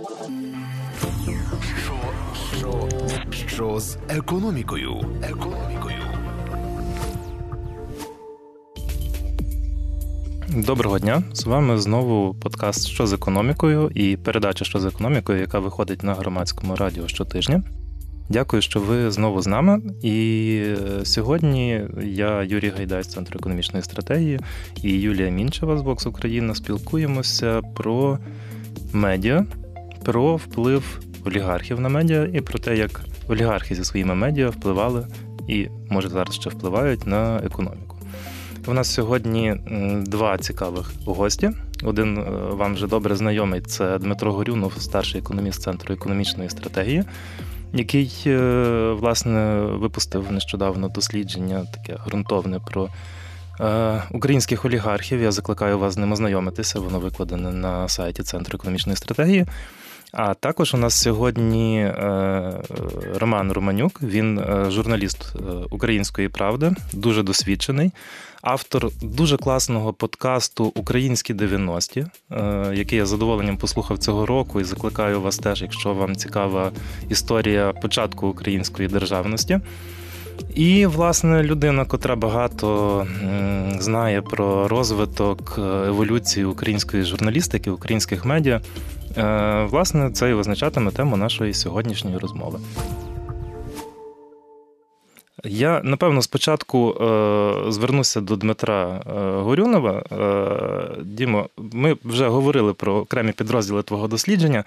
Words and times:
Що, 0.00 1.94
що, 2.58 2.88
що 3.46 3.80
з 3.80 3.98
економікою? 4.08 5.00
Економікою. 5.22 5.96
Доброго 10.48 10.98
дня! 10.98 11.22
З 11.32 11.46
вами 11.46 11.78
знову 11.78 12.34
подкаст 12.34 12.86
Що 12.86 13.06
з 13.06 13.12
економікою 13.12 13.90
і 13.94 14.16
передача 14.16 14.64
Що 14.64 14.78
з 14.78 14.84
економікою, 14.84 15.40
яка 15.40 15.58
виходить 15.58 16.02
на 16.02 16.14
громадському 16.14 16.76
радіо 16.76 17.08
щотижня. 17.08 17.62
Дякую, 18.28 18.62
що 18.62 18.80
ви 18.80 19.10
знову 19.10 19.42
з 19.42 19.46
нами. 19.46 19.82
І 20.02 20.58
е, 20.64 21.04
сьогодні 21.04 21.82
я, 22.02 22.42
Юрій 22.42 22.72
Гайдай 22.76 23.02
з 23.02 23.08
Центру 23.08 23.38
економічної 23.40 23.82
стратегії 23.82 24.40
і 24.82 24.90
Юлія 24.90 25.30
Мінчева 25.30 25.78
з 25.78 25.82
Бокс 25.82 26.06
Україна 26.06 26.54
спілкуємося 26.54 27.62
про 27.74 28.18
медіа, 28.92 29.46
про 30.04 30.36
вплив 30.36 31.00
олігархів 31.24 31.80
на 31.80 31.88
медіа 31.88 32.28
і 32.32 32.40
про 32.40 32.58
те, 32.58 32.76
як 32.76 33.00
олігархи 33.28 33.74
зі 33.74 33.84
своїми 33.84 34.14
медіа 34.14 34.48
впливали 34.48 35.06
і, 35.48 35.68
може, 35.88 36.08
зараз 36.08 36.34
ще 36.34 36.50
впливають 36.50 37.06
на 37.06 37.36
економіку. 37.36 37.96
У 38.66 38.72
нас 38.72 38.94
сьогодні 38.94 39.54
два 40.06 40.38
цікавих 40.38 40.92
гості. 41.06 41.50
Один 41.82 42.18
е, 42.18 42.30
вам 42.50 42.74
вже 42.74 42.86
добре 42.86 43.16
знайомий 43.16 43.60
це 43.60 43.98
Дмитро 43.98 44.32
Горюнов, 44.32 44.72
старший 44.78 45.20
економіст 45.20 45.62
Центру 45.62 45.94
економічної 45.94 46.50
стратегії 46.50 47.04
який 47.72 48.22
е, 48.26 48.92
власне 48.92 49.60
випустив 49.60 50.32
нещодавно 50.32 50.88
дослідження 50.88 51.66
таке 51.74 51.98
ґрунтовне 52.06 52.58
про 52.58 52.88
е, 53.60 54.02
українських 54.10 54.64
олігархів. 54.64 55.22
Я 55.22 55.32
закликаю 55.32 55.78
вас 55.78 55.94
з 55.94 55.98
ним 55.98 56.12
ознайомитися. 56.12 56.80
Воно 56.80 57.00
викладене 57.00 57.50
на 57.50 57.88
сайті 57.88 58.22
Центру 58.22 58.56
економічної 58.56 58.96
стратегії. 58.96 59.46
А 60.12 60.34
також 60.34 60.74
у 60.74 60.76
нас 60.76 61.02
сьогодні 61.02 61.80
е, 61.80 62.52
Роман 63.14 63.52
Романюк, 63.52 64.02
він 64.02 64.40
журналіст 64.68 65.34
Української 65.70 66.28
правди, 66.28 66.72
дуже 66.92 67.22
досвідчений. 67.22 67.90
Автор 68.42 68.90
дуже 69.02 69.36
класного 69.36 69.92
подкасту 69.92 70.72
Українські 70.74 71.34
90-ті, 71.34 72.06
е, 72.30 72.72
який 72.74 72.98
я 72.98 73.06
з 73.06 73.08
задоволенням 73.08 73.56
послухав 73.56 73.98
цього 73.98 74.26
року 74.26 74.60
і 74.60 74.64
закликаю 74.64 75.20
вас 75.20 75.38
теж, 75.38 75.62
якщо 75.62 75.94
вам 75.94 76.16
цікава 76.16 76.72
історія 77.08 77.72
початку 77.72 78.26
української 78.26 78.88
державності. 78.88 79.60
І, 80.54 80.86
власне, 80.86 81.42
людина, 81.42 81.84
котра 81.84 82.16
багато 82.16 83.06
знає 83.78 84.22
про 84.22 84.68
розвиток 84.68 85.54
е, 85.58 85.62
еволюції 85.88 86.44
української 86.44 87.04
журналістики, 87.04 87.70
українських 87.70 88.24
медіа, 88.24 88.56
е, 88.56 88.99
власне, 89.70 90.10
це 90.10 90.30
і 90.30 90.34
визначатиме 90.34 90.90
тему 90.90 91.16
нашої 91.16 91.54
сьогоднішньої 91.54 92.18
розмови. 92.18 92.58
Я 95.44 95.80
напевно 95.84 96.22
спочатку 96.22 96.90
е, 96.90 97.72
звернуся 97.72 98.20
до 98.20 98.36
Дмитра 98.36 99.02
е, 99.06 99.12
Горюнова. 99.40 100.02
Е, 100.12 101.02
Дімо, 101.04 101.48
ми 101.56 101.96
вже 102.04 102.28
говорили 102.28 102.74
про 102.74 102.94
окремі 102.94 103.32
підрозділи 103.32 103.82
твого 103.82 104.08
дослідження. 104.08 104.64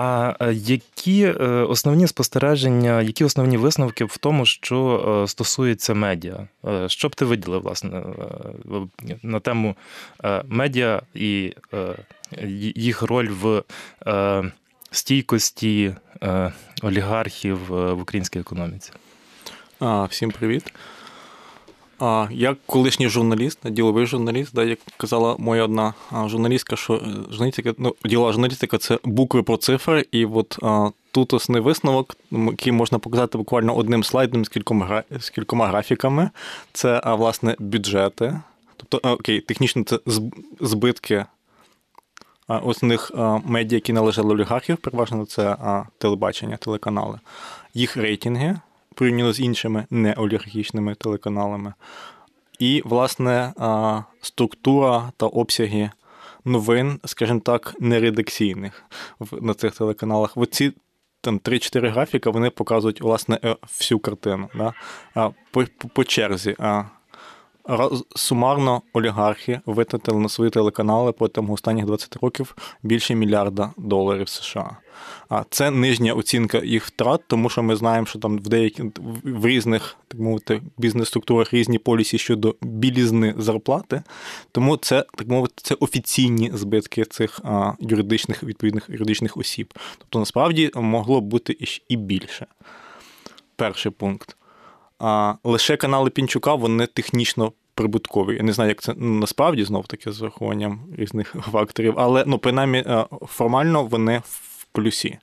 А 0.00 0.34
е, 0.40 0.52
які 0.54 1.22
е, 1.24 1.32
основні 1.46 2.06
спостереження, 2.06 3.02
які 3.02 3.24
основні 3.24 3.56
висновки 3.56 4.04
в 4.04 4.16
тому, 4.16 4.46
що 4.46 5.04
е, 5.24 5.28
стосується 5.28 5.94
медіа? 5.94 6.48
Що 6.86 7.08
б 7.08 7.14
ти 7.14 7.24
виділив, 7.24 7.62
власне, 7.62 8.02
на 9.22 9.40
тему 9.40 9.76
медіа 10.44 11.02
і 11.14 11.54
їх 12.76 13.02
роль 13.02 13.28
в 13.28 13.62
стійкості 14.90 15.94
олігархів 16.82 17.58
в 17.68 17.92
українській 17.92 18.38
економіці? 18.38 18.92
А, 19.80 20.04
Всім 20.04 20.30
привіт. 20.30 20.72
А, 21.98 22.26
Я 22.30 22.56
колишній 22.66 23.08
журналіст, 23.08 23.70
діловий 23.70 24.06
журналіст, 24.06 24.54
да, 24.54 24.64
як 24.64 24.78
казала 24.96 25.36
моя 25.38 25.64
одна 25.64 25.94
журналістка, 26.26 26.76
що 26.76 26.94
е, 26.94 27.00
журналістика, 27.30 27.74
ну, 27.78 27.94
ділова 28.04 28.32
журналістика 28.32 28.78
це 28.78 28.98
букви 29.04 29.42
про 29.42 29.56
цифри, 29.56 30.06
і 30.12 30.24
от 30.24 30.58
а, 30.62 30.90
тут 31.12 31.34
основний 31.34 31.62
висновок, 31.62 32.16
який 32.30 32.72
можна 32.72 32.98
показати 32.98 33.38
буквально 33.38 33.76
одним 33.76 34.04
слайдом 34.04 34.44
з 34.44 34.48
кількома 34.48 35.02
з 35.20 35.30
кількома 35.30 35.66
графіками. 35.66 36.30
Це 36.72 37.00
а, 37.04 37.14
власне 37.14 37.56
бюджети. 37.58 38.40
Тобто, 38.76 39.08
окей, 39.08 39.40
технічно 39.40 39.82
це 39.82 39.98
збитки 40.60 41.24
основних 42.48 43.12
медіа, 43.44 43.76
які 43.76 43.92
належали 43.92 44.34
олігархів, 44.34 44.76
переважно 44.76 45.26
це 45.26 45.56
телебачення, 45.98 46.56
телеканали, 46.56 47.18
їх 47.74 47.96
рейтинги 47.96 48.56
порівняно 48.98 49.32
з 49.32 49.40
іншими 49.40 49.86
неолігархічними 49.90 50.94
телеканалами. 50.94 51.74
І, 52.58 52.82
власне, 52.84 53.52
структура 54.20 55.12
та 55.16 55.26
обсяги 55.26 55.90
новин, 56.44 57.00
скажімо 57.04 57.40
так, 57.40 57.74
нередакційних 57.80 58.84
на 59.32 59.54
цих 59.54 59.76
телеканалах. 59.76 60.36
Оці 60.36 60.72
там 61.20 61.38
3-4 61.38 61.90
графіка 61.90 62.30
вони 62.30 62.50
показують 62.50 63.00
власне 63.00 63.38
е, 63.44 63.56
всю 63.62 63.98
картину. 63.98 64.48
Да? 64.54 64.74
По, 65.50 65.64
по 65.92 66.04
черзі. 66.04 66.56
Сумарно 68.16 68.82
олігархи 68.92 69.60
витратили 69.66 70.18
на 70.18 70.28
свої 70.28 70.50
телеканали 70.50 71.12
протягом 71.12 71.50
останніх 71.50 71.84
20 71.84 72.16
років 72.16 72.56
більше 72.82 73.14
мільярда 73.14 73.72
доларів 73.76 74.28
США. 74.28 74.76
А 75.28 75.44
це 75.50 75.70
нижня 75.70 76.14
оцінка 76.14 76.58
їх 76.58 76.84
втрат, 76.84 77.20
тому 77.26 77.48
що 77.48 77.62
ми 77.62 77.76
знаємо, 77.76 78.06
що 78.06 78.18
там 78.18 78.38
в 78.38 78.48
деяких 78.48 78.84
в 79.24 79.46
різних 79.46 79.96
так 80.08 80.20
мовити 80.20 80.62
бізнес-структурах 80.78 81.54
різні 81.54 81.78
полісі 81.78 82.18
щодо 82.18 82.54
білізни 82.60 83.34
зарплати. 83.38 84.02
Тому 84.52 84.76
це 84.76 85.04
так 85.14 85.28
мовити 85.28 85.54
це 85.56 85.74
офіційні 85.80 86.50
збитки 86.54 87.04
цих 87.04 87.40
а, 87.44 87.72
юридичних 87.80 88.42
відповідних 88.42 88.88
юридичних 88.88 89.36
осіб. 89.36 89.74
Тобто 89.98 90.18
насправді 90.18 90.70
могло 90.74 91.20
бути 91.20 91.56
і 91.88 91.96
більше. 91.96 92.46
Перший 93.56 93.92
пункт. 93.92 94.37
А 94.98 95.34
лише 95.44 95.76
канали 95.76 96.10
Пінчука 96.10 96.54
вони 96.54 96.86
технічно 96.86 97.52
прибуткові. 97.74 98.36
Я 98.36 98.42
не 98.42 98.52
знаю, 98.52 98.68
як 98.68 98.82
це 98.82 98.94
насправді 98.94 99.64
знов 99.64 99.86
таки 99.86 100.12
з 100.12 100.20
врахуванням 100.20 100.80
різних 100.98 101.36
факторів, 101.52 101.94
але 101.96 102.24
ну, 102.26 102.38
принаймні 102.38 102.84
формально 103.26 103.84
вони 103.84 104.22
в 104.24 104.66
плюсі. 104.72 105.18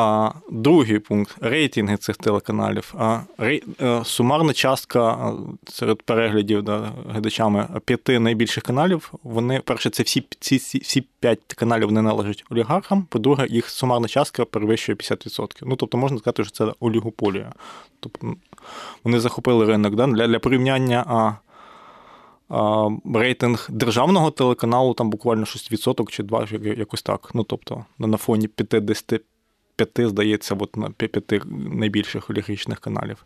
А 0.00 0.32
Другий 0.50 0.98
пункт 0.98 1.36
рейтинги 1.40 1.96
цих 1.96 2.16
телеканалів. 2.16 2.94
А 2.98 3.20
рей... 3.38 3.64
Е, 3.80 4.04
сумарна 4.04 4.52
частка 4.52 5.32
серед 5.68 6.02
переглядів 6.02 6.62
да, 6.62 6.92
глядачами 7.08 7.68
п'яти 7.84 8.18
найбільших 8.18 8.64
каналів. 8.64 9.12
Вони, 9.22 9.60
перше, 9.60 9.90
це 9.90 10.02
всі 10.02 10.26
ці, 10.40 10.56
всі 10.56 11.06
п'ять 11.20 11.54
каналів 11.56 11.86
вони 11.86 12.02
належать 12.02 12.44
олігархам. 12.50 13.02
По-друге, 13.02 13.46
їх 13.50 13.68
сумарна 13.68 14.08
частка 14.08 14.44
перевищує 14.44 14.96
50%. 14.96 15.62
Ну, 15.62 15.76
тобто 15.76 15.98
можна 15.98 16.18
сказати, 16.18 16.44
що 16.44 16.52
це 16.52 16.72
олігополія. 16.80 17.52
Тобто 18.00 18.34
вони 19.04 19.20
захопили 19.20 19.66
ринок 19.66 19.94
да? 19.94 20.06
для 20.06 20.26
для 20.26 20.38
порівняння. 20.38 21.04
а 21.06 21.32
Рейтинг 23.14 23.66
державного 23.70 24.30
телеканалу 24.30 24.94
там 24.94 25.10
буквально 25.10 25.44
6% 25.44 26.10
чи 26.10 26.22
2%, 26.22 26.78
якось 26.78 27.02
так. 27.02 27.30
Ну 27.34 27.44
тобто 27.44 27.84
на 27.98 28.16
фоні 28.16 28.48
50 28.48 29.22
п'яти, 29.80 30.08
здається, 30.08 30.56
от 30.58 30.76
на 30.76 30.90
п'яти 30.90 31.40
найбільших 31.72 32.30
олігархічних 32.30 32.80
каналів. 32.80 33.24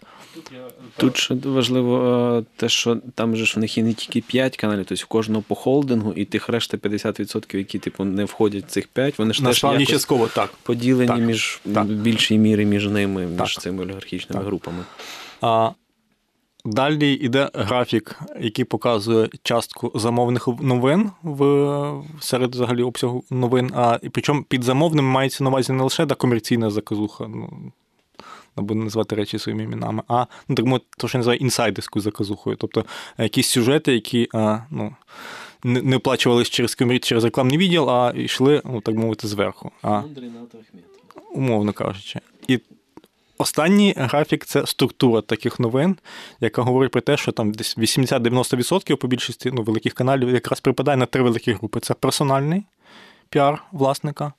Тут 0.96 1.16
ще 1.16 1.34
важливо 1.34 1.96
е, 2.38 2.44
те, 2.56 2.68
що 2.68 2.96
там 3.14 3.36
же 3.36 3.46
ж 3.46 3.54
в 3.56 3.58
них 3.58 3.78
і 3.78 3.82
не 3.82 3.92
тільки 3.94 4.20
5 4.20 4.56
каналів, 4.56 4.84
тобто 4.88 5.04
в 5.04 5.06
кожного 5.06 5.44
по 5.48 5.54
холдингу, 5.54 6.12
і 6.12 6.24
тих 6.24 6.48
решта 6.48 6.76
50%, 6.76 7.56
які 7.56 7.78
типу 7.78 8.04
не 8.04 8.24
входять 8.24 8.64
в 8.64 8.68
цих 8.68 8.88
5, 8.88 9.18
вони 9.18 9.34
ж 9.34 9.44
теж 9.44 9.64
якось 9.64 9.88
частково 9.88 10.26
так. 10.26 10.50
поділені 10.62 11.08
так. 11.08 11.20
між 11.20 11.60
так. 11.74 11.86
більшій 11.86 12.38
мірі 12.38 12.64
між 12.64 12.86
ними, 12.86 13.26
між 13.26 13.58
цими 13.58 13.82
олігархічними 13.82 14.40
так. 14.40 14.46
групами. 14.46 14.84
А, 15.40 15.70
Далі 16.64 17.12
йде 17.12 17.50
графік, 17.54 18.20
який 18.40 18.64
показує 18.64 19.28
частку 19.42 19.92
замовних 19.94 20.48
новин 20.48 21.10
в 21.22 22.02
серед 22.20 22.54
взагалі 22.54 22.82
обсягу 22.82 23.24
новин. 23.30 23.70
А 23.74 23.98
і 24.02 24.08
причому 24.08 24.42
під 24.42 24.62
замовним 24.62 25.04
мається 25.04 25.44
на 25.44 25.50
увазі 25.50 25.72
не 25.72 25.82
лише 25.82 26.06
да, 26.06 26.14
комерційна 26.14 26.70
заказуха, 26.70 27.28
ну 27.28 27.72
або 28.56 28.74
назвати 28.74 29.16
речі 29.16 29.38
своїми 29.38 29.62
іменами, 29.62 30.02
а 30.08 30.26
ну, 30.48 30.54
так 30.54 30.82
то, 30.96 31.08
що 31.08 31.18
називає 31.18 31.38
інсайдерською 31.38 32.02
заказухою. 32.02 32.56
Тобто 32.56 32.84
якісь 33.18 33.48
сюжети, 33.48 33.94
які 33.94 34.28
а, 34.34 34.58
ну, 34.70 34.94
не, 35.64 35.82
не 35.82 35.96
оплачувалися 35.96 36.50
через 36.50 36.76
через 37.02 37.24
рекламний 37.24 37.58
відділ, 37.58 37.90
а 37.90 38.12
йшли, 38.16 38.62
ну 38.64 38.80
так 38.80 38.94
мовити, 38.94 39.28
зверху. 39.28 39.70
А, 39.82 40.02
Умовно 41.32 41.72
кажучи. 41.72 42.20
І 42.48 42.60
Останній 43.38 43.94
графік 43.96 44.44
це 44.44 44.66
структура 44.66 45.20
таких 45.20 45.60
новин, 45.60 45.96
яка 46.40 46.62
говорить 46.62 46.92
про 46.92 47.00
те, 47.00 47.16
що 47.16 47.32
там 47.32 47.52
десь 47.52 47.78
80-90% 47.78 48.96
по 48.96 49.08
більшості 49.08 49.50
ну, 49.54 49.62
великих 49.62 49.94
каналів 49.94 50.30
якраз 50.30 50.60
припадає 50.60 50.96
на 50.96 51.06
три 51.06 51.22
великі 51.22 51.52
групи: 51.52 51.80
це 51.80 51.94
персональний, 51.94 52.62
піар 53.28 53.64
власника, 53.72 54.32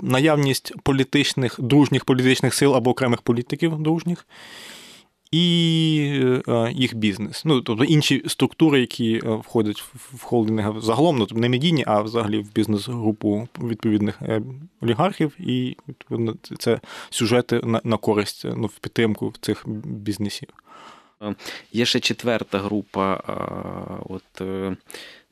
наявність 0.00 0.72
політичних, 0.82 1.56
дружніх 1.58 2.04
політичних 2.04 2.54
сил 2.54 2.76
або 2.76 2.90
окремих 2.90 3.22
політиків 3.22 3.78
дружніх. 3.78 4.26
І 5.36 6.42
е, 6.48 6.72
їх 6.72 6.94
бізнес. 6.94 7.44
Ну, 7.44 7.60
тобто 7.60 7.84
інші 7.84 8.22
структури, 8.26 8.80
які 8.80 9.16
е, 9.24 9.28
входять 9.28 9.82
в 9.94 10.22
холдинги 10.22 10.80
загалом, 10.80 11.18
ну, 11.18 11.26
тобто 11.26 11.40
не 11.40 11.48
медійні, 11.48 11.84
а 11.86 12.00
взагалі 12.00 12.38
в 12.38 12.52
бізнес-групу 12.52 13.48
відповідних 13.62 14.22
е, 14.22 14.42
олігархів, 14.80 15.40
і 15.40 15.76
відповідно 15.88 16.34
це 16.58 16.80
сюжети 17.10 17.60
на 17.64 17.80
на 17.84 17.96
користь, 17.96 18.46
ну, 18.56 18.66
в 18.66 18.78
підтримку 18.78 19.32
цих 19.40 19.68
бізнесів. 19.84 20.48
Є 21.72 21.84
ще 21.84 22.00
четверта 22.00 22.58
група 22.58 23.20
от, 24.08 24.42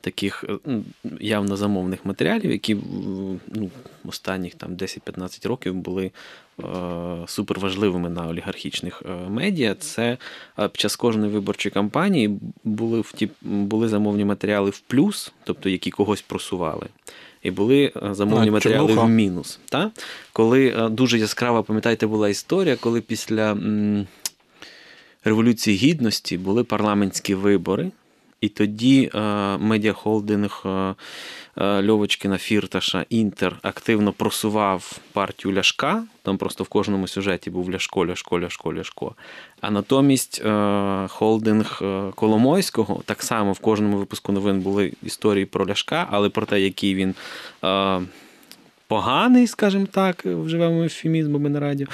таких 0.04 0.44
явно 1.20 1.56
замовних 1.56 2.06
матеріалів, 2.06 2.50
які 2.50 2.76
ну, 3.54 3.70
останніх 4.04 4.54
там 4.54 4.76
10-15 4.76 5.48
років 5.48 5.74
були 5.74 6.10
суперважливими 7.26 8.10
на 8.10 8.28
олігархічних 8.28 9.02
медіа. 9.28 9.74
Це 9.74 10.18
під 10.56 10.76
час 10.76 10.96
кожної 10.96 11.32
виборчої 11.32 11.72
кампанії 11.72 12.38
були 12.64 13.00
в 13.00 13.12
ті, 13.12 13.28
були 13.42 13.88
замовні 13.88 14.24
матеріали 14.24 14.70
в 14.70 14.78
плюс, 14.78 15.32
тобто 15.44 15.68
які 15.68 15.90
когось 15.90 16.22
просували. 16.22 16.86
І 17.42 17.50
були 17.50 17.92
замовні 18.10 18.48
а, 18.48 18.52
матеріали 18.52 18.88
чорнуха. 18.88 19.06
в 19.06 19.10
мінус. 19.10 19.58
Та? 19.68 19.90
Коли 20.32 20.88
дуже 20.90 21.18
яскрава, 21.18 21.62
пам'ятаєте, 21.62 22.06
була 22.06 22.28
історія, 22.28 22.76
коли 22.76 23.00
після 23.00 23.52
м, 23.52 24.06
Революції 25.24 25.76
Гідності 25.76 26.38
були 26.38 26.64
парламентські 26.64 27.34
вибори, 27.34 27.90
і 28.44 28.48
тоді 28.48 29.10
е, 29.14 29.20
медіахолдинг 29.58 30.62
е, 30.66 30.94
е, 31.56 31.88
Льовочкина 31.88 32.38
Фірташа 32.38 33.04
Інтер 33.08 33.56
активно 33.62 34.12
просував 34.12 34.98
партію 35.12 35.54
Ляшка. 35.54 36.04
Там 36.22 36.38
просто 36.38 36.64
в 36.64 36.68
кожному 36.68 37.08
сюжеті 37.08 37.50
був 37.50 37.70
Ляшко, 37.70 38.06
Ляшко, 38.06 38.40
Ляшко, 38.40 38.74
Ляшко. 38.74 39.14
А 39.60 39.70
натомість 39.70 40.42
холдинг 41.08 41.82
Коломойського 42.14 43.02
так 43.04 43.22
само 43.22 43.52
в 43.52 43.58
кожному 43.58 43.96
випуску 43.96 44.32
новин 44.32 44.60
були 44.60 44.92
історії 45.02 45.46
про 45.46 45.66
Ляшка, 45.66 46.08
але 46.10 46.28
про 46.28 46.46
те, 46.46 46.60
який 46.60 46.94
він 46.94 47.14
поганий, 48.88 49.46
скажімо 49.46 49.86
так, 49.90 50.24
вживемо 50.24 50.84
ефемізмами 50.84 51.48
на 51.48 51.60
радіо, 51.60 51.86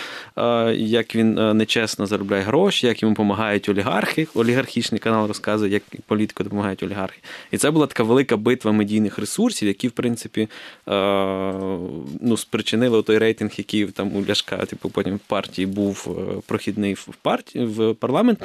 як 0.73 1.15
він 1.15 1.39
е, 1.39 1.55
нечесно 1.55 2.07
заробляє 2.07 2.43
гроші, 2.43 2.87
як 2.87 3.03
йому 3.03 3.15
допомагають 3.15 3.69
олігархи. 3.69 4.27
Олігархічний 4.35 4.99
канал 4.99 5.27
розказує, 5.27 5.73
як 5.73 5.83
політику 6.07 6.45
допомагають 6.45 6.83
олігархи. 6.83 7.19
І 7.51 7.59
це 7.59 7.71
була 7.71 7.87
така 7.87 8.03
велика 8.03 8.37
битва 8.37 8.73
медійних 8.73 9.19
ресурсів, 9.19 9.69
які, 9.69 9.89
в 9.89 9.93
принципі, 9.93 10.41
е, 10.41 10.49
ну, 12.21 12.37
спричинили 12.37 13.03
той 13.03 13.19
рейтинг, 13.19 13.51
який 13.57 13.87
там 13.87 14.17
у 14.17 14.27
Ляшка, 14.27 14.57
типу, 14.57 14.91
потім 14.91 15.17
в 15.17 15.19
партії 15.19 15.67
був 15.67 16.09
е, 16.09 16.41
прохідний 16.47 16.95
в 16.95 17.09
партії 17.23 17.67
в 17.67 17.95
парламент. 17.95 18.39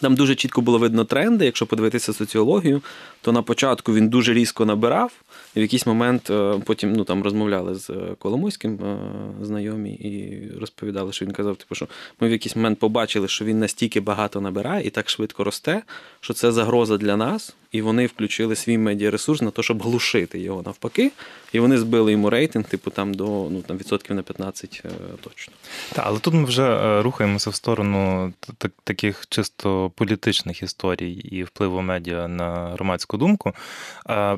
Там 0.00 0.14
дуже 0.14 0.34
чітко 0.34 0.60
було 0.60 0.78
видно 0.78 1.04
тренди. 1.04 1.44
Якщо 1.44 1.66
подивитися 1.66 2.12
соціологію, 2.12 2.82
то 3.20 3.32
на 3.32 3.42
початку 3.42 3.94
він 3.94 4.08
дуже 4.08 4.34
різко 4.34 4.66
набирав, 4.66 5.12
і 5.54 5.58
в 5.58 5.62
якийсь 5.62 5.86
момент 5.86 6.30
е, 6.30 6.60
потім 6.66 6.92
ну, 6.92 7.04
там 7.04 7.22
розмовляли 7.22 7.74
з 7.74 7.90
Коломойським 8.18 8.74
е, 8.74 8.98
знайомі 9.44 9.90
і 9.90 10.42
розповідали, 10.60 11.12
що 11.12 11.24
він 11.24 11.32
казав, 11.32 11.56
типу, 11.56 11.74
що 11.74 11.86
ми 12.20 12.28
в 12.28 12.30
якийсь 12.30 12.56
момент 12.56 12.78
побачили, 12.78 13.28
що 13.28 13.44
він 13.44 13.58
настільки 13.58 14.00
багато 14.00 14.40
набирає 14.40 14.86
і 14.86 14.90
так 14.90 15.10
швидко 15.10 15.44
росте, 15.44 15.82
що 16.20 16.34
це 16.34 16.52
загроза 16.52 16.96
для 16.96 17.16
нас 17.16 17.56
і 17.72 17.82
вони 17.82 18.06
включили 18.06 18.56
свій 18.56 18.78
медіаресурс 18.78 19.42
на 19.42 19.50
те, 19.50 19.62
щоб 19.62 19.82
глушити 19.82 20.38
його 20.38 20.62
навпаки. 20.62 21.12
І 21.52 21.60
вони 21.60 21.78
збили 21.78 22.12
йому 22.12 22.30
рейтинг, 22.30 22.64
типу 22.64 22.90
там 22.90 23.14
до 23.14 23.24
ну 23.50 23.62
там 23.62 23.76
відсотків 23.76 24.16
на 24.16 24.22
15 24.22 24.82
е, 24.84 24.88
точно. 25.20 25.54
Так, 25.92 26.04
але 26.08 26.18
тут 26.18 26.34
ми 26.34 26.44
вже 26.44 26.62
е, 26.62 27.02
рухаємося 27.02 27.50
в 27.50 27.54
сторону 27.54 28.32
таких 28.84 29.26
чисто 29.28 29.90
політичних 29.90 30.62
історій 30.62 31.12
і 31.12 31.44
впливу 31.44 31.82
медіа 31.82 32.28
на 32.28 32.70
громадську 32.70 33.16
думку. 33.16 33.52
А 34.06 34.36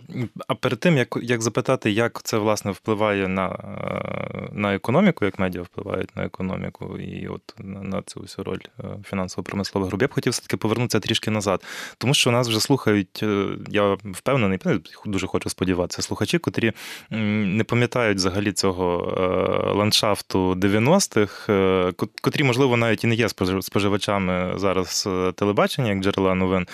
а 0.49 0.55
перед 0.55 0.81
тим, 0.81 0.97
як 0.97 1.19
як 1.23 1.43
запитати, 1.43 1.91
як 1.91 2.23
це 2.23 2.39
власне 2.39 2.71
впливає 2.71 3.29
на 3.29 3.47
е, 3.47 4.49
на 4.53 4.75
економіку, 4.75 5.25
як 5.25 5.39
медіа 5.39 5.63
впливають 5.63 6.17
на 6.17 6.25
економіку 6.25 6.99
і 6.99 7.29
от 7.29 7.55
на, 7.59 8.03
цю 8.03 8.21
всю 8.21 8.45
роль 8.45 8.61
фінансово-промислових 9.05 9.89
груп, 9.89 10.03
я 10.03 10.09
б 10.09 10.13
хотів 10.13 10.33
все-таки 10.33 10.57
повернутися 10.57 11.01
трішки 11.01 11.31
назад, 11.31 11.65
тому 11.99 12.15
що 12.15 12.31
нас 12.31 12.49
вже 12.49 12.61
слухають 12.61 13.24
я 13.69 13.97
впевнений, 14.05 14.59
ну, 14.65 14.81
дуже 15.07 15.27
хочу 15.27 15.51
сподіватися, 15.51 16.03
слухачі, 16.03 16.39
котрі 16.39 16.73
не 17.11 17.65
пам'ятають 17.65 18.19
взагалі 18.19 18.53
цього 18.53 19.15
е, 19.19 19.73
ландшафту 19.73 20.55
90-х, 20.55 21.53
е, 21.53 21.93
котрі, 22.21 22.45
можливо, 22.45 22.77
навіть 22.77 23.05
і 23.05 23.07
не 23.07 23.15
є 23.15 23.29
споживачами 23.61 24.53
зараз 24.57 25.05
е, 25.07 25.33
телебачення, 25.33 25.91
як 25.91 26.01
джерела 26.01 26.35
новин. 26.35 26.67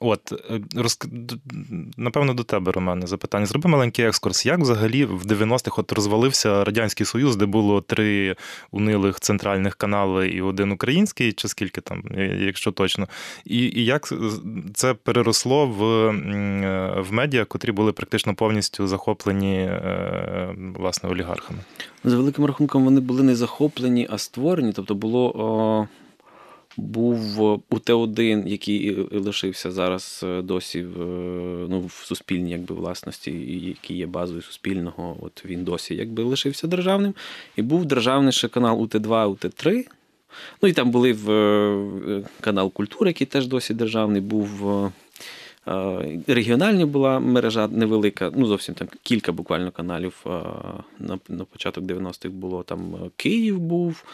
От, 0.00 0.32
роз... 0.76 0.98
Напевно, 1.96 2.34
до 2.34 2.42
тебе, 2.42 2.72
Романе, 2.72 3.06
запитання. 3.06 3.46
Зроби 3.46 3.70
маленький 3.70 4.04
екскурс. 4.04 4.46
Як 4.46 4.60
взагалі 4.60 5.04
в 5.04 5.26
90-х 5.26 5.80
от 5.80 5.92
розвалився 5.92 6.64
Радянський 6.64 7.06
Союз, 7.06 7.36
де 7.36 7.46
було 7.46 7.80
три 7.80 8.36
унилих 8.70 9.20
центральних 9.20 9.74
канали 9.74 10.28
і 10.28 10.40
один 10.40 10.72
український, 10.72 11.32
чи 11.32 11.48
скільки 11.48 11.80
там, 11.80 12.02
якщо 12.38 12.72
точно, 12.72 13.08
і 13.44 13.58
і 13.58 13.84
як 13.84 14.12
це 14.74 14.94
переросло 14.94 15.66
в 15.66 16.10
в 17.00 17.12
медіа, 17.12 17.44
котрі 17.44 17.72
були 17.72 17.92
практично 17.92 18.34
повністю 18.34 18.86
захоплені 18.86 19.56
е, 19.56 20.54
власне 20.76 21.08
олігархами. 21.08 21.58
За 22.04 22.16
великим 22.16 22.44
рахунком, 22.44 22.84
вони 22.84 23.00
були 23.00 23.22
не 23.22 23.34
захоплені, 23.36 24.06
а 24.10 24.18
створені. 24.18 24.72
Тобто 24.72 24.94
було. 24.94 25.32
О... 25.36 25.86
Був 26.76 27.40
у 27.70 27.76
Т1, 27.76 28.48
який 28.48 28.96
лишився 29.10 29.70
зараз 29.70 30.20
е, 30.24 30.42
досі 30.42 30.82
в 30.82 30.98
ну, 31.68 31.80
в 31.80 31.92
суспільній 31.92 32.50
якби, 32.50 32.74
власності, 32.74 33.30
який 33.66 33.96
є 33.96 34.06
базою 34.06 34.42
суспільного. 34.42 35.16
От 35.20 35.44
він 35.44 35.64
досі 35.64 35.94
якби 35.94 36.22
лишився 36.22 36.66
державним. 36.66 37.14
І 37.56 37.62
був 37.62 37.84
державний 37.84 38.32
ще 38.32 38.48
канал 38.48 38.82
УТ2, 38.82 39.08
УТ3. 39.08 39.84
Ну 40.62 40.68
і 40.68 40.72
там 40.72 40.90
були 40.90 41.12
в 41.12 41.30
е, 41.30 42.22
канал 42.40 42.72
культури, 42.72 43.10
який 43.10 43.26
теж 43.26 43.46
досі 43.46 43.74
державний, 43.74 44.20
був. 44.20 44.70
Е, 44.70 44.92
е, 46.28 46.86
була 46.86 47.20
мережа 47.20 47.68
невелика, 47.68 48.32
ну 48.36 48.46
зовсім 48.46 48.74
там 48.74 48.88
кілька 49.02 49.32
буквально 49.32 49.70
каналів. 49.70 50.26
На 50.98 51.18
на 51.28 51.44
початок 51.44 51.84
90-х 51.84 52.28
було 52.28 52.62
там 52.62 52.94
Київ 53.16 53.58
був, 53.58 54.04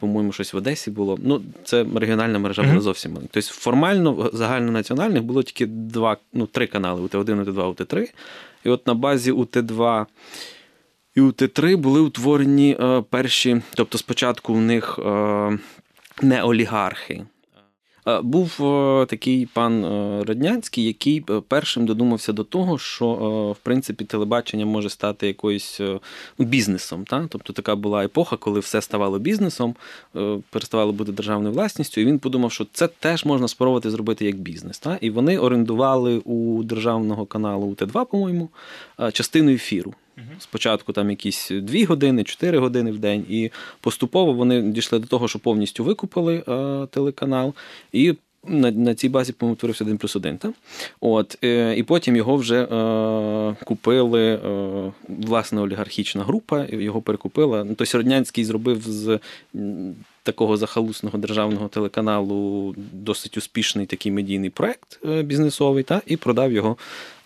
по-моєму, 0.00 0.32
щось 0.32 0.52
в 0.52 0.56
Одесі 0.56 0.90
було. 0.90 1.18
Ну, 1.22 1.42
це 1.64 1.86
регіональна 1.94 2.38
мережа 2.38 2.62
була 2.62 2.80
зовсім 2.80 3.12
маленька. 3.12 3.30
Тобто 3.34 3.50
формально 3.52 4.30
загальнонаціональних 4.32 5.22
було 5.22 5.42
тільки 5.42 5.66
два, 5.66 6.16
ну, 6.32 6.46
три 6.46 6.66
канали: 6.66 7.02
УТ1, 7.02 7.44
УТ2, 7.44 7.74
УТ3. 7.74 8.12
І 8.64 8.68
от 8.68 8.86
на 8.86 8.94
базі 8.94 9.32
УТ2 9.32 10.06
і 11.14 11.20
УТ3 11.20 11.76
були 11.76 12.00
утворені 12.00 12.76
е, 12.80 13.02
перші, 13.10 13.62
тобто 13.74 13.98
спочатку 13.98 14.54
в 14.54 14.60
них 14.60 14.98
е, 14.98 15.58
не 16.22 16.42
олігархи. 16.42 17.24
Е, 18.08 18.20
був 18.20 18.56
такий 19.08 19.46
пан 19.46 19.84
Роднянський, 20.22 20.84
який 20.84 21.24
першим 21.48 21.86
додумався 21.86 22.32
до 22.32 22.44
того, 22.44 22.78
що 22.78 23.06
в 23.60 23.64
принципі 23.64 24.04
телебачення 24.04 24.66
може 24.66 24.90
стати 24.90 25.26
якоюсь 25.26 25.80
ну, 26.38 26.46
бізнесом. 26.46 27.04
Та? 27.04 27.26
Тобто 27.30 27.52
така 27.52 27.76
була 27.76 28.04
епоха, 28.04 28.36
коли 28.36 28.60
все 28.60 28.82
ставало 28.82 29.18
бізнесом, 29.18 29.74
переставало 30.50 30.92
бути 30.92 31.12
державною 31.12 31.54
власністю, 31.54 32.00
і 32.00 32.04
він 32.04 32.18
подумав, 32.18 32.52
що 32.52 32.66
це 32.72 32.88
теж 32.88 33.24
можна 33.24 33.48
спробувати 33.48 33.90
зробити 33.90 34.24
як 34.24 34.36
бізнес. 34.36 34.78
Та? 34.78 34.98
І 35.00 35.10
вони 35.10 35.38
орендували 35.38 36.18
у 36.18 36.62
державного 36.62 37.26
каналу 37.26 37.66
УТ2, 37.66 38.04
по-моєму, 38.04 38.48
частину 39.12 39.50
ефіру. 39.50 39.94
Спочатку 40.38 40.92
там 40.92 41.10
якісь 41.10 41.50
2 41.50 41.86
години, 41.86 42.24
4 42.24 42.58
години 42.58 42.92
в 42.92 42.98
день, 42.98 43.26
і 43.28 43.50
поступово 43.80 44.32
вони 44.32 44.62
дійшли 44.62 44.98
до 44.98 45.06
того, 45.06 45.28
що 45.28 45.38
повністю 45.38 45.84
викупили 45.84 46.42
е, 46.48 46.86
телеканал. 46.86 47.54
і 47.92 48.14
на 48.46 48.70
на 48.70 48.94
цій 48.94 49.08
базі 49.08 49.32
по-моєму, 49.32 49.56
творився 49.56 49.84
1 49.84 49.98
плюс 49.98 50.16
1. 50.16 50.38
Так? 50.38 50.52
От, 51.00 51.38
е, 51.44 51.74
І 51.76 51.82
потім 51.82 52.16
його 52.16 52.36
вже 52.36 52.62
е, 52.62 53.56
купили 53.64 54.34
е, 54.34 54.92
власне 55.08 55.60
олігархічна 55.60 56.24
група, 56.24 56.66
його 56.70 57.02
перекупила. 57.02 57.64
Ну, 57.64 57.74
Тобто 57.74 57.98
Роднянський 57.98 58.44
зробив 58.44 58.82
з 58.86 59.18
такого 60.22 60.56
захалусного 60.56 61.18
державного 61.18 61.68
телеканалу 61.68 62.74
досить 62.92 63.36
успішний 63.36 63.86
такий 63.86 64.12
медійний 64.12 64.50
проект 64.50 65.00
е, 65.04 65.22
бізнесовий, 65.22 65.84
та? 65.84 66.02
і 66.06 66.16
продав 66.16 66.52
його. 66.52 66.76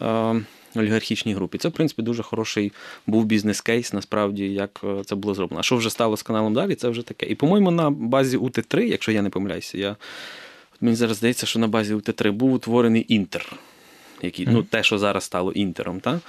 Е, 0.02 0.34
олігархічній 0.76 1.34
групі. 1.34 1.58
Це, 1.58 1.68
в 1.68 1.72
принципі, 1.72 2.02
дуже 2.02 2.22
хороший 2.22 2.72
був 3.06 3.24
бізнес-кейс, 3.24 3.92
насправді, 3.92 4.44
як 4.44 4.80
е, 4.84 5.04
це 5.04 5.14
було 5.14 5.34
зроблено. 5.34 5.60
А 5.60 5.62
що 5.62 5.76
вже 5.76 5.90
стало 5.90 6.16
з 6.16 6.22
каналом 6.22 6.54
далі, 6.54 6.74
це 6.74 6.88
вже 6.88 7.02
таке. 7.02 7.26
І, 7.26 7.34
по-моєму, 7.34 7.70
на 7.70 7.90
базі 7.90 8.38
УТ3, 8.38 8.80
якщо 8.80 9.12
я 9.12 9.22
не 9.22 9.30
помиляюся, 9.30 9.78
я... 9.78 9.96
мені 10.80 10.96
зараз 10.96 11.16
здається, 11.16 11.46
що 11.46 11.58
на 11.58 11.68
базі 11.68 11.94
УТ3 11.94 12.32
був 12.32 12.52
утворений 12.52 13.06
Інтер. 13.08 13.52
які, 14.22 14.46
ну, 14.50 14.62
те, 14.62 14.82
що 14.82 14.98
зараз 14.98 15.24
стало 15.24 15.52
інтером. 15.52 16.00
Та? 16.00 16.20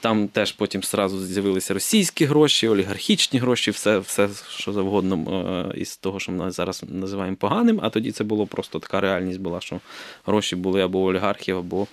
Там 0.00 0.28
теж 0.28 0.52
потім 0.52 0.82
зразу 0.82 1.26
з'явилися 1.26 1.74
російські 1.74 2.24
гроші, 2.24 2.68
олігархічні 2.68 3.38
гроші, 3.38 3.70
все, 3.70 3.98
все 3.98 4.28
що 4.48 4.72
завгодно 4.72 5.16
е, 5.74 5.78
із 5.78 5.96
того, 5.96 6.20
що 6.20 6.32
ми 6.32 6.50
зараз 6.50 6.84
називаємо 6.88 7.36
поганим. 7.36 7.80
А 7.82 7.90
тоді 7.90 8.12
це 8.12 8.24
було 8.24 8.46
просто 8.46 8.78
така 8.78 9.00
реальність 9.00 9.40
була, 9.40 9.60
що 9.60 9.80
гроші 10.26 10.56
були 10.56 10.82
або 10.82 11.02
олігархів, 11.04 11.56
або 11.58 11.86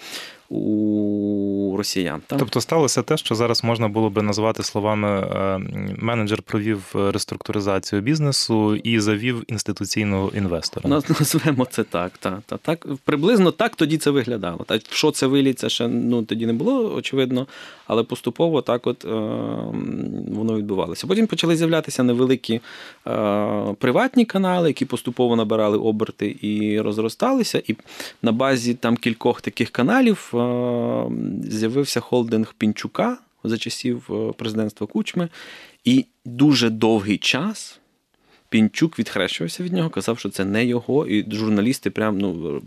у 0.49 1.75
росіян. 1.77 2.21
Так? 2.27 2.39
Тобто 2.39 2.61
сталося 2.61 3.01
те, 3.01 3.17
що 3.17 3.35
зараз 3.35 3.63
можна 3.63 3.87
було 3.87 4.09
би 4.09 4.21
назвати 4.21 4.63
словами 4.63 5.07
е, 5.07 5.59
менеджер 5.97 6.41
провів 6.41 6.85
реструктуризацію 6.93 8.01
бізнесу 8.01 8.75
і 8.75 8.99
завів 8.99 9.43
інституційного 9.47 10.31
інвестора. 10.35 10.89
Назвемо 10.89 11.65
це 11.65 11.83
так. 11.83 12.17
Та, 12.17 12.41
та, 12.45 12.57
так. 12.57 12.87
Приблизно 13.05 13.51
так 13.51 13.75
тоді 13.75 13.97
це 13.97 14.11
виглядало. 14.11 14.63
Та, 14.67 14.79
що 14.89 15.11
це 15.11 15.27
виліться, 15.27 15.69
ще 15.69 15.87
ну, 15.87 16.23
тоді 16.23 16.45
не 16.45 16.53
було, 16.53 16.95
очевидно, 16.95 17.47
але 17.89 18.03
поступово 18.03 18.61
так 18.61 18.87
от 18.87 19.05
е, 19.05 19.09
воно 20.33 20.57
відбувалося. 20.57 21.07
Потім 21.07 21.27
почали 21.27 21.55
з'являтися 21.55 22.03
невеликі 22.03 22.53
е, 22.53 22.61
приватні 23.79 24.25
канали, 24.25 24.67
які 24.69 24.85
поступово 24.85 25.35
набирали 25.35 25.77
оберти 25.77 26.37
і 26.41 26.81
розросталися. 26.81 27.61
І 27.67 27.75
на 28.21 28.31
базі 28.31 28.73
там 28.73 28.97
кількох 28.97 29.41
таких 29.41 29.69
каналів 29.69 30.33
Е, 30.33 31.11
з'явився 31.43 31.99
холдинг 31.99 32.53
Пінчука 32.57 33.17
за 33.43 33.57
часів 33.57 34.09
президентства 34.37 34.87
Кучми, 34.87 35.29
і 35.83 36.05
дуже 36.25 36.69
довгий 36.69 37.17
час. 37.17 37.79
Пінчук 38.49 38.99
відхрещувався 38.99 39.63
від 39.63 39.73
нього, 39.73 39.89
казав, 39.89 40.19
що 40.19 40.29
це 40.29 40.45
не 40.45 40.65
його, 40.65 41.07
і 41.07 41.31
журналісти 41.31 41.89
прям 41.89 42.17
ну, 42.17 42.61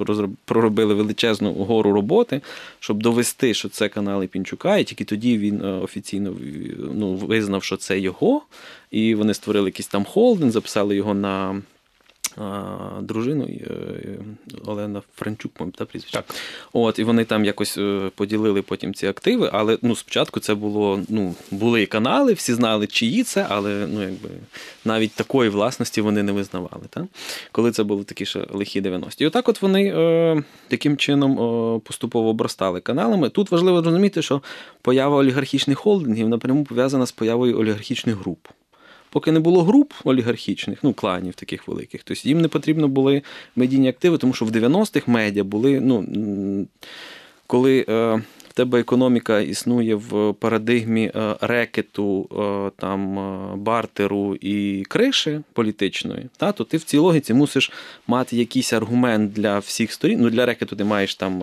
проробили 0.45 0.95
величезну 0.95 1.53
гору 1.53 1.93
роботи, 1.93 2.41
щоб 2.81 3.03
довести, 3.03 3.55
що 3.55 3.69
це 3.69 3.89
канали 3.89 4.27
Пінчука, 4.27 4.77
і 4.77 4.85
тільки 4.85 5.05
тоді 5.05 5.39
він 5.39 5.65
е, 5.65 5.67
офіційно 5.67 6.35
ну, 6.95 7.15
визнав, 7.15 7.65
що 7.65 7.77
це 7.77 7.99
його. 7.99 8.43
І 8.91 9.15
вони 9.15 9.35
створили 9.35 9.69
якийсь 9.69 9.87
там 9.87 10.05
холдинг, 10.05 10.51
записали 10.51 10.97
його 10.97 11.15
на 11.15 11.63
дружину 13.01 13.45
е, 13.45 13.69
Олена 14.67 15.03
Франчук, 15.15 15.53
та 15.77 15.85
прізвище. 15.85 16.17
Так. 16.17 16.35
От, 16.73 16.99
І 16.99 17.05
вони 17.05 17.25
там 17.25 17.45
якось 17.45 17.79
е, 17.79 18.11
поділили 18.15 18.63
потім 18.63 18.95
ці 18.95 19.07
активи. 19.07 19.51
Але 19.53 19.79
ну, 19.83 19.97
спочатку 19.97 20.41
це 20.41 20.55
було, 20.55 21.01
ну, 21.09 21.35
були 21.51 21.87
канали, 21.87 22.33
всі 22.33 22.55
знали, 22.55 22.87
чиї 22.87 23.23
це, 23.23 23.47
але 23.49 23.87
ну, 23.93 24.03
якби, 24.03 24.29
навіть 24.85 25.13
такої 25.13 25.51
власності 25.51 26.01
вони 26.01 26.23
не 26.23 26.33
визнавали. 26.33 26.83
Так? 26.91 27.05
Коли 27.53 27.73
це 27.73 27.83
були 27.83 28.05
такі 28.05 28.27
ще 28.27 28.47
лихі 28.51 28.81
90-ті. 28.81 29.25
І 29.25 29.27
отак 29.27 29.49
от 29.49 29.63
вони 29.63 29.93
е, 29.97 30.43
таким 30.69 30.97
чином 30.97 31.33
е, 31.33 31.81
поступово 31.81 32.29
обростали 32.29 32.81
каналами. 32.81 33.29
Тут 33.29 33.51
важливо 33.51 33.83
розуміти, 33.83 34.23
що 34.23 34.43
поява 34.83 35.17
олігархічних 35.17 35.79
холдингів 35.79 36.29
напряму 36.29 36.65
пов'язана 36.65 37.07
з 37.07 37.13
появою 37.13 37.59
олігархічних 37.59 38.17
груп 38.17 38.39
поки 39.13 39.33
не 39.33 39.41
було 39.41 39.63
груп 39.63 39.93
олігархічних, 40.05 40.79
ну 40.83 40.93
кланів 40.93 41.35
таких 41.35 41.69
великих, 41.69 42.03
тобто 42.05 42.29
їм 42.29 42.41
не 42.41 42.49
потрібно 42.49 42.89
були 42.89 43.23
медійні 43.57 43.89
активи, 43.89 44.19
тому 44.19 44.33
що 44.33 44.45
в 44.45 44.51
90-х 44.51 45.09
медіа 45.09 45.45
були, 45.45 45.81
ну 45.81 46.67
коли. 47.47 47.87
В 48.53 48.55
тебе 48.55 48.81
економіка 48.81 49.41
існує 49.41 49.95
в 49.95 50.35
парадигмі 50.35 51.13
е, 51.15 51.37
рекету, 51.41 52.29
е, 52.33 52.71
там, 52.81 53.19
е, 53.19 53.57
бартеру 53.57 54.35
і 54.41 54.83
криші 54.89 55.41
політичної, 55.53 56.27
та, 56.37 56.53
то 56.53 56.65
ти 56.65 56.77
в 56.77 56.85
цій 56.85 56.99
логіці 56.99 57.35
мусиш 57.35 57.73
мати 58.07 58.37
якийсь 58.37 58.73
аргумент 58.73 59.33
для 59.33 59.59
всіх 59.59 59.93
сторін. 59.93 60.19
Ну, 60.23 60.31
Для 60.31 60.47
рекету 60.47 60.77
ти 60.77 60.85
маєш 60.85 61.15
там 61.15 61.43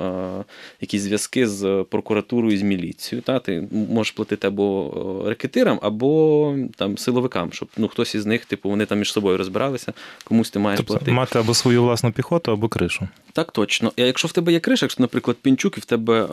якісь 0.82 1.02
зв'язки 1.02 1.48
з 1.48 1.86
прокуратурою 1.90 2.58
з 2.58 2.62
міліцією. 2.62 3.24
Та, 3.24 3.40
Ти 3.40 3.68
можеш 3.72 4.12
платити 4.12 4.48
або 4.48 5.24
рекетирам, 5.26 5.80
або 5.82 6.56
там, 6.76 6.98
силовикам, 6.98 7.54
щоб 7.54 7.70
ну, 7.78 7.88
хтось 7.88 8.16
із 8.16 8.26
них, 8.26 8.46
типу, 8.46 8.70
вони 8.70 8.86
там 8.86 9.00
між 9.00 9.12
собою 9.12 9.38
розбиралися, 9.38 9.94
комусь 10.24 10.50
ти 10.50 10.60
маєш 10.60 10.78
тобто, 10.78 10.94
платити. 10.94 11.12
Мати 11.12 11.40
або 11.40 11.54
свою 11.54 11.84
власну 11.84 12.12
піхоту, 12.12 12.52
або 12.52 12.68
кришу. 12.68 13.08
Так, 13.34 13.52
точно. 13.52 13.92
А 13.98 14.02
якщо 14.02 14.28
в 14.28 14.32
тебе 14.32 14.52
є 14.52 14.60
криша, 14.60 14.86
якщо, 14.86 15.04
наприклад, 15.04 15.38
пінчук, 15.42 15.78
і 15.78 15.82
в 15.82 15.86
тебе 15.86 16.28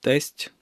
тесть 0.00 0.52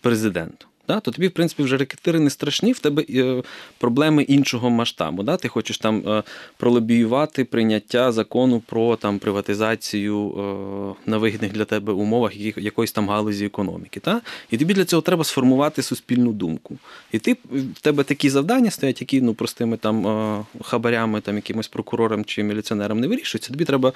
президенту. 0.00 0.66
Да, 0.88 1.00
то 1.00 1.10
тобі, 1.10 1.28
в 1.28 1.30
принципі, 1.30 1.62
вже 1.62 1.76
рекетири 1.76 2.20
не 2.20 2.30
страшні, 2.30 2.72
в 2.72 2.78
тебе 2.78 3.04
е, 3.10 3.42
проблеми 3.78 4.22
іншого 4.22 4.70
масштабу. 4.70 5.22
Да? 5.22 5.36
Ти 5.36 5.48
хочеш 5.48 5.78
там 5.78 6.08
е, 6.08 6.22
пролобіювати 6.56 7.44
прийняття 7.44 8.12
закону 8.12 8.62
про 8.66 8.96
там 8.96 9.18
приватизацію 9.18 10.30
е, 10.30 11.10
на 11.10 11.18
вигідних 11.18 11.52
для 11.52 11.64
тебе 11.64 11.92
умовах 11.92 12.36
якоїсь 12.56 12.92
там 12.92 13.08
галузі 13.08 13.46
економіки. 13.46 14.00
Да? 14.04 14.20
І 14.50 14.56
тобі 14.56 14.74
для 14.74 14.84
цього 14.84 15.02
треба 15.02 15.24
сформувати 15.24 15.82
суспільну 15.82 16.32
думку. 16.32 16.78
І 17.12 17.18
ти 17.18 17.36
в 17.52 17.80
тебе 17.80 18.04
такі 18.04 18.30
завдання 18.30 18.70
стоять, 18.70 19.00
які 19.00 19.20
ну, 19.20 19.34
простими 19.34 19.76
там 19.76 20.46
хабарями, 20.62 21.20
там 21.20 21.36
якимось 21.36 21.68
прокурорам 21.68 22.24
чи 22.24 22.42
міліціонерам 22.42 23.00
не 23.00 23.08
вирішуються. 23.08 23.50
Тобі 23.50 23.64
треба 23.64 23.92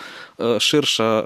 ширша, 0.58 1.24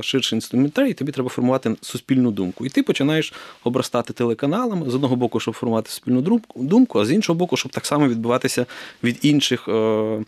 ширший 0.00 0.36
інструментарій, 0.36 0.94
тобі 0.94 1.12
треба 1.12 1.28
формувати 1.28 1.76
суспільну 1.80 2.30
думку. 2.30 2.66
І 2.66 2.68
ти 2.68 2.82
починаєш 2.82 3.32
обростати 3.64 4.12
телеканал 4.12 4.61
каналами 4.62 4.90
з 4.90 4.94
одного 4.94 5.16
боку, 5.16 5.40
щоб 5.40 5.54
формувати 5.54 5.90
спільну 5.90 6.40
думку, 6.56 7.00
а 7.00 7.04
з 7.04 7.12
іншого 7.12 7.38
боку, 7.38 7.56
щоб 7.56 7.72
так 7.72 7.86
само 7.86 8.08
відбуватися 8.08 8.66
від 9.02 9.18
інших 9.22 9.68
Е, 9.68 10.24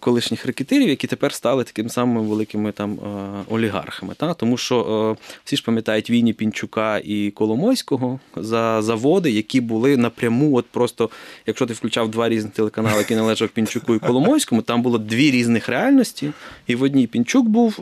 колишніх 0.00 0.46
рекетирів, 0.46 0.88
які 0.88 1.06
тепер 1.06 1.32
стали 1.32 1.64
такими 1.64 1.88
самими 1.88 2.20
великими 2.20 2.72
там 2.72 2.92
е, 2.92 3.54
олігархами. 3.54 4.14
Та? 4.14 4.34
Тому 4.34 4.56
що 4.56 5.16
е, 5.20 5.24
всі 5.44 5.56
ж 5.56 5.64
пам'ятають 5.64 6.10
війні 6.10 6.32
Пінчука 6.32 6.98
і 7.04 7.30
Коломойського 7.30 8.20
за 8.36 8.82
заводи, 8.82 9.30
які 9.30 9.60
були 9.60 9.96
напряму, 9.96 10.56
от 10.56 10.66
просто, 10.66 11.10
якщо 11.46 11.66
ти 11.66 11.72
включав 11.72 12.10
два 12.10 12.28
різні 12.28 12.50
телеканали, 12.50 12.98
які 12.98 13.14
належали 13.14 13.50
Пінчуку 13.54 13.94
і 13.94 13.98
Коломойському, 13.98 14.62
там 14.62 14.82
було 14.82 14.98
дві 14.98 15.30
різних 15.30 15.68
реальності. 15.68 16.30
І 16.66 16.74
в 16.74 16.82
одній 16.82 17.06
Пінчук 17.06 17.48
був 17.48 17.74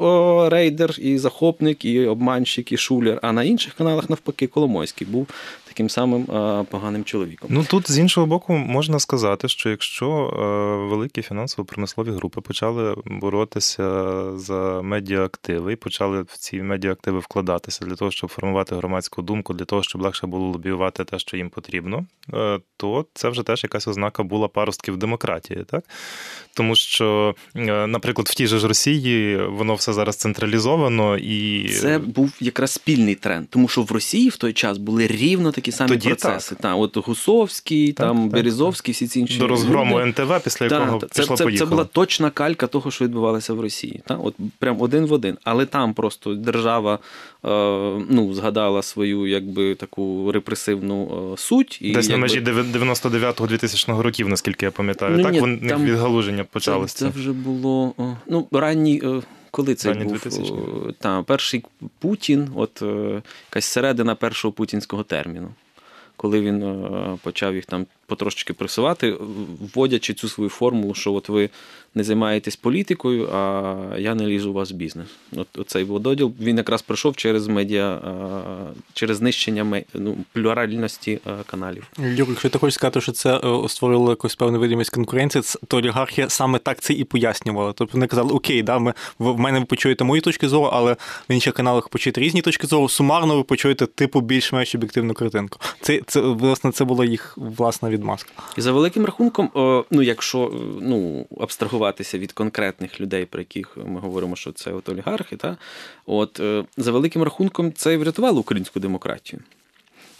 рейдер, 0.49 0.95
і 0.99 1.19
захопник, 1.19 1.85
і 1.85 2.07
обманщик, 2.07 2.73
і 2.73 2.77
шулер, 2.77 3.19
а 3.23 3.33
на 3.33 3.45
інших 3.45 3.75
каналах, 3.75 4.11
навпаки, 4.11 4.47
Коломойський 4.47 5.07
був 5.07 5.27
таким 5.73 5.89
самим 5.89 6.25
поганим 6.71 7.05
чоловіком. 7.05 7.49
Ну 7.53 7.65
тут 7.65 7.91
з 7.91 7.99
іншого 7.99 8.27
боку 8.27 8.53
можна 8.53 8.99
сказати, 8.99 9.49
що 9.49 9.71
якщо 9.71 10.09
великі 10.91 11.23
фінансово-промислові 11.23 12.11
групи 12.11 12.41
почали 12.41 12.95
боротися 13.07 14.23
за 14.39 14.83
медіаактиви 14.83 15.73
і 15.73 15.77
почали 15.77 16.23
в 16.23 16.37
ці 16.39 16.63
медіаактиви 16.63 17.19
вкладатися 17.19 17.85
для 17.85 17.95
того, 17.95 18.11
щоб 18.11 18.31
формувати 18.31 18.75
громадську 18.75 19.23
думку, 19.23 19.55
для 19.55 19.65
того, 19.65 19.83
щоб 19.83 20.03
легше 20.03 20.27
було 20.27 20.49
лобіювати 20.49 21.05
те, 21.05 21.19
що 21.19 21.37
їм 21.37 21.51
потрібно, 21.51 22.07
е, 22.35 22.61
то 22.77 23.07
це 23.15 23.29
вже 23.29 23.43
теж 23.43 23.63
якась 23.63 23.89
ознака 23.89 24.23
була 24.23 24.49
паростків 24.49 24.97
демократії, 24.97 25.65
так? 25.65 25.85
Тому 26.55 26.77
що, 26.77 27.35
е, 27.57 27.87
наприклад, 27.87 28.29
в 28.29 28.35
тій 28.35 28.47
же 28.47 28.59
ж 28.59 28.69
Росії 28.69 29.37
воно 29.37 29.75
все 29.75 29.93
зараз 29.93 30.17
централізовано 30.17 31.19
і 31.19 31.69
це 31.69 31.99
був 31.99 32.33
якраз 32.41 32.71
спільний 32.71 33.15
тренд, 33.15 33.47
тому 33.51 33.69
що 33.69 33.83
в 33.83 33.93
Росії 33.93 34.29
в 34.29 34.37
той 34.37 34.53
час 34.53 34.79
були 34.79 35.07
рівно 35.07 35.53
такі 35.53 35.73
самі 35.73 35.89
Тоді 35.89 36.09
процеси. 36.09 36.55
Так. 36.55 36.63
Та, 36.63 36.75
от 36.75 36.97
Гусовський, 36.97 37.93
так, 37.93 38.07
там 38.07 38.23
так, 38.23 38.33
Березовський, 38.33 38.95
всі 38.95 39.07
ці 39.07 39.21
інші 39.21 39.39
до 39.39 39.49
розгрому 39.49 40.01
люди. 40.01 40.07
НТВ, 40.09 40.45
після 40.45 40.67
якого 40.67 41.01
це, 41.01 41.23
пішло 41.23 41.37
це, 41.37 41.57
це 41.57 41.65
була 41.65 41.85
точна 41.85 42.31
калька 42.31 42.67
того, 42.67 42.91
що 42.91 43.05
відбувалося 43.05 43.55
в 43.55 43.61
Росії. 43.61 44.03
Та? 44.07 44.15
От 44.15 44.35
прям 44.59 44.81
один 44.81 45.07
в 45.07 45.13
один. 45.13 45.39
Але 45.45 45.67
там 45.67 45.95
просто 45.95 46.35
держава 46.35 46.95
е, 46.95 47.49
ну, 48.11 48.35
згадала 48.35 48.83
свою 48.83 49.27
якби 49.27 49.75
таку 49.75 50.33
репресивну 50.33 51.33
е, 51.35 51.37
суть. 51.39 51.79
І, 51.81 51.93
Десь 51.93 52.09
якби... 52.09 52.19
на 52.19 52.21
межі 52.21 52.41
99-2000 52.41 54.01
років, 54.01 54.29
наскільки 54.29 54.65
я 54.65 54.71
пам'ятаю. 54.71 55.17
Ну, 55.17 55.23
так, 55.23 55.33
ні, 55.33 55.41
вони 55.41 55.69
там... 55.69 55.85
відгалуження 55.85 56.42
почалося. 56.51 56.99
Це, 56.99 57.09
вже 57.09 57.33
було 57.33 57.95
ну, 58.27 58.49
ранні. 58.53 59.03
Е, 59.05 59.23
коли 59.51 59.75
це 59.75 59.95
був 59.95 60.13
2000. 60.13 60.53
Та, 60.99 61.23
перший 61.23 61.65
Путін, 61.99 62.49
от 62.55 62.83
якась 63.51 63.65
середина 63.65 64.15
першого 64.15 64.53
путінського 64.53 65.03
терміну, 65.03 65.49
коли 66.17 66.41
він 66.41 66.85
почав 67.23 67.55
їх 67.55 67.67
там 67.67 67.87
потрошечки 68.13 68.53
пресувати, 68.53 69.17
вводячи 69.75 70.15
цю 70.15 70.29
свою 70.29 70.51
формулу, 70.51 70.95
що 70.95 71.13
от 71.13 71.29
ви 71.29 71.51
не 71.95 72.05
займаєтесь 72.05 72.57
політикою, 72.57 73.29
а 73.33 73.75
я 73.99 74.15
не 74.15 74.27
лізу 74.27 74.51
у 74.51 74.53
вас 74.53 74.73
в 74.73 74.75
бізнес. 74.75 75.07
От 75.37 75.49
Цей 75.67 75.85
вододіл 75.85 76.33
він 76.41 76.57
якраз 76.57 76.83
пройшов 76.83 77.17
через 77.17 77.49
медіа, 77.49 78.01
через 78.93 79.17
знищення 79.17 79.83
ну, 79.95 80.17
плюральності 80.33 81.19
каналів. 81.47 81.87
Юр, 81.99 82.27
якщо 82.29 82.49
ти 82.49 82.59
хочеш 82.59 82.75
сказати, 82.75 83.01
що 83.01 83.13
це 83.13 83.37
е, 83.37 83.69
створило 83.69 84.11
якусь 84.11 84.35
певну 84.35 84.59
видимість 84.59 84.91
конкуренції, 84.91 85.45
то 85.69 85.77
олігархія 85.77 86.29
саме 86.29 86.59
так 86.59 86.81
це 86.81 86.93
і 86.93 87.05
пояснювала. 87.05 87.73
Тобто 87.73 87.93
вони 87.93 88.07
казали, 88.07 88.33
окей, 88.33 88.63
да, 88.63 88.79
ми 88.79 88.95
в 89.19 89.39
мене 89.39 89.59
ви 89.59 89.65
почуєте 89.65 90.05
мої 90.05 90.23
точки 90.23 90.49
зору, 90.49 90.71
але 90.73 90.93
в 91.29 91.33
інших 91.33 91.55
каналах 91.55 91.89
почуєте 91.89 92.21
різні 92.21 92.43
точки 92.43 92.67
зору. 92.67 92.89
Сумарно 92.89 93.37
ви 93.37 93.43
почуєте 93.43 93.87
типу 93.87 94.21
більш-менш 94.21 94.75
об'єктивну 94.75 95.15
картинку. 95.15 95.59
Це 95.81 96.01
це 96.07 96.21
власне 96.21 96.73
це 96.73 96.85
була 96.85 97.05
їх 97.05 97.35
власна 97.37 97.91
від 97.91 98.02
від 98.03 98.07
маска. 98.09 98.33
І 98.57 98.61
за 98.61 98.73
великим 98.73 99.05
рахунком, 99.05 99.51
ну 99.91 100.03
якщо 100.03 100.53
ну, 100.81 101.27
абстрагуватися 101.41 102.19
від 102.19 102.33
конкретних 102.33 103.01
людей, 103.01 103.25
про 103.25 103.41
яких 103.41 103.77
ми 103.77 104.01
говоримо, 104.01 104.37
що 104.37 104.53
це 104.53 104.73
от 104.73 104.89
олігархи, 104.89 105.37
та 105.37 105.57
от 106.07 106.41
за 106.77 106.93
великим 106.93 107.23
рахунком 107.23 107.73
це 107.73 107.95
і 107.95 107.97
врятувало 107.97 108.41
українську 108.41 108.81
демократію. 108.81 109.43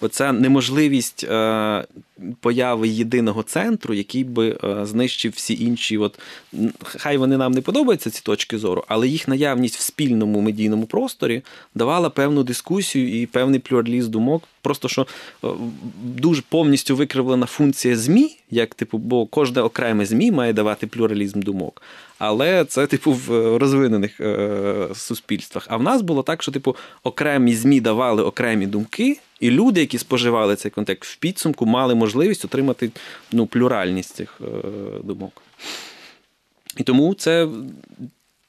Оця 0.03 0.33
неможливість 0.33 1.25
е, 1.25 1.85
появи 2.41 2.89
єдиного 2.89 3.43
центру, 3.43 3.95
який 3.95 4.25
би 4.25 4.59
е, 4.65 4.87
знищив 4.87 5.33
всі 5.37 5.65
інші. 5.65 5.99
От 5.99 6.19
Хай 6.83 7.17
вони 7.17 7.37
нам 7.37 7.53
не 7.53 7.61
подобаються, 7.61 8.11
ці 8.11 8.23
точки 8.23 8.59
зору, 8.59 8.85
але 8.89 9.09
їх 9.09 9.29
наявність 9.29 9.77
в 9.77 9.81
спільному 9.81 10.41
медійному 10.41 10.87
просторі 10.87 11.43
давала 11.75 12.11
певну 12.11 12.43
дискусію 12.43 13.23
і 13.23 13.27
певний 13.27 13.61
плюралізм 13.61 14.11
думок. 14.11 14.43
Просто 14.63 14.89
що 14.89 15.07
е, 15.45 15.49
дуже 16.05 16.43
повністю 16.49 16.97
викривлена 16.97 17.47
функція 17.47 17.97
ЗМІ, 17.97 18.37
як 18.51 18.75
типу, 18.75 18.99
бо 18.99 19.27
кожне 19.27 19.63
окреме 19.63 20.07
ЗМІ 20.07 20.33
має 20.33 20.53
давати 20.53 20.87
плюралізм 20.87 21.43
думок. 21.43 21.83
Але 22.19 22.65
це, 22.65 22.87
типу, 22.87 23.13
в 23.13 23.59
розвинених 23.59 24.21
суспільствах. 24.95 25.67
А 25.71 25.77
в 25.77 25.83
нас 25.83 26.03
було 26.03 26.23
так, 26.23 26.43
що, 26.43 26.53
типу, 26.53 26.77
окремі 27.03 27.55
ЗМІ 27.55 27.81
давали 27.81 28.23
окремі 28.23 28.67
думки. 28.67 29.19
І 29.43 29.51
люди, 29.51 29.81
які 29.81 29.99
споживали 29.99 30.57
цей 30.57 30.71
контекст 30.71 31.13
в 31.13 31.17
підсумку, 31.17 31.67
мали 31.67 31.95
можливість 31.95 32.45
отримати 32.45 32.91
ну, 33.33 33.47
плюральність 33.47 34.15
цих 34.15 34.41
е, 34.41 34.45
думок. 35.05 35.43
І 36.77 36.83
тому 36.83 37.15
це 37.15 37.49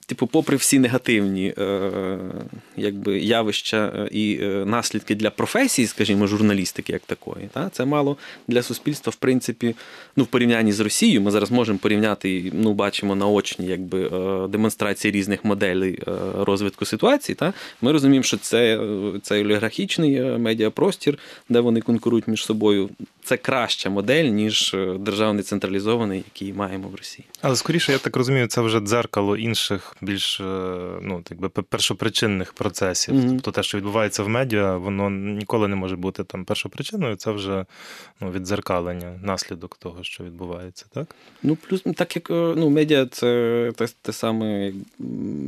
типу, 0.05 0.27
попри 0.27 0.57
всі 0.57 0.79
негативні 0.79 1.53
е, 1.57 2.17
якби, 2.77 3.19
явища 3.19 3.93
е, 3.95 4.09
і 4.11 4.39
е, 4.41 4.45
наслідки 4.65 5.15
для 5.15 5.29
професії, 5.29 5.87
скажімо, 5.87 6.27
журналістики 6.27 6.93
як 6.93 7.01
такої, 7.01 7.49
та, 7.53 7.69
це 7.69 7.85
мало 7.85 8.17
для 8.47 8.61
суспільства, 8.61 9.11
в 9.11 9.15
принципі, 9.15 9.75
ну, 10.15 10.23
в 10.23 10.27
порівнянні 10.27 10.71
з 10.71 10.79
Росією. 10.79 11.21
Ми 11.21 11.31
зараз 11.31 11.51
можемо 11.51 11.79
порівняти, 11.79 12.51
ну, 12.53 12.73
бачимо 12.73 13.15
наочні 13.15 13.67
якби, 13.67 14.07
е, 14.07 14.47
демонстрації 14.47 15.11
різних 15.11 15.45
моделей 15.45 15.99
розвитку 16.37 16.85
ситуації. 16.85 17.35
Та, 17.35 17.53
Ми 17.81 17.91
розуміємо, 17.91 18.23
що 18.23 18.37
це 18.37 18.79
цей 19.21 19.43
олігархічний 19.43 20.21
медіапростір, 20.21 21.17
де 21.49 21.59
вони 21.59 21.81
конкурують 21.81 22.27
між 22.27 22.45
собою. 22.45 22.89
Це 23.23 23.37
краща 23.37 23.89
модель, 23.89 24.23
ніж 24.25 24.75
державний 24.99 25.43
централізований, 25.43 26.23
який 26.33 26.53
маємо 26.53 26.87
в 26.87 26.95
Росії. 26.95 27.25
Але 27.41 27.55
скоріше, 27.55 27.91
я 27.91 27.97
так 27.97 28.15
розумію, 28.15 28.47
це 28.47 28.61
вже 28.61 28.79
дзеркало 28.79 29.37
інших 29.37 29.92
більш 30.01 30.39
е, 30.39 30.43
ну, 31.01 31.23
якби 31.29 31.49
першопричинних 31.49 32.53
процесів. 32.53 33.15
Mm-hmm. 33.15 33.29
Тобто 33.29 33.51
те, 33.51 33.63
що 33.63 33.77
відбувається 33.77 34.23
в 34.23 34.29
медіа, 34.29 34.77
воно 34.77 35.09
ніколи 35.09 35.67
не 35.67 35.75
може 35.75 35.95
бути 35.95 36.23
там 36.23 36.45
першопричиною. 36.45 37.15
Це 37.15 37.31
вже 37.31 37.65
ну, 38.21 38.31
віддзеркалення, 38.31 39.19
наслідок 39.23 39.77
того, 39.77 40.03
що 40.03 40.23
відбувається, 40.23 40.85
так? 40.93 41.15
Ну, 41.43 41.55
плюс, 41.55 41.83
так 41.95 42.15
як 42.15 42.31
е, 42.31 42.53
ну, 42.57 42.69
медіа 42.69 43.05
це 43.05 43.71
те, 43.75 43.87
те 44.01 44.13
саме, 44.13 44.73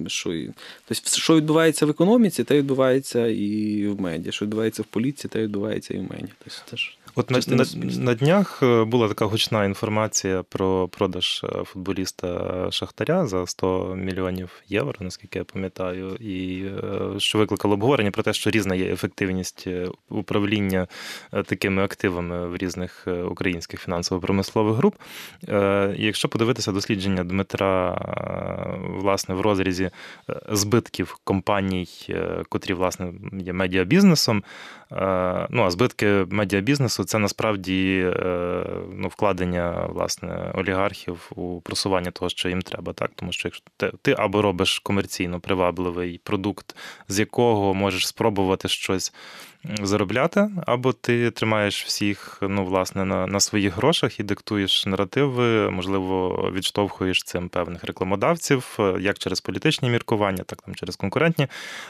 що 0.08 0.34
і. 0.34 0.52
Тобто, 0.88 1.10
що 1.18 1.36
відбувається 1.36 1.86
в 1.86 1.90
економіці, 1.90 2.44
те 2.44 2.58
відбувається 2.58 3.28
і 3.28 3.88
в 3.88 4.02
медіа. 4.02 4.32
Що 4.32 4.46
відбувається 4.46 4.82
в 4.82 4.86
поліції, 4.86 5.30
те 5.30 5.42
відбувається 5.42 5.94
і 5.94 5.98
в 5.98 6.02
медіа. 6.02 6.36
Тобто, 6.44 6.60
це 6.70 6.78
ж 6.78 6.98
От 7.16 7.32
на, 7.32 7.40
на, 7.48 7.66
на 8.00 8.14
днях 8.14 8.60
е, 8.64 8.84
була 8.84 9.08
така 9.08 9.26
гучна 9.26 9.66
інформація 9.66 10.44
про 10.44 10.88
продаж 10.88 11.46
футболіста 11.64 12.68
Шахтаря 12.72 13.28
за 13.28 13.48
100 13.48 13.96
мільйонів 13.96 14.35
євро, 14.68 14.94
наскільки 15.00 15.40
я 15.40 15.46
пам'ятаю, 15.46 16.16
і 16.16 16.66
е, 16.66 17.20
що 17.20 17.38
викликало 17.38 17.74
обговорення 17.74 18.12
про 18.12 18.24
те, 18.24 18.34
що 18.34 18.50
різна 18.50 18.76
є 18.76 18.94
ефективність 18.94 19.68
управління 20.10 20.88
такими 21.46 21.84
активами 21.84 22.48
в 22.48 22.58
різних 22.58 23.08
українських 23.32 23.82
фінансово-промислових 23.82 24.76
груп. 24.76 24.96
Якщо 25.96 26.30
подивитися 26.30 26.72
дослідження 26.72 27.24
Дмитра, 27.24 27.98
власне, 28.82 29.36
в 29.36 29.42
розрізі 29.42 29.90
збитків 30.50 31.18
компаній, 31.24 31.88
котрі 32.50 32.74
власне 32.74 33.14
є 33.40 33.54
медіабізнесом, 33.54 34.44
ну 35.50 35.64
а 35.64 35.72
збитки 35.72 36.26
медіабізнесу 36.30 37.04
це 37.04 37.18
насправді 37.18 38.12
е, 38.16 38.66
ну, 38.94 39.08
вкладення 39.08 39.86
власне 39.90 40.52
олігархів 40.54 41.32
у 41.36 41.62
просування 41.62 42.12
того, 42.12 42.30
що 42.30 42.50
їм 42.50 42.62
треба. 42.62 42.94
Так, 42.94 43.12
тому 43.16 43.32
що 43.32 43.48
якщо 43.48 43.64
ти, 43.78 43.92
ти 44.02 44.16
або 44.18 44.42
робиш 44.42 44.80
комерційно 44.80 45.40
привабливий 45.40 46.22
продукт, 46.24 46.76
з 47.08 47.20
якого 47.20 47.74
можеш 47.74 48.08
спробувати 48.08 48.68
щось 48.68 49.14
заробляти, 49.82 50.50
або 50.66 50.94
ти 50.94 51.32
тримаєш 51.32 51.86
всіх 51.86 52.38
ну, 52.42 52.66
власне, 52.66 53.06
на 53.06 53.28
на 53.28 53.40
своїх 53.40 53.76
грошах 53.76 54.20
і 54.20 54.24
диктуєш 54.24 54.86
наративи, 54.86 55.72
можливо, 55.72 56.50
відштовхуєш 56.54 57.24
цим 57.24 57.50
певних 57.50 57.84
рекламодавців, 57.84 58.78
е, 58.80 58.96
як 59.00 59.18
через 59.18 59.42
політичні 59.42 59.90
міркування, 59.90 60.44
так 60.44 60.62
там 60.62 60.76
через 60.76 60.96
конкурентні. 60.96 61.48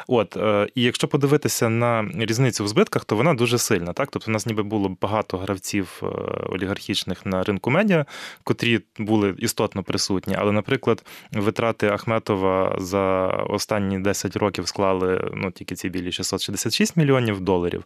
От 0.07 0.37
е, 0.37 0.67
і 0.75 0.83
якщо 0.83 1.07
подивитися 1.07 1.69
на 1.69 2.09
різницю 2.15 2.63
в 2.63 2.67
збитках, 2.67 2.84
то 2.89 3.15
вона 3.15 3.33
дуже 3.33 3.57
сильна. 3.57 3.93
Так, 3.93 4.09
тобто, 4.11 4.31
у 4.31 4.33
нас 4.33 4.45
ніби 4.45 4.63
було 4.63 4.97
багато 5.01 5.37
гравців 5.37 6.01
е, 6.03 6.05
олігархічних 6.49 7.25
на 7.25 7.43
ринку 7.43 7.71
медіа, 7.71 8.05
котрі 8.43 8.79
були 8.97 9.35
істотно 9.37 9.83
присутні. 9.83 10.35
Але, 10.37 10.51
наприклад, 10.51 11.03
витрати 11.31 11.87
Ахметова 11.87 12.75
за 12.79 13.27
останні 13.27 13.99
10 13.99 14.35
років 14.35 14.67
склали 14.67 15.31
ну 15.33 15.51
тільки 15.51 15.75
ці 15.75 15.89
білі 15.89 16.11
666 16.11 16.97
мільйонів 16.97 17.39
доларів 17.39 17.83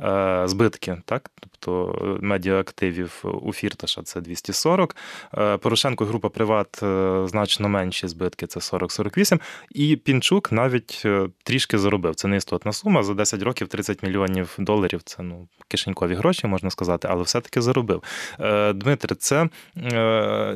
е, 0.00 0.42
збитки, 0.46 0.96
так? 1.04 1.30
Тобто 1.40 1.98
е, 2.02 2.26
медіаактивів 2.26 3.24
у 3.42 3.52
Фірташа 3.52 4.02
це 4.02 4.20
240. 4.20 4.96
Е, 5.38 5.56
Порошенко 5.56 6.04
група 6.04 6.28
Приват 6.28 6.82
значно 7.30 7.68
менші 7.68 8.08
збитки, 8.08 8.46
це 8.46 8.60
40-48. 8.60 9.40
І 9.70 9.96
Пінчук 9.96 10.52
навіть 10.52 11.06
трішки 11.42 11.78
заробив. 11.78 12.14
Це 12.14 12.28
не 12.28 12.36
істотна 12.36 12.72
сума. 12.72 13.02
За 13.02 13.14
10 13.14 13.42
років 13.42 13.68
30 13.68 14.02
мільйонів 14.02 14.33
доларів 14.58 15.00
це 15.04 15.22
ну, 15.22 15.48
кишенькові 15.68 16.14
гроші, 16.14 16.46
можна 16.46 16.70
сказати, 16.70 17.08
але 17.10 17.22
все-таки 17.22 17.60
заробив. 17.60 18.02
Дмитре, 18.74 19.16
це 19.16 19.48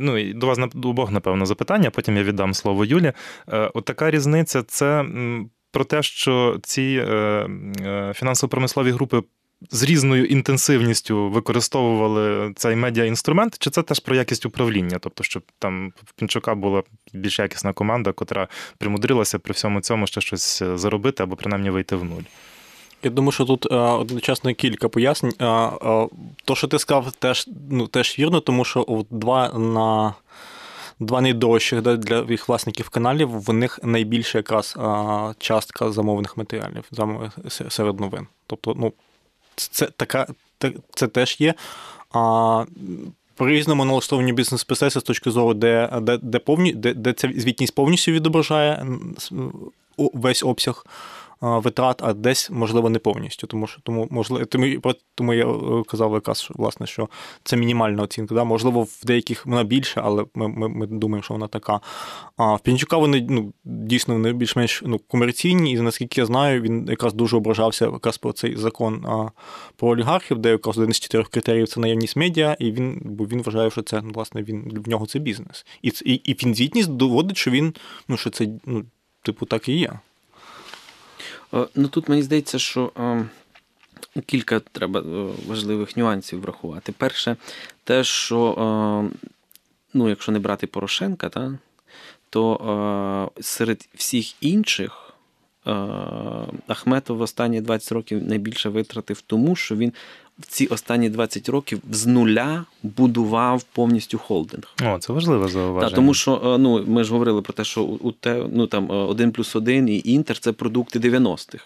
ну, 0.00 0.32
до 0.32 0.46
вас 0.46 0.58
обох, 0.84 1.10
напевно, 1.10 1.46
запитання, 1.46 1.90
потім 1.90 2.16
я 2.16 2.22
віддам 2.22 2.54
слово 2.54 2.84
Юлі. 2.84 3.12
От 3.46 3.84
така 3.84 4.10
різниця 4.10 4.62
це 4.62 5.04
про 5.70 5.84
те, 5.84 6.02
що 6.02 6.58
ці 6.62 7.04
е, 7.08 7.12
е, 7.80 8.12
фінансово-промислові 8.16 8.90
групи. 8.90 9.22
З 9.70 9.82
різною 9.82 10.24
інтенсивністю 10.24 11.30
використовували 11.30 12.52
цей 12.56 12.76
медіаінструмент, 12.76 13.56
чи 13.58 13.70
це 13.70 13.82
теж 13.82 14.00
про 14.00 14.16
якість 14.16 14.46
управління? 14.46 14.98
Тобто, 15.00 15.24
щоб 15.24 15.42
там 15.58 15.92
в 16.04 16.12
Пінчука 16.12 16.54
була 16.54 16.82
більш 17.12 17.38
якісна 17.38 17.72
команда, 17.72 18.12
котра 18.12 18.48
примудрилася 18.78 19.38
при 19.38 19.52
всьому 19.52 19.80
цьому 19.80 20.06
ще 20.06 20.20
щось 20.20 20.62
заробити 20.74 21.22
або 21.22 21.36
принаймні 21.36 21.70
вийти 21.70 21.96
в 21.96 22.04
нуль? 22.04 22.22
Я 23.02 23.10
думаю, 23.10 23.32
що 23.32 23.44
тут 23.44 23.66
одночасно 23.72 24.54
кілька 24.54 24.88
пояснень. 24.88 25.32
То, 26.44 26.54
що 26.54 26.66
ти 26.66 26.78
сказав, 26.78 27.12
теж 27.12 27.48
ну, 27.70 27.86
теж 27.86 28.18
вірно, 28.18 28.40
тому 28.40 28.64
що 28.64 29.04
два 29.10 29.52
на 29.58 30.14
два 31.00 31.20
найдорожчих 31.20 31.82
для 31.82 32.24
їх 32.28 32.48
власників 32.48 32.88
каналів, 32.88 33.28
в 33.30 33.52
них 33.52 33.80
найбільша 33.82 34.38
якраз 34.38 34.78
частка 35.38 35.92
замовних 35.92 36.36
матеріалів 36.36 36.84
серед 37.68 38.00
новин. 38.00 38.26
Тобто, 38.46 38.74
ну, 38.76 38.92
це 39.56 39.86
така, 39.86 40.26
це 40.94 41.08
теж 41.08 41.36
є. 41.40 41.54
А, 42.12 42.64
При 43.36 43.52
різному 43.52 43.84
налаштованні 43.84 44.32
бізнес-процесу 44.32 45.00
з 45.00 45.02
точки 45.02 45.30
зору, 45.30 45.54
де 45.54 46.00
де, 46.02 46.18
де, 46.22 46.38
повні, 46.38 46.72
де, 46.72 46.94
де 46.94 47.12
ця 47.12 47.32
звітність 47.36 47.74
повністю 47.74 48.12
відображає 48.12 48.86
весь 49.96 50.42
обсяг 50.42 50.86
витрат, 51.40 52.02
а 52.02 52.12
десь, 52.12 52.50
можливо, 52.50 52.90
не 52.90 52.98
повністю. 52.98 53.46
Тому 53.46 53.66
що 53.66 53.80
тому, 53.80 54.08
можливо, 54.10 54.44
тому, 54.44 54.94
тому 55.14 55.34
я 55.34 55.46
е, 55.46 55.82
казав 55.86 56.12
якраз, 56.14 56.40
що, 56.40 56.54
власне, 56.56 56.86
що 56.86 57.08
це 57.44 57.56
мінімальна 57.56 58.02
оцінка. 58.02 58.34
Да? 58.34 58.44
Можливо, 58.44 58.82
в 58.82 59.00
деяких 59.04 59.46
вона 59.46 59.64
більше, 59.64 60.00
але 60.04 60.24
ми 60.34 60.48
ми, 60.48 60.68
ми 60.68 60.86
думаємо, 60.86 61.22
що 61.22 61.34
вона 61.34 61.46
така. 61.46 61.80
А 62.36 62.54
в 62.54 62.60
Пінчука 62.60 62.96
вони 62.96 63.26
ну, 63.30 63.52
дійсно 63.64 64.14
вони 64.14 64.32
більш-менш 64.32 64.82
ну, 64.86 64.98
комерційні, 64.98 65.72
і 65.72 65.80
наскільки 65.80 66.20
я 66.20 66.26
знаю, 66.26 66.60
він 66.60 66.86
якраз 66.88 67.14
дуже 67.14 67.36
ображався 67.36 67.84
якраз 67.84 68.18
про 68.18 68.32
цей 68.32 68.56
закон 68.56 69.06
а, 69.06 69.28
про 69.76 69.88
олігархів, 69.88 70.38
де 70.38 70.50
якраз 70.50 70.78
один 70.78 70.92
з 70.92 71.00
чотирьох 71.00 71.28
критеріїв 71.28 71.68
це 71.68 71.80
наявність 71.80 72.16
медіа, 72.16 72.56
і 72.58 72.72
він 72.72 73.02
бо 73.04 73.24
він 73.24 73.42
вважає, 73.42 73.70
що 73.70 73.82
це 73.82 74.00
власне 74.00 74.42
він 74.42 74.82
в 74.86 74.88
нього 74.88 75.06
це 75.06 75.18
бізнес. 75.18 75.66
І 75.82 75.92
і, 76.04 76.14
і 76.14 76.34
фінзвітність 76.34 76.90
доводить, 76.90 77.36
що 77.36 77.50
він 77.50 77.74
ну, 78.08 78.16
що 78.16 78.30
це 78.30 78.48
ну, 78.64 78.84
типу 79.22 79.46
так 79.46 79.68
і 79.68 79.78
є. 79.78 79.98
Е, 81.54 81.66
ну 81.74 81.88
тут 81.88 82.08
мені 82.08 82.22
здається, 82.22 82.58
що 82.58 82.92
е, 82.98 83.24
кілька 84.26 84.60
треба 84.60 85.00
е, 85.00 85.32
важливих 85.46 85.96
нюансів 85.96 86.40
врахувати. 86.40 86.92
Перше, 86.92 87.36
те, 87.84 88.04
що 88.04 89.10
ну, 89.94 90.08
якщо 90.08 90.32
не 90.32 90.38
брати 90.38 90.66
Порошенка, 90.66 91.28
та, 91.28 91.58
то 92.30 93.30
серед 93.40 93.88
всіх 93.94 94.42
інших 94.42 95.04
Ахметов 96.66 97.16
в 97.16 97.20
останні 97.20 97.60
20 97.60 97.92
років 97.92 98.22
найбільше 98.22 98.68
витратив 98.68 99.20
тому, 99.20 99.56
що 99.56 99.76
він 99.76 99.92
в 100.38 100.46
ці 100.46 100.66
останні 100.66 101.10
20 101.10 101.48
років 101.48 101.80
з 101.90 102.06
нуля 102.06 102.64
будував 102.82 103.62
повністю 103.62 104.18
холдинг. 104.18 104.64
О, 104.82 104.98
це 104.98 105.12
важливе 105.12 105.48
зауваження. 105.48 105.88
Так, 105.88 105.96
тому 105.96 106.14
що 106.14 106.56
ну, 106.60 106.84
ми 106.86 107.04
ж 107.04 107.12
говорили 107.12 107.42
про 107.42 107.52
те, 107.52 107.64
що 107.64 107.82
у 107.82 108.12
те, 108.12 108.44
ну, 108.52 108.66
там 108.66 108.90
1 108.90 109.32
плюс 109.32 109.56
1 109.56 109.88
і 109.88 110.02
Інтер 110.04 110.38
це 110.38 110.52
продукти 110.52 110.98
90-х. 110.98 111.64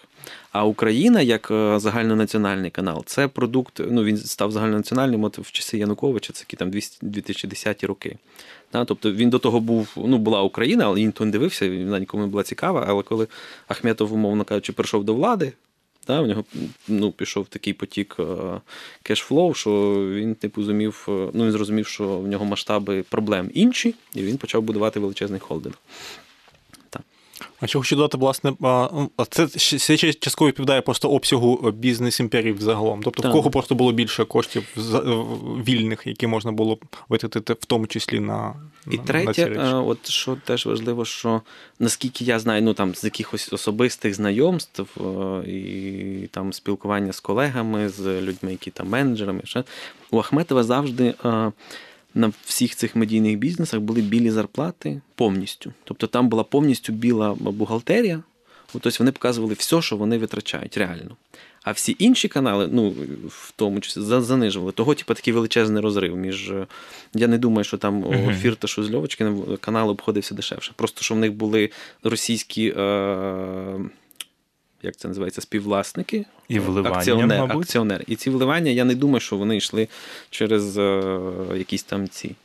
А 0.51 0.65
Україна, 0.65 1.21
як 1.21 1.47
загальнонаціональний 1.77 2.71
канал, 2.71 3.03
це 3.05 3.27
продукт. 3.27 3.81
Ну 3.89 4.03
він 4.03 4.17
став 4.17 4.51
загальнонаціональним 4.51 5.23
от 5.23 5.37
в 5.37 5.51
часи 5.51 5.77
Януковича, 5.77 6.33
це 6.33 6.41
які 6.41 6.57
там 6.57 6.71
2010 7.01 7.83
роки. 7.83 8.17
Да, 8.73 8.85
тобто 8.85 9.11
він 9.11 9.29
до 9.29 9.39
того 9.39 9.59
був, 9.59 9.87
ну 9.97 10.17
була 10.17 10.41
Україна, 10.41 10.85
але 10.85 10.99
ніхто 11.01 11.25
не 11.25 11.31
дивився, 11.31 11.69
вона 11.69 11.99
нікому 11.99 12.23
не 12.23 12.29
була 12.29 12.43
цікава. 12.43 12.85
Але 12.87 13.03
коли 13.03 13.27
Ахметов, 13.67 14.13
умовно 14.13 14.43
кажучи, 14.43 14.73
прийшов 14.73 15.03
до 15.03 15.13
влади, 15.13 15.53
да, 16.07 16.21
в 16.21 16.27
нього 16.27 16.43
ну, 16.87 17.11
пішов 17.11 17.47
такий 17.47 17.73
потік 17.73 18.17
кешфлоу, 19.03 19.53
що 19.53 19.71
він 20.13 20.35
типу 20.35 20.63
зумів, 20.63 21.03
ну 21.07 21.43
він 21.43 21.51
зрозумів, 21.51 21.87
що 21.87 22.17
в 22.17 22.27
нього 22.27 22.45
масштаби 22.45 23.03
проблем 23.09 23.51
інші, 23.53 23.95
і 24.15 24.21
він 24.21 24.37
почав 24.37 24.61
будувати 24.61 24.99
величезний 24.99 25.39
холдинг. 25.39 25.75
А 27.63 27.67
що 27.67 27.79
хочу 27.79 27.95
додати, 27.95 28.17
власне, 28.17 28.53
це 29.29 29.59
ще 29.97 30.13
частково 30.13 30.47
відповідає 30.47 30.81
просто 30.81 31.09
обсягу 31.09 31.71
бізнес 31.71 32.19
імперії 32.19 32.53
взагалом. 32.53 33.01
Тобто, 33.03 33.21
так. 33.21 33.31
в 33.31 33.33
кого 33.33 33.49
просто 33.49 33.75
було 33.75 33.91
більше 33.91 34.25
коштів 34.25 34.63
вільних, 35.67 36.07
які 36.07 36.27
можна 36.27 36.51
було 36.51 36.77
витратити, 37.09 37.53
в 37.53 37.65
тому 37.65 37.87
числі 37.87 38.19
на 38.19 38.53
і 38.91 38.97
на, 38.97 39.03
третє, 39.03 39.49
на 39.49 39.81
от 39.81 40.09
що 40.09 40.37
теж 40.45 40.65
важливо, 40.65 41.05
що 41.05 41.41
наскільки 41.79 42.25
я 42.25 42.39
знаю, 42.39 42.61
ну 42.61 42.73
там 42.73 42.95
з 42.95 43.03
якихось 43.03 43.53
особистих 43.53 44.13
знайомств 44.13 44.85
і 45.47 46.27
там 46.31 46.53
спілкування 46.53 47.13
з 47.13 47.19
колегами, 47.19 47.89
з 47.89 48.21
людьми, 48.21 48.51
які 48.51 48.71
там 48.71 48.89
менеджерами, 48.89 49.41
ще, 49.43 49.63
у 50.11 50.19
Ахметова 50.19 50.63
завжди 50.63 51.13
на 52.15 52.31
всіх 52.45 52.75
цих 52.75 52.95
медійних 52.95 53.37
бізнесах 53.37 53.79
були 53.79 54.01
білі 54.01 54.31
зарплати 54.31 55.01
повністю. 55.15 55.73
Тобто 55.83 56.07
там 56.07 56.29
була 56.29 56.43
повністю 56.43 56.93
біла 56.93 57.33
бухгалтерія. 57.33 58.23
Тобто 58.73 58.89
вони 58.99 59.11
показували 59.11 59.53
все, 59.53 59.81
що 59.81 59.97
вони 59.97 60.17
витрачають 60.17 60.77
реально. 60.77 61.15
А 61.63 61.71
всі 61.71 61.95
інші 61.99 62.27
канали, 62.27 62.69
ну 62.71 62.89
в 63.27 63.53
тому 63.55 63.79
числі 63.79 64.01
занижували. 64.01 64.71
Того, 64.71 64.95
типу, 64.95 65.13
такий 65.13 65.33
величезний 65.33 65.83
розрив 65.83 66.17
між. 66.17 66.51
Е, 66.51 66.67
я 67.13 67.27
не 67.27 67.37
думаю, 67.37 67.63
що 67.63 67.77
там 67.77 68.03
uh-huh. 68.03 68.35
Фірташу 68.35 68.83
з 68.83 68.91
Льовочкиним 68.91 69.57
канал 69.61 69.89
обходився 69.89 70.35
дешевше. 70.35 70.71
Просто 70.75 71.01
що 71.01 71.15
в 71.15 71.17
них 71.17 71.33
були 71.33 71.69
російські. 72.03 72.73
Е- 72.77 73.79
як 74.83 74.95
це 74.95 75.07
називається, 75.07 75.41
співвласники, 75.41 76.25
і 76.47 76.59
вливання, 76.59 76.97
акціонер, 76.97 77.39
мабуть. 77.39 77.63
акціонери. 77.63 78.03
І 78.07 78.15
ці 78.15 78.29
вливання, 78.29 78.71
я 78.71 78.83
не 78.85 78.95
думаю, 78.95 79.19
що 79.19 79.37
вони 79.37 79.57
йшли 79.57 79.87
через 80.29 80.77
е, 80.77 81.01
якісь 81.55 81.83
там 81.83 82.07
ці 82.07 82.35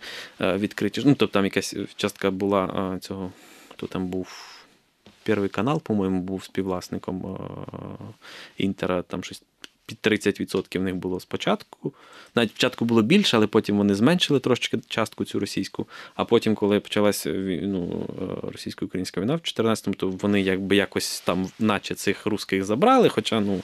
е, 0.41 0.57
відкриті. 0.57 1.03
Ну, 1.05 1.15
тобто 1.15 1.27
там 1.27 1.45
якась 1.45 1.77
частка 1.97 2.31
була 2.31 2.93
е, 2.97 2.99
цього, 2.99 3.33
хто 3.69 3.87
там 3.87 4.09
був. 4.09 4.55
Перший 5.23 5.49
канал, 5.49 5.83
по-моєму, 5.83 6.21
був 6.21 6.45
співвласником 6.45 7.39
Інтера, 8.59 9.03
там 9.03 9.25
щось 9.25 9.43
під 9.89 9.99
30% 10.13 10.79
в 10.79 10.83
них 10.83 10.97
було 10.97 11.21
спочатку. 11.21 11.93
Навіть 12.35 12.51
спочатку 12.51 12.85
було 12.85 13.03
більше, 13.03 13.37
але 13.37 13.47
потім 13.47 13.77
вони 13.79 13.95
зменшили 13.95 14.41
трошечки 14.41 14.79
частку 14.89 15.25
цю 15.25 15.41
російську. 15.41 15.87
А 16.15 16.25
потім, 16.25 16.55
коли 16.55 16.81
почалася 16.81 17.31
ну, 17.63 18.07
російсько-українська 18.53 19.21
війна 19.21 19.35
в 19.35 19.39
14-му, 19.39 19.95
то 19.95 20.09
вони 20.09 20.41
якби 20.41 20.77
якось 20.77 21.21
там, 21.21 21.49
наче 21.59 21.95
цих 21.95 22.27
русських 22.27 22.65
забрали, 22.65 23.09
хоча 23.09 23.41
ну. 23.41 23.63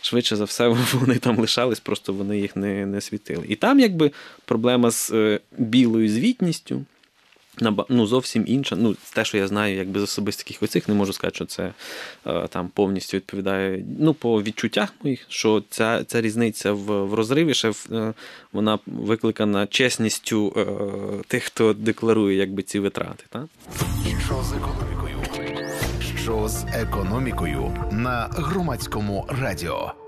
Швидше 0.00 0.36
за 0.36 0.44
все, 0.44 0.68
вони 0.92 1.18
там 1.18 1.38
лишались, 1.38 1.80
просто 1.80 2.12
вони 2.12 2.38
їх 2.38 2.56
не 2.56 2.86
не 2.86 3.00
світили. 3.00 3.46
І 3.48 3.56
там 3.56 3.80
якби 3.80 4.10
проблема 4.44 4.90
з 4.90 5.10
е, 5.10 5.40
білою 5.58 6.08
звітністю 6.08 6.84
ну, 7.88 8.06
зовсім 8.06 8.44
інша. 8.46 8.76
Ну, 8.76 8.96
те, 9.14 9.24
що 9.24 9.38
я 9.38 9.48
знаю, 9.48 9.76
як 9.76 9.88
без 9.88 10.02
особистих 10.02 10.62
оцих, 10.62 10.88
не 10.88 10.94
можу 10.94 11.12
сказати, 11.12 11.34
що 11.34 11.44
це 11.44 11.72
е, 12.26 12.46
там 12.48 12.68
повністю 12.68 13.16
відповідає. 13.16 13.84
Ну, 13.98 14.14
по 14.14 14.42
відчуттях 14.42 14.94
моїх, 15.02 15.26
що 15.28 15.62
ця 15.70 16.04
ця 16.04 16.20
різниця 16.20 16.72
в 16.72 17.06
в 17.06 17.14
розриві 17.14 17.54
ще 17.54 17.72
е, 17.92 18.12
вона 18.52 18.78
викликана 18.86 19.66
чесністю 19.66 20.52
е, 20.56 21.24
тих, 21.26 21.44
хто 21.44 21.72
декларує 21.72 22.36
якби 22.36 22.62
ці 22.62 22.78
витрати. 22.78 23.24
Так? 23.28 23.44
Що 24.26 24.42
з 24.42 24.52
економікою? 24.52 25.16
Що 26.22 26.48
з 26.48 26.64
економікою 26.64 27.88
на 27.92 28.28
громадському 28.32 29.26
радіо? 29.28 30.05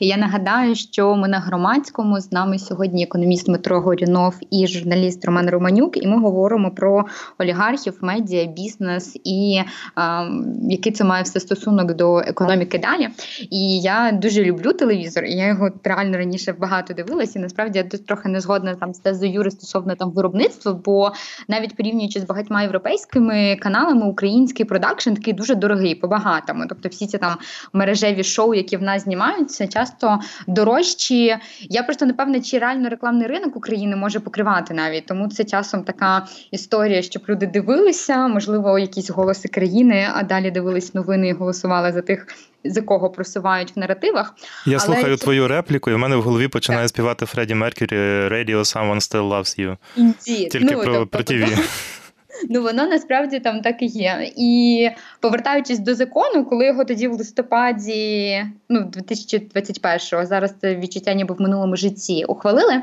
І 0.00 0.06
я 0.06 0.16
нагадаю, 0.16 0.74
що 0.74 1.16
ми 1.16 1.28
на 1.28 1.38
громадському 1.38 2.20
з 2.20 2.32
нами 2.32 2.58
сьогодні 2.58 3.04
економіст 3.04 3.46
Дмитро 3.46 3.80
Горінов 3.80 4.34
і 4.50 4.66
журналіст 4.66 5.24
Роман 5.24 5.50
Романюк, 5.50 6.02
і 6.02 6.06
ми 6.06 6.20
говоримо 6.20 6.70
про 6.70 7.04
олігархів, 7.38 7.98
медіа, 8.00 8.44
бізнес 8.44 9.16
і 9.24 9.60
а, 9.94 10.28
який 10.70 10.92
це 10.92 11.04
має 11.04 11.22
все 11.22 11.40
стосунок 11.40 11.94
до 11.94 12.18
економіки 12.18 12.78
далі. 12.78 13.08
І 13.50 13.80
я 13.80 14.12
дуже 14.12 14.44
люблю 14.44 14.72
телевізор, 14.72 15.24
і 15.24 15.32
я 15.32 15.46
його 15.46 15.70
реально 15.84 16.18
раніше 16.18 16.52
багато 16.52 16.94
дивилася. 16.94 17.38
І 17.38 17.42
насправді 17.42 17.78
я 17.78 17.98
трохи 17.98 18.28
не 18.28 18.40
згодна 18.40 18.74
там 18.74 18.94
з 18.94 18.98
тезою 18.98 19.32
Юри 19.32 19.50
стосовно 19.50 19.94
там 19.94 20.10
виробництва, 20.10 20.72
бо 20.84 21.12
навіть 21.48 21.76
порівнюючи 21.76 22.20
з 22.20 22.24
багатьма 22.24 22.62
європейськими 22.62 23.56
каналами, 23.60 24.06
український 24.06 24.66
продакшн 24.66 25.10
такий 25.10 25.32
дуже 25.32 25.54
дорогий, 25.54 25.94
по 25.94 26.08
багатому. 26.08 26.64
Тобто, 26.68 26.88
всі 26.88 27.06
ці 27.06 27.18
там 27.18 27.36
мережеві 27.72 28.24
шоу, 28.24 28.54
які 28.54 28.76
в 28.76 28.82
нас 28.82 29.02
знімаються 29.02 29.69
часто 29.72 30.20
дорожчі. 30.46 31.36
Я 31.60 31.82
просто 31.82 32.06
не 32.06 32.12
певна, 32.12 32.40
чи 32.40 32.58
реально 32.58 32.88
рекламний 32.88 33.26
ринок 33.26 33.56
України 33.56 33.96
може 33.96 34.20
покривати 34.20 34.74
навіть. 34.74 35.06
Тому 35.06 35.28
це 35.28 35.44
часом 35.44 35.82
така 35.84 36.26
історія, 36.50 37.02
щоб 37.02 37.22
люди 37.28 37.46
дивилися, 37.46 38.28
можливо, 38.28 38.78
якісь 38.78 39.10
голоси 39.10 39.48
країни, 39.48 40.08
а 40.14 40.22
далі 40.22 40.50
дивились 40.50 40.94
новини 40.94 41.28
і 41.28 41.32
голосували 41.32 41.92
за 41.92 42.02
тих. 42.02 42.26
За 42.64 42.82
кого 42.82 43.10
просувають 43.10 43.76
в 43.76 43.78
наративах. 43.78 44.34
Я 44.66 44.72
Але 44.72 44.80
слухаю 44.80 45.16
це... 45.16 45.24
твою 45.24 45.48
репліку, 45.48 45.90
і 45.90 45.94
в 45.94 45.98
мене 45.98 46.16
в 46.16 46.22
голові 46.22 46.48
починає 46.48 46.82
так. 46.82 46.88
співати 46.88 47.26
Фредді 47.26 47.54
Меркюрі 47.54 47.96
Radio 48.28 48.58
Someone 48.58 49.00
Still 49.00 49.28
Loves 49.28 49.60
You. 49.60 49.76
Indeed. 49.98 50.48
Тільки 50.48 50.74
ну, 50.74 50.82
про, 50.82 50.94
тобто, 50.94 51.06
про 51.06 51.22
ТВ. 51.22 51.99
Ну 52.48 52.62
воно 52.62 52.86
насправді 52.86 53.40
там 53.40 53.60
так 53.60 53.82
і 53.82 53.86
є. 53.86 54.32
І 54.36 54.88
повертаючись 55.20 55.78
до 55.78 55.94
закону, 55.94 56.44
коли 56.44 56.66
його 56.66 56.84
тоді 56.84 57.08
в 57.08 57.12
листопаді, 57.12 58.44
ну 58.68 58.80
2021-го, 58.80 60.26
зараз 60.26 60.54
це 60.60 60.76
відчуття 60.76 61.14
ніби 61.14 61.34
в 61.34 61.40
минулому 61.40 61.76
житті 61.76 62.24
ухвалили. 62.24 62.82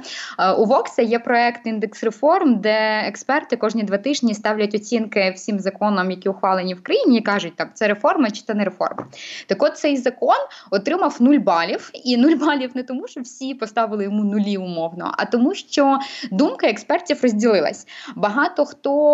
У 0.58 0.66
Вокса 0.66 1.02
є 1.02 1.20
проект 1.20 1.68
індекс 1.68 2.04
реформ, 2.04 2.56
де 2.56 3.04
експерти 3.08 3.56
кожні 3.56 3.84
два 3.84 3.98
тижні 3.98 4.34
ставлять 4.34 4.76
оцінки 4.76 5.34
всім 5.36 5.60
законам, 5.60 6.12
які 6.12 6.30
ухвалені 6.30 6.74
в 6.74 6.84
країні, 6.84 7.18
і 7.18 7.22
кажуть, 7.22 7.56
так 7.56 7.70
це 7.74 7.88
реформа 7.88 8.32
чи 8.32 8.42
це 8.48 8.54
не 8.54 8.64
реформа. 8.64 9.08
Так, 9.48 9.64
от 9.64 9.78
цей 9.78 9.98
закон 9.98 10.38
отримав 10.72 11.18
нуль 11.20 11.38
балів, 11.38 11.92
і 12.04 12.18
нуль 12.18 12.36
балів 12.36 12.72
не 12.74 12.84
тому, 12.84 13.08
що 13.08 13.22
всі 13.22 13.54
поставили 13.54 14.04
йому 14.04 14.24
нулі 14.24 14.58
умовно, 14.58 15.12
а 15.18 15.26
тому, 15.26 15.56
що 15.56 16.00
думка 16.32 16.68
експертів 16.68 17.20
розділилась. 17.24 17.88
Багато 18.16 18.66
хто 18.66 19.14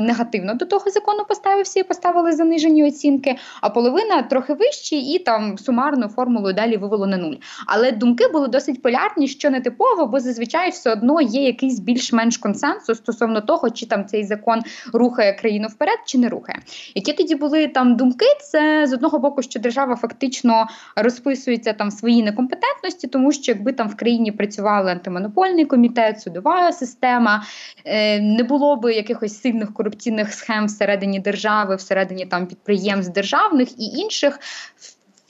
негативно 0.00 0.54
до 0.54 0.64
того 0.64 0.90
закону 0.90 1.24
поставився 1.28 1.80
і 1.80 1.82
поставили 1.82 2.32
занижені 2.32 2.88
оцінки, 2.88 3.36
а 3.60 3.70
половина 3.70 4.22
трохи 4.22 4.54
вищі, 4.54 5.00
і 5.00 5.18
там 5.18 5.58
сумарну 5.58 6.08
формулу 6.08 6.52
далі 6.52 6.76
вивело 6.76 7.06
на 7.06 7.16
нуль. 7.16 7.34
Але 7.66 7.92
думки 7.92 8.28
були 8.28 8.48
досить 8.48 8.82
полярні, 8.82 9.28
що 9.28 9.50
не 9.50 9.60
типово, 9.60 10.06
бо 10.06 10.20
зазвичай 10.20 10.70
все 10.70 10.92
одно 10.92 11.20
є 11.20 11.42
якийсь 11.42 11.80
більш-менш 11.80 12.36
консенсус 12.36 12.98
стосовно 12.98 13.40
того, 13.40 13.70
чи 13.70 13.86
там 13.86 14.06
цей 14.06 14.24
закон 14.24 14.60
рухає 14.92 15.32
країну 15.32 15.68
вперед, 15.68 15.98
чи 16.06 16.18
не 16.18 16.28
рухає. 16.28 16.58
Які 16.94 17.12
тоді 17.12 17.34
були 17.34 17.68
там 17.68 17.96
думки? 17.96 18.26
Це 18.40 18.86
з 18.86 18.92
одного 18.92 19.18
боку, 19.18 19.42
що 19.42 19.60
держава 19.60 19.96
фактично 19.96 20.66
розписується 20.96 21.72
там 21.72 21.90
свої 21.90 22.22
некомпетентності, 22.22 23.06
тому 23.06 23.32
що 23.32 23.52
якби 23.52 23.72
там 23.72 23.88
в 23.88 23.96
країні 23.96 24.32
працювали 24.32 24.90
антимонопольний 24.90 25.64
комітет, 25.64 26.20
судова 26.20 26.72
система, 26.72 27.42
е, 27.84 28.20
не 28.20 28.42
було 28.44 28.76
би 28.76 28.94
якихось 28.94 29.40
сильних 29.40 29.65
корупційних 29.72 30.06
корупційних 30.06 30.34
схем 30.34 30.66
всередині 30.66 31.20
держави, 31.20 31.76
всередині 31.76 32.26
там 32.26 32.46
підприємств 32.46 33.12
державних 33.12 33.72
і 33.78 33.84
інших 33.84 34.38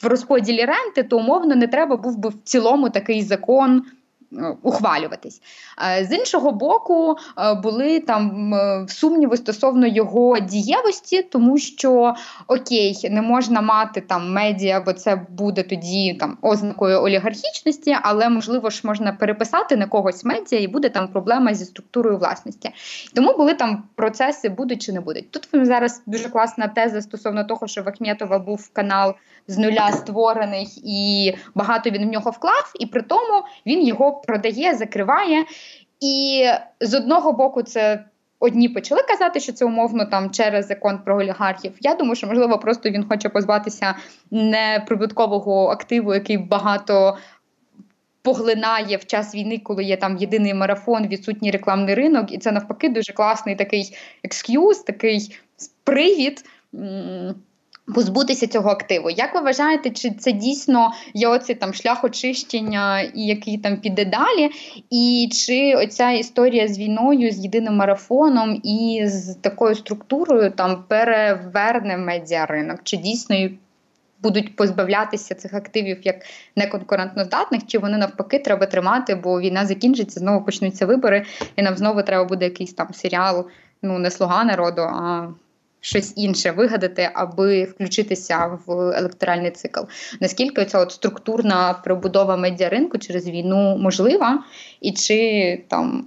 в 0.02 0.06
розподілі 0.06 0.64
ренти, 0.64 1.02
то 1.02 1.18
умовно 1.18 1.56
не 1.56 1.66
треба 1.66 1.96
був 1.96 2.18
би 2.18 2.28
в 2.28 2.34
цілому 2.44 2.90
такий 2.90 3.22
закон 3.22 3.84
ухвалюватись. 4.62 5.42
З 6.02 6.12
іншого 6.12 6.52
боку, 6.52 7.16
були 7.62 8.00
там 8.00 8.54
сумніви 8.88 9.36
стосовно 9.36 9.86
його 9.86 10.38
дієвості, 10.38 11.22
тому 11.22 11.58
що 11.58 12.14
окей, 12.46 13.08
не 13.10 13.22
можна 13.22 13.60
мати 13.60 14.00
там 14.00 14.32
медіа, 14.32 14.80
бо 14.80 14.92
це 14.92 15.26
буде 15.28 15.62
тоді 15.62 16.14
там 16.20 16.38
ознакою 16.42 17.02
олігархічності, 17.02 17.96
але 18.02 18.28
можливо 18.28 18.70
ж 18.70 18.80
можна 18.84 19.12
переписати 19.12 19.76
на 19.76 19.86
когось 19.86 20.24
медіа, 20.24 20.60
і 20.60 20.66
буде 20.66 20.88
там 20.88 21.08
проблема 21.08 21.54
зі 21.54 21.64
структурою 21.64 22.18
власності. 22.18 22.70
Тому 23.14 23.36
були 23.36 23.54
там 23.54 23.82
процеси, 23.94 24.48
будуть 24.48 24.82
чи 24.82 24.92
не 24.92 25.00
будуть. 25.00 25.30
Тут 25.30 25.48
зараз 25.52 26.02
дуже 26.06 26.28
класна 26.28 26.68
теза 26.68 27.02
стосовно 27.02 27.44
того, 27.44 27.66
що 27.66 27.82
в 27.82 27.88
Ахметова 27.88 28.38
був 28.38 28.70
канал 28.72 29.14
з 29.48 29.58
нуля 29.58 29.92
створений, 29.92 30.68
і 30.84 31.32
багато 31.54 31.90
він 31.90 32.08
в 32.08 32.12
нього 32.12 32.30
вклав, 32.30 32.72
і 32.80 32.86
при 32.86 33.02
тому 33.02 33.42
він 33.66 33.86
його 33.86 34.12
продає, 34.12 34.74
закриває. 34.74 35.44
І 36.00 36.46
з 36.80 36.94
одного 36.94 37.32
боку, 37.32 37.62
це. 37.62 38.04
Одні 38.38 38.68
почали 38.68 39.02
казати, 39.02 39.40
що 39.40 39.52
це 39.52 39.64
умовно 39.64 40.04
там 40.04 40.30
через 40.30 40.66
закон 40.66 40.98
про 40.98 41.16
олігархів. 41.16 41.72
Я 41.80 41.94
думаю, 41.94 42.16
що 42.16 42.26
можливо 42.26 42.58
просто 42.58 42.90
він 42.90 43.08
хоче 43.08 43.28
позбатися 43.28 43.94
неприбуткового 44.30 45.68
активу, 45.68 46.14
який 46.14 46.38
багато 46.38 47.16
поглинає 48.22 48.96
в 48.96 49.04
час 49.04 49.34
війни, 49.34 49.58
коли 49.58 49.84
є 49.84 49.96
там 49.96 50.16
єдиний 50.16 50.54
марафон, 50.54 51.06
відсутній 51.06 51.50
рекламний 51.50 51.94
ринок, 51.94 52.32
і 52.32 52.38
це 52.38 52.52
навпаки 52.52 52.88
дуже 52.88 53.12
класний 53.12 53.56
такий 53.56 53.96
екск'юз, 54.24 54.78
такий 54.78 55.38
привід 55.84 56.44
позбутися 57.94 58.46
цього 58.46 58.70
активу. 58.70 59.10
Як 59.10 59.34
ви 59.34 59.40
вважаєте, 59.40 59.90
чи 59.90 60.10
це 60.10 60.32
дійсно 60.32 60.92
є 61.14 61.28
оцей 61.28 61.56
там 61.56 61.74
шлях 61.74 62.04
очищення, 62.04 63.00
і 63.00 63.26
який 63.26 63.58
там 63.58 63.76
піде 63.76 64.04
далі? 64.04 64.50
І 64.90 65.28
чи 65.32 65.74
оця 65.74 66.10
історія 66.10 66.68
з 66.68 66.78
війною, 66.78 67.30
з 67.30 67.38
єдиним 67.38 67.74
марафоном 67.74 68.60
і 68.64 69.02
з 69.06 69.34
такою 69.34 69.74
структурою 69.74 70.50
там 70.50 70.84
переверне 70.88 71.96
медіаринок? 71.96 72.80
Чи 72.82 72.96
дійсно 72.96 73.48
будуть 74.22 74.56
позбавлятися 74.56 75.34
цих 75.34 75.54
активів 75.54 75.98
як 76.02 76.16
неконкурентноздатних, 76.56 77.66
чи 77.66 77.78
вони 77.78 77.98
навпаки 77.98 78.38
треба 78.38 78.66
тримати, 78.66 79.14
бо 79.14 79.40
війна 79.40 79.66
закінчиться, 79.66 80.20
знову 80.20 80.44
почнуться 80.44 80.86
вибори, 80.86 81.24
і 81.56 81.62
нам 81.62 81.76
знову 81.76 82.02
треба 82.02 82.24
буде 82.24 82.44
якийсь 82.44 82.72
там 82.72 82.94
серіал, 82.94 83.46
ну 83.82 83.98
не 83.98 84.10
слуга 84.10 84.44
народу, 84.44 84.82
а 84.82 85.28
щось 85.86 86.12
інше 86.16 86.50
вигадати, 86.50 87.10
аби 87.14 87.64
включитися 87.64 88.58
в 88.66 88.72
електоральний 88.72 89.50
цикл. 89.50 89.80
Наскільки 90.20 90.64
ця 90.64 90.78
от 90.78 90.92
структурна 90.92 91.72
прибудова 91.84 92.36
медіаринку 92.36 92.98
через 92.98 93.28
війну 93.28 93.78
можлива, 93.78 94.44
і 94.80 94.92
чи 94.92 95.64
там 95.68 96.04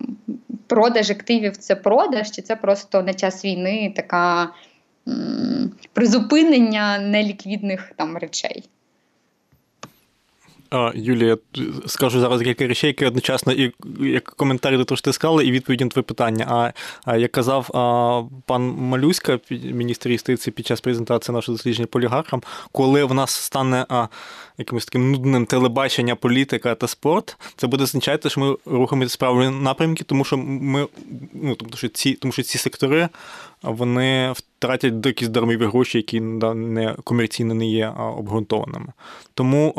продаж 0.68 1.12
активів 1.12 1.58
це 1.58 1.76
продаж, 1.76 2.32
чи 2.32 2.42
це 2.42 2.56
просто 2.56 3.04
на 3.04 3.14
час 3.14 3.46
війни 3.46 3.94
така 3.96 4.54
м- 5.08 5.72
призупинення 5.94 7.00
неліквідних 7.00 7.92
там 7.96 8.18
речей? 8.18 8.70
Юлія, 10.96 11.38
скажу 11.86 12.20
зараз 12.20 12.42
кілька 12.42 12.68
речей, 12.68 12.88
які 12.88 13.06
одночасно 13.06 13.54
і 13.54 13.72
як 14.00 14.24
коментарі 14.24 14.78
до 14.78 14.86
того, 14.86 14.98
що 14.98 15.06
ти 15.06 15.14
сказала, 15.14 15.44
і 15.44 15.52
відповіді 15.52 15.84
на 15.84 15.90
твоє 15.90 16.04
питання. 16.04 16.74
А, 17.06 17.18
як 17.18 17.32
казав 17.32 17.68
пан 18.46 18.62
Малюська, 18.78 19.40
міністр 19.52 20.10
юстиції 20.10 20.54
під 20.54 20.68
час 20.68 20.82
презентації 20.82 21.36
нашого 21.36 21.58
дослідження 21.58 21.88
полігархам, 21.88 22.42
коли 22.72 23.04
в 23.04 23.14
нас 23.14 23.32
стане 23.32 23.86
якимось 24.58 24.86
таким 24.86 25.12
нудним 25.12 25.46
телебачення, 25.46 26.16
політика 26.16 26.76
та 26.76 26.88
спорт, 26.88 27.38
це 27.56 27.68
буде 27.68 27.84
означати, 27.84 28.30
що 28.30 28.42
ми 28.42 28.58
рухаємося 28.66 29.10
справді 29.10 29.50
напрямки, 29.50 30.04
тому 30.04 30.24
що 30.24 30.38
ми 30.38 30.88
ну, 31.34 31.56
тому 31.56 31.72
що 31.76 31.88
ці, 31.88 32.14
тому 32.14 32.32
що 32.32 32.44
ці 32.44 32.58
сектори 32.58 33.10
вони 33.64 34.32
втратять 34.32 35.06
якісь 35.06 35.28
дармові 35.28 35.66
гроші, 35.66 35.98
які 35.98 36.20
не 36.22 36.96
комерційно 37.04 37.54
не 37.54 37.66
є 37.66 37.88
обґрунтованими. 38.18 38.94
Тому 39.34 39.74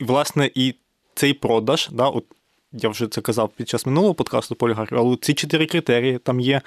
власне, 0.00 0.50
і 0.54 0.74
цей 1.14 1.34
продаж, 1.34 1.88
да, 1.92 2.08
от 2.08 2.24
я 2.74 2.88
вже 2.88 3.06
це 3.06 3.20
казав 3.20 3.50
під 3.56 3.68
час 3.68 3.86
минулого 3.86 4.14
подкасту 4.14 4.54
полігархів, 4.54 4.98
але 4.98 5.16
ці 5.20 5.34
чотири 5.34 5.66
критерії. 5.66 6.18
Там 6.18 6.40
є 6.40 6.60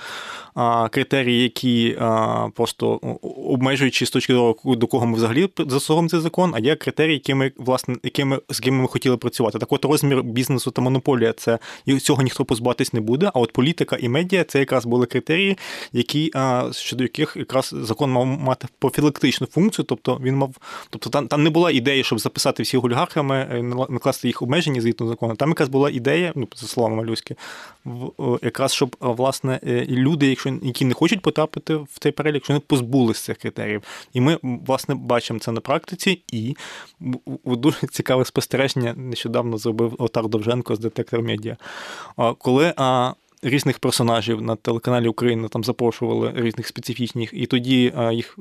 а, 0.56 0.90
критерії, 0.90 1.44
які 1.44 1.98
а, 2.00 2.48
просто 2.56 3.00
обмежуючи 3.46 4.06
з 4.06 4.10
точки 4.10 4.34
зору, 4.34 4.76
до 4.76 4.88
кого 4.88 5.06
ми 5.06 5.18
взагалі 5.18 5.50
засуємо 5.58 6.10
цей 6.10 6.20
закон, 6.20 6.52
а 6.56 6.60
є 6.60 6.76
критерії, 6.76 7.14
якими, 7.14 7.52
власне, 7.58 7.96
якими, 8.04 8.40
з 8.50 8.60
якими 8.60 8.82
ми 8.82 8.88
хотіли 8.88 9.18
працювати. 9.18 9.60
Так 9.60 9.72
от 9.72 9.86
розмір 9.86 10.24
бізнесу 10.24 10.72
та 10.72 10.82
монополія 10.82 11.34
це 11.34 11.60
цього 12.02 12.22
ніхто 12.22 12.46
позбавитись 12.46 12.94
не 12.94 13.02
буде. 13.02 13.32
А 13.34 13.40
от 13.40 13.54
політика 13.54 13.98
і 14.00 14.10
медіа 14.10 14.44
це 14.44 14.60
якраз 14.60 14.86
були 14.86 15.06
критерії, 15.06 15.58
які 15.94 16.32
а, 16.36 16.70
щодо 16.74 17.04
яких 17.04 17.38
якраз 17.38 17.76
закон 17.82 18.12
мав 18.12 18.26
мати 18.26 18.68
профілактичну 18.80 19.48
функцію, 19.48 19.86
тобто 19.86 20.20
він 20.24 20.36
мав, 20.36 20.56
тобто 20.90 21.10
там, 21.10 21.28
там 21.28 21.44
не 21.44 21.50
була 21.50 21.72
ідея, 21.72 22.04
щоб 22.04 22.20
записати 22.20 22.64
всіх 22.64 22.84
олігархами, 22.84 23.36
е, 23.36 23.64
накласти 23.90 24.28
їх 24.28 24.42
обмеження 24.42 24.82
згідно 24.82 25.08
закону. 25.08 25.36
Там 25.36 25.50
якраз 25.50 25.70
була 25.70 25.90
ідея, 25.98 26.34
ну 26.36 26.48
за 26.56 26.68
словами 26.68 26.96
малюськи, 26.96 27.36
якраз 28.42 28.74
щоб 28.74 28.96
власне 29.00 29.60
е, 29.68 29.86
люди, 29.90 30.28
якщо 30.28 30.60
які 30.62 30.86
не 30.86 30.94
хочуть 30.94 31.22
потрапити 31.22 31.76
в 31.76 32.00
цей 32.00 32.12
перелік, 32.12 32.44
що 32.44 32.54
вони 32.54 32.64
позбулися 32.68 33.24
цих 33.24 33.38
критеріїв. 33.38 33.84
І 34.14 34.22
ми 34.22 34.40
власне 34.44 34.96
бачимо 34.96 35.40
це 35.40 35.52
на 35.52 35.62
практиці. 35.62 36.22
І 36.34 36.56
дуже 37.46 37.88
цікаве 37.88 38.26
спостереження 38.26 38.94
нещодавно 38.94 39.58
зробив 39.58 39.96
Отар 39.98 40.28
Довженко 40.28 40.76
з 40.76 40.80
детектор 40.80 41.22
медіа. 41.22 41.58
Коли 42.38 42.74
різних 43.42 43.80
персонажів 43.80 44.42
на 44.42 44.56
телеканалі 44.56 45.08
Україна 45.08 45.48
там 45.48 45.64
запрошували 45.64 46.34
різних 46.36 46.68
специфічних, 46.68 47.30
і 47.34 47.46
тоді 47.46 47.94
їх 48.12 48.40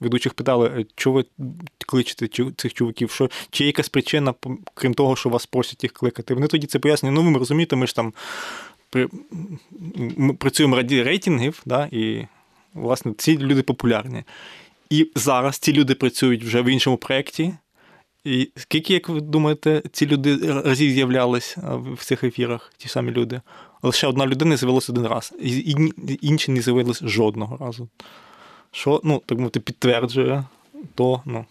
ведучих 0.00 0.34
питали, 0.34 0.86
чого 0.96 1.16
ви 1.16 1.24
кличете 1.86 2.52
цих 2.56 2.74
чуваків, 2.74 3.10
що 3.10 3.30
чи 3.50 3.64
є 3.64 3.68
якась 3.68 3.88
причина, 3.88 4.34
крім 4.74 4.94
того, 4.94 5.16
що 5.16 5.28
вас 5.28 5.46
просять 5.46 5.82
їх 5.82 5.92
кликати. 5.92 6.34
Вони 6.34 6.46
тоді 6.46 6.66
це 6.66 6.78
пояснюють, 6.78 7.18
ну 7.18 7.32
ви 7.32 7.38
розумієте, 7.38 7.76
ми 7.76 7.86
ж 7.86 7.96
там 7.96 8.12
при, 8.90 9.08
ми 10.16 10.34
працюємо 10.34 10.76
раді 10.76 11.02
рейтингів, 11.02 11.62
да, 11.66 11.88
і 11.92 12.26
власне 12.74 13.12
ці 13.18 13.38
люди 13.38 13.62
популярні. 13.62 14.24
І 14.90 15.10
зараз 15.14 15.58
ці 15.58 15.72
люди 15.72 15.94
працюють 15.94 16.44
вже 16.44 16.62
в 16.62 16.64
іншому 16.64 16.96
проєкті. 16.96 17.54
І 18.24 18.48
скільки, 18.56 18.94
як 18.94 19.08
ви 19.08 19.20
думаєте, 19.20 19.82
ці 19.92 20.06
люди 20.06 20.36
разів 20.60 20.92
з'являлись 20.92 21.56
в 21.96 22.04
цих 22.04 22.24
ефірах, 22.24 22.72
ті 22.76 22.88
самі 22.88 23.10
люди? 23.10 23.40
Лише 23.82 24.06
одна 24.06 24.26
людина 24.26 24.56
з'явилася 24.56 24.92
один 24.92 25.06
раз, 25.06 25.32
і 25.40 25.76
інші 26.20 26.52
не 26.52 26.60
з'явилися 26.60 27.08
жодного 27.08 27.56
разу. 27.56 27.88
Що, 28.70 29.00
ну, 29.04 29.22
так 29.26 29.38
мовити, 29.38 29.60
підтверджує 29.60 30.44
то, 30.94 31.22
ну, 31.24 31.44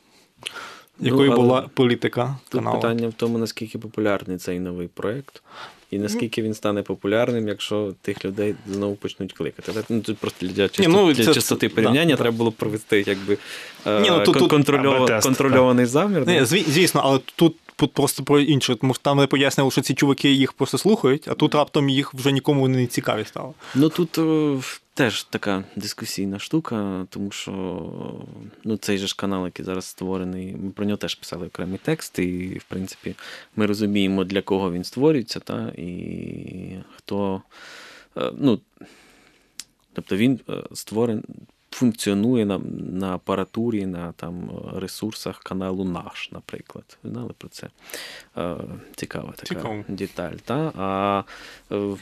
якою 0.99 1.29
ну, 1.29 1.35
була 1.35 1.69
політика 1.73 2.37
тут. 2.49 2.71
Питання 2.71 3.07
в 3.07 3.13
тому, 3.13 3.37
наскільки 3.37 3.79
популярний 3.79 4.37
цей 4.37 4.59
новий 4.59 4.87
проєкт. 4.87 5.43
І 5.91 5.99
наскільки 5.99 6.41
він 6.41 6.53
стане 6.53 6.81
популярним, 6.81 7.47
якщо 7.47 7.93
тих 8.01 8.25
людей 8.25 8.55
знову 8.67 8.95
почнуть 8.95 9.33
кликати. 9.33 9.83
Ну, 9.89 10.01
Тут 10.01 10.17
просто 10.17 10.45
для 10.45 10.69
чисто, 10.69 10.91
Ні, 10.91 10.97
ну, 10.97 11.15
це, 11.15 11.33
чистоти 11.33 11.69
порівняння 11.69 12.11
да, 12.11 12.17
треба 12.17 12.37
було 12.37 12.51
провести 12.51 13.03
якби 13.07 13.37
Ні, 13.85 14.09
ну, 14.09 14.23
тут, 14.23 14.49
контрольов... 14.49 15.07
тут, 15.07 15.23
контрольований 15.23 15.85
замір. 15.85 16.27
Ні, 16.27 16.45
Звісно, 16.45 17.01
але 17.03 17.19
тут 17.35 17.55
Тут 17.81 17.93
просто 17.93 18.23
про 18.23 18.39
інше, 18.39 18.75
тому 18.75 18.93
що 18.93 19.03
там 19.03 19.17
не 19.17 19.27
пояснювали, 19.27 19.71
що 19.71 19.81
ці 19.81 19.93
чуваки 19.93 20.31
їх 20.31 20.53
просто 20.53 20.77
слухають, 20.77 21.27
а 21.27 21.33
тут 21.33 21.55
раптом 21.55 21.89
їх 21.89 22.13
вже 22.13 22.31
нікому 22.31 22.67
не 22.67 22.87
цікаві 22.87 23.25
стало. 23.25 23.53
Ну 23.75 23.89
тут 23.89 24.17
о, 24.17 24.55
е, 24.55 24.61
теж 24.93 25.23
така 25.23 25.63
дискусійна 25.75 26.39
штука, 26.39 27.05
тому 27.09 27.31
що 27.31 27.51
ну, 28.63 28.77
цей 28.77 28.97
же 28.97 29.07
ж 29.07 29.15
канал, 29.15 29.45
який 29.45 29.65
зараз 29.65 29.85
створений, 29.85 30.55
ми 30.63 30.69
про 30.69 30.85
нього 30.85 30.97
теж 30.97 31.15
писали 31.15 31.47
окремий 31.47 31.79
текст, 31.83 32.19
і, 32.19 32.57
в 32.57 32.63
принципі, 32.63 33.15
ми 33.55 33.65
розуміємо, 33.65 34.23
для 34.23 34.41
кого 34.41 34.71
він 34.71 34.83
створюється, 34.83 35.39
та, 35.39 35.73
і 35.77 36.75
хто. 36.97 37.41
Е, 38.17 38.31
ну, 38.37 38.59
Тобто 39.93 40.15
він 40.15 40.39
е, 40.49 40.63
створений 40.73 41.23
функціонує 41.71 42.45
на 42.45 42.57
на 42.91 43.13
апаратурі, 43.15 43.85
на 43.85 44.11
там 44.11 44.51
ресурсах 44.75 45.39
каналу 45.39 45.83
наш, 45.83 46.31
наприклад. 46.31 46.97
Ви 47.03 47.09
знали 47.09 47.33
про 47.37 47.49
це? 47.49 47.67
Е, 48.37 48.55
Цікава 48.95 49.33
така 49.35 49.47
Цікаво. 49.47 49.85
деталь. 49.87 50.35
Та? 50.45 50.71
А 50.75 51.23
е, 51.71 51.97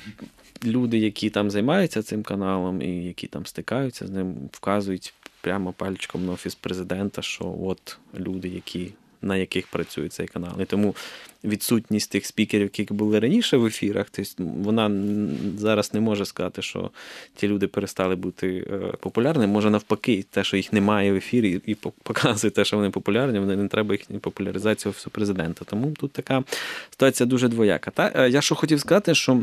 люди, 0.63 0.97
які 0.97 1.29
там 1.29 1.51
займаються 1.51 2.03
цим 2.03 2.23
каналом 2.23 2.82
і 2.82 3.03
які 3.03 3.27
там 3.27 3.45
стикаються 3.45 4.08
з 4.08 4.10
ним, 4.10 4.36
вказують 4.51 5.13
прямо 5.41 5.73
пальчиком 5.73 6.25
на 6.25 6.32
офіс 6.32 6.55
президента, 6.55 7.21
що 7.21 7.55
от 7.62 7.97
люди, 8.15 8.47
які 8.47 8.93
на 9.21 9.38
яких 9.38 9.67
працює 9.67 10.10
цей 10.10 10.27
канал. 10.27 10.62
І 10.62 10.65
тому 10.65 10.95
відсутність 11.43 12.12
тих 12.12 12.25
спікерів, 12.25 12.69
які 12.77 12.93
були 12.93 13.19
раніше 13.19 13.58
в 13.58 13.65
ефірах, 13.65 14.08
тобто 14.12 14.43
вона 14.43 14.91
зараз 15.58 15.93
не 15.93 15.99
може 15.99 16.25
сказати, 16.25 16.62
що 16.62 16.89
ті 17.36 17.47
люди 17.47 17.67
перестали 17.67 18.15
бути 18.15 18.67
е, 18.71 18.77
популярними. 18.99 19.53
Може, 19.53 19.69
навпаки, 19.69 20.25
те, 20.32 20.43
що 20.43 20.58
їх 20.58 20.73
немає 20.73 21.13
в 21.13 21.15
ефірі, 21.15 21.62
і 21.65 21.75
показує 21.75 22.51
те, 22.51 22.65
що 22.65 22.77
вони 22.77 22.89
популярні, 22.89 23.39
вони 23.39 23.55
не 23.55 23.67
треба 23.67 23.93
їхню 23.93 24.19
популяризацію 24.19 24.89
офісу 24.89 25.10
президента. 25.10 25.65
Тому 25.65 25.91
тут 25.91 26.12
така 26.12 26.43
ситуація 26.89 27.27
дуже 27.27 27.47
двояка. 27.47 27.91
Та 27.91 28.12
е, 28.15 28.29
я 28.29 28.41
що 28.41 28.55
хотів 28.55 28.79
сказати, 28.79 29.15
що 29.15 29.41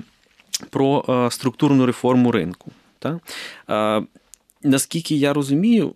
про 0.70 1.04
е, 1.08 1.30
структурну 1.30 1.86
реформу 1.86 2.32
ринку. 2.32 2.70
Та? 2.98 3.20
Наскільки 4.66 5.16
я 5.16 5.33
розумію, 5.33 5.94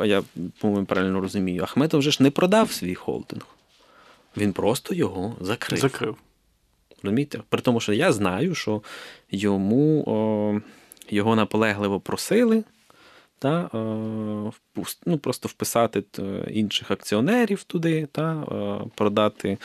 а 0.00 0.06
я 0.06 0.22
по-моєму 0.60 0.86
правильно 0.86 1.20
розумію, 1.20 1.62
Ахметов 1.62 2.00
вже 2.00 2.10
ж 2.10 2.22
не 2.22 2.30
продав 2.30 2.72
свій 2.72 2.94
холдинг. 2.94 3.46
Він 4.36 4.52
просто 4.52 4.94
його 4.94 5.36
закрив. 5.40 5.80
Закрив. 5.80 6.16
Розумієте? 7.02 7.40
При 7.48 7.60
тому, 7.60 7.80
що 7.80 7.92
я 7.92 8.12
знаю, 8.12 8.54
що 8.54 8.82
йому 9.30 10.04
о, 10.06 10.60
його 11.10 11.36
наполегливо 11.36 12.00
просили 12.00 12.64
та, 13.40 13.70
ну, 15.06 15.18
просто 15.18 15.48
вписати 15.48 16.04
інших 16.50 16.90
акціонерів 16.90 17.62
туди, 17.62 18.08
та, 18.12 18.44
продати 18.94 19.58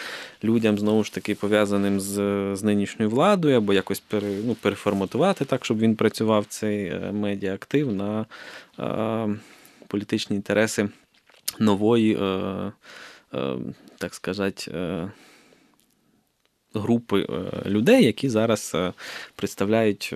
людям, 0.43 0.77
знову 0.77 1.03
ж 1.03 1.13
таки, 1.13 1.35
пов'язаним 1.35 1.99
з 1.99 2.15
з 2.55 2.63
нинішньою 2.63 3.11
владою, 3.11 3.57
або 3.57 3.73
якось 3.73 3.99
пере, 3.99 4.37
ну, 4.45 4.55
переформатувати 4.55 5.45
так, 5.45 5.65
щоб 5.65 5.79
він 5.79 5.95
працював 5.95 6.45
цей 6.45 6.85
е, 6.87 7.11
медіаактив 7.11 7.93
на 7.93 8.25
політичні 9.87 10.35
інтереси 10.35 10.89
нової. 11.59 12.17
Так 13.97 14.13
сказати, 14.13 14.71
е, 14.71 15.11
групи 16.73 17.27
е, 17.29 17.69
людей, 17.69 18.05
які 18.05 18.29
зараз 18.29 18.71
е, 18.75 18.93
представляють 19.35 20.15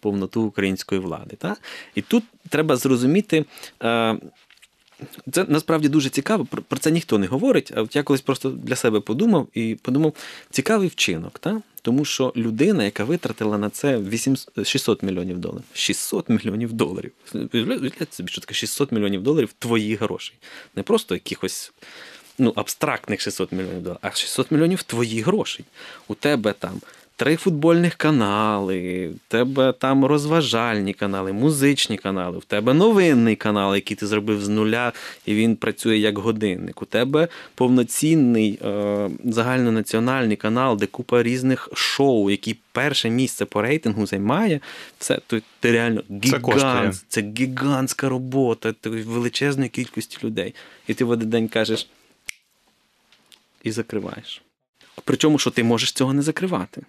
повноту 0.00 0.42
української 0.42 1.00
влади. 1.00 1.36
Так? 1.38 1.62
І 1.94 2.02
тут 2.02 2.24
треба 2.48 2.76
зрозуміти. 2.76 3.44
Це 5.32 5.44
насправді 5.48 5.88
дуже 5.88 6.08
цікаво, 6.08 6.46
про 6.68 6.78
це 6.78 6.90
ніхто 6.90 7.18
не 7.18 7.26
говорить. 7.26 7.72
А 7.76 7.82
от 7.82 7.96
я 7.96 8.02
колись 8.02 8.20
просто 8.20 8.50
для 8.50 8.76
себе 8.76 9.00
подумав 9.00 9.48
і 9.54 9.76
подумав, 9.82 10.14
цікавий 10.50 10.88
вчинок, 10.88 11.38
та? 11.38 11.60
тому 11.82 12.04
що 12.04 12.32
людина, 12.36 12.84
яка 12.84 13.04
витратила 13.04 13.58
на 13.58 13.70
це 13.70 13.98
800, 13.98 14.66
600 14.66 15.02
мільйонів 15.02 15.38
доларів. 15.38 15.64
600 15.72 16.28
мільйонів 16.28 16.72
доларів. 16.72 17.12
Уявляєте 17.54 18.06
собі, 18.10 18.28
що 18.28 18.40
таке 18.40 18.54
600 18.54 18.92
мільйонів 18.92 19.22
доларів 19.22 19.54
твоїх 19.58 20.00
грошей. 20.00 20.34
Не 20.76 20.82
просто 20.82 21.14
якихось 21.14 21.72
ну, 22.38 22.52
абстрактних 22.56 23.20
600 23.20 23.52
мільйонів 23.52 23.82
доларів, 23.82 24.00
а 24.02 24.10
600 24.10 24.50
мільйонів 24.50 24.82
твоїх 24.82 25.26
грошей. 25.26 25.64
У 26.08 26.14
тебе 26.14 26.52
там 26.52 26.80
три 27.20 27.36
футбольних 27.36 27.96
канали, 27.96 29.10
у 29.14 29.18
тебе 29.28 29.72
там 29.72 30.04
розважальні 30.04 30.92
канали, 30.92 31.32
музичні 31.32 31.96
канали, 31.96 32.38
у 32.38 32.40
тебе 32.40 32.74
новинний 32.74 33.36
канал, 33.36 33.74
який 33.74 33.96
ти 33.96 34.06
зробив 34.06 34.44
з 34.44 34.48
нуля, 34.48 34.92
і 35.26 35.34
він 35.34 35.56
працює 35.56 35.98
як 35.98 36.18
годинник. 36.18 36.82
У 36.82 36.84
тебе 36.84 37.28
повноцінний 37.54 38.58
е, 38.64 39.10
загальнонаціональний 39.24 40.36
канал, 40.36 40.76
де 40.76 40.86
купа 40.86 41.22
різних 41.22 41.68
шоу, 41.74 42.30
які 42.30 42.56
перше 42.72 43.10
місце 43.10 43.44
по 43.44 43.62
рейтингу 43.62 44.06
займає. 44.06 44.60
Це 44.98 45.18
то 45.26 45.40
ти 45.60 45.72
реально 45.72 46.02
гігант, 46.24 46.94
це, 46.94 47.02
це 47.08 47.32
гігантська 47.38 48.08
робота 48.08 48.74
величезної 48.84 49.68
кількості 49.68 50.18
людей. 50.26 50.54
І 50.86 50.94
ти 50.94 51.04
в 51.04 51.10
один 51.10 51.30
день 51.30 51.48
кажеш 51.48 51.86
і 53.62 53.70
закриваєш. 53.70 54.42
Причому, 55.04 55.38
що 55.38 55.50
ти 55.50 55.64
можеш 55.64 55.92
цього 55.92 56.12
не 56.12 56.22
закривати. 56.22 56.82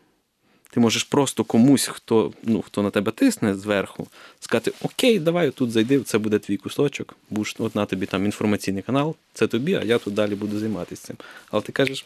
Ти 0.74 0.80
можеш 0.80 1.04
просто 1.04 1.44
комусь, 1.44 1.88
хто 1.88 2.34
ну, 2.44 2.62
хто 2.62 2.84
на 2.84 2.90
тебе 2.90 3.12
тисне 3.12 3.56
зверху, 3.56 4.08
сказати: 4.40 4.72
Окей, 4.82 5.20
давай 5.20 5.52
тут 5.52 5.72
зайди, 5.72 6.00
це 6.00 6.18
буде 6.18 6.40
твій 6.40 6.58
кусочок, 6.58 7.16
будеш, 7.30 7.56
от 7.60 7.76
на 7.76 7.86
тобі 7.86 8.06
там 8.06 8.26
інформаційний 8.26 8.82
канал, 8.82 9.16
це 9.34 9.48
тобі, 9.48 9.74
а 9.74 9.84
я 9.84 9.98
тут 9.98 10.14
далі 10.14 10.36
буду 10.36 10.60
займатися 10.60 11.08
цим. 11.08 11.16
Але 11.52 11.62
ти 11.62 11.72
кажеш. 11.72 12.06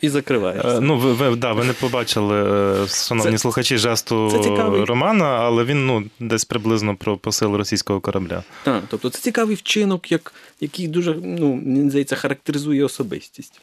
І 0.00 0.08
закриваєш. 0.08 0.64
Е, 0.64 0.80
ну, 0.80 0.98
ви, 0.98 1.12
ви, 1.12 1.36
да, 1.36 1.52
ви 1.52 1.64
не 1.64 1.72
побачили, 1.72 2.36
е, 2.84 2.88
шановні 2.88 3.32
це, 3.32 3.38
слухачі, 3.38 3.78
жесту 3.78 4.30
це 4.30 4.84
Романа, 4.84 5.24
але 5.24 5.64
він 5.64 5.86
ну, 5.86 6.04
десь 6.20 6.44
приблизно 6.44 6.96
про 6.96 7.16
посил 7.16 7.54
російського 7.54 8.00
корабля. 8.00 8.42
Так, 8.64 8.82
тобто 8.88 9.10
це 9.10 9.20
цікавий 9.20 9.56
вчинок, 9.56 10.12
як, 10.12 10.34
який 10.60 10.88
дуже, 10.88 11.14
ну, 11.14 11.62
здається, 11.88 12.16
характеризує 12.16 12.84
особистість. 12.84 13.60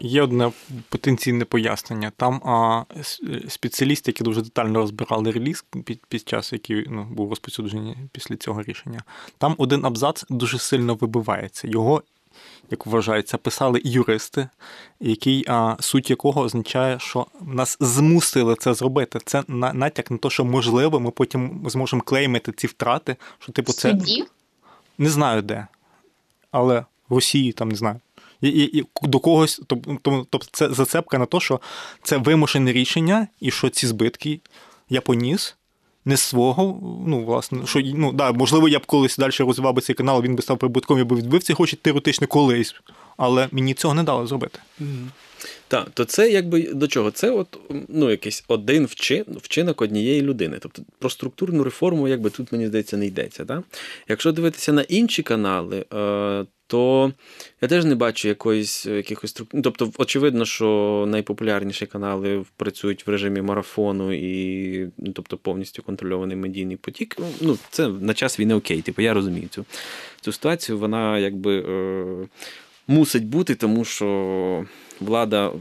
Є 0.00 0.22
одне 0.22 0.52
потенційне 0.88 1.44
пояснення. 1.44 2.12
Там 2.16 2.34
а, 2.44 2.84
спеціалісти, 3.48 4.10
які 4.10 4.24
дуже 4.24 4.42
детально 4.42 4.78
розбирали 4.78 5.30
реліз 5.30 5.64
під 5.84 6.06
під 6.06 6.28
час, 6.28 6.52
який 6.52 6.86
ну, 6.88 7.04
був 7.04 7.30
розповсюджений 7.30 7.96
після 8.12 8.36
цього 8.36 8.62
рішення, 8.62 9.02
там 9.38 9.54
один 9.58 9.84
абзац 9.84 10.24
дуже 10.28 10.58
сильно 10.58 10.94
вибивається. 10.94 11.68
Його, 11.68 12.02
як 12.70 12.86
вважається, 12.86 13.38
писали 13.38 13.80
юристи, 13.84 14.48
який, 15.00 15.44
а, 15.48 15.76
суть 15.80 16.10
якого 16.10 16.40
означає, 16.40 16.98
що 16.98 17.26
нас 17.40 17.76
змусили 17.80 18.56
це 18.58 18.74
зробити. 18.74 19.18
Це 19.24 19.42
на, 19.48 19.72
натяк 19.72 20.10
на 20.10 20.18
те, 20.18 20.30
що 20.30 20.44
можливо, 20.44 21.00
ми 21.00 21.10
потім 21.10 21.64
зможемо 21.66 22.02
клеймити 22.02 22.52
ці 22.52 22.66
втрати. 22.66 23.16
що 23.38 23.52
типу 23.52 23.72
це... 23.72 23.90
Суді? 23.90 24.24
Не 24.98 25.08
знаю 25.08 25.42
де. 25.42 25.66
Але 26.50 26.84
в 27.08 27.14
Росії 27.14 27.52
там 27.52 27.68
не 27.68 27.76
знаю. 27.76 28.00
І, 28.40 28.48
і, 28.48 28.78
і 28.78 28.84
до 29.02 29.18
когось, 29.18 29.60
тобто 29.66 30.40
це 30.52 30.68
зацепка 30.68 31.18
на 31.18 31.26
те, 31.26 31.40
що 31.40 31.60
це 32.02 32.16
вимушене 32.16 32.72
рішення, 32.72 33.28
і 33.40 33.50
що 33.50 33.68
ці 33.68 33.86
збитки 33.86 34.40
я 34.88 35.00
поніс. 35.00 35.56
Не 36.08 36.16
свого, 36.16 36.80
ну, 37.06 37.24
власне, 37.24 37.66
що 37.66 37.80
ну, 37.84 38.12
да, 38.12 38.32
можливо, 38.32 38.68
я 38.68 38.78
б 38.78 38.86
колись 38.86 39.16
далі 39.16 39.32
розвивав 39.38 39.82
цей 39.82 39.94
канал, 39.94 40.22
він 40.22 40.36
би 40.36 40.42
став 40.42 40.58
прибутком, 40.58 40.98
я 40.98 41.04
би 41.04 41.16
відбив 41.16 41.42
ці 41.42 41.52
гроші 41.52 41.78
теоретично 41.82 42.26
колись, 42.26 42.74
але 43.16 43.48
мені 43.52 43.74
цього 43.74 43.94
не 43.94 44.02
дали 44.02 44.26
зробити. 44.26 44.58
Mm-hmm. 44.80 45.06
Так, 45.68 45.90
то 45.94 46.04
це 46.04 46.30
якби 46.30 46.62
до 46.62 46.88
чого? 46.88 47.10
Це 47.10 47.30
от 47.30 47.58
ну, 47.88 48.10
якийсь 48.10 48.44
один 48.48 48.86
вчин, 48.86 49.24
вчинок 49.42 49.82
однієї 49.82 50.22
людини. 50.22 50.56
Тобто 50.60 50.82
про 50.98 51.10
структурну 51.10 51.64
реформу, 51.64 52.08
якби 52.08 52.30
тут, 52.30 52.52
мені 52.52 52.66
здається, 52.66 52.96
не 52.96 53.06
йдеться. 53.06 53.44
Так? 53.44 53.62
Якщо 54.08 54.32
дивитися 54.32 54.72
на 54.72 54.82
інші 54.82 55.22
канали, 55.22 55.84
е, 55.94 56.44
то 56.66 57.12
я 57.60 57.68
теж 57.68 57.84
не 57.84 57.94
бачу 57.94 58.28
якоїсь 58.28 58.86
якихось 58.86 59.30
структур. 59.30 59.62
Тобто, 59.62 59.92
очевидно, 59.98 60.44
що 60.44 61.04
найпопулярніші 61.08 61.86
канали 61.86 62.44
працюють 62.56 63.06
в 63.06 63.10
режимі 63.10 63.42
марафону 63.42 64.12
і 64.12 64.90
ну, 64.98 65.12
тобто 65.12 65.36
повністю 65.36 65.82
контрольований 65.82 66.36
медійний 66.36 66.76
потік. 66.76 67.16
Ну, 67.40 67.58
Це 67.70 67.88
на 67.88 68.14
час 68.14 68.40
війни 68.40 68.54
окей. 68.54 68.82
Типу, 68.82 69.02
я 69.02 69.14
розумію 69.14 69.48
цю 69.48 69.64
цю 70.20 70.32
ситуацію. 70.32 70.78
Вона 70.78 71.18
якби 71.18 71.58
е, 71.58 72.28
мусить 72.88 73.26
бути, 73.26 73.54
тому 73.54 73.84
що 73.84 74.64
влада 75.00 75.52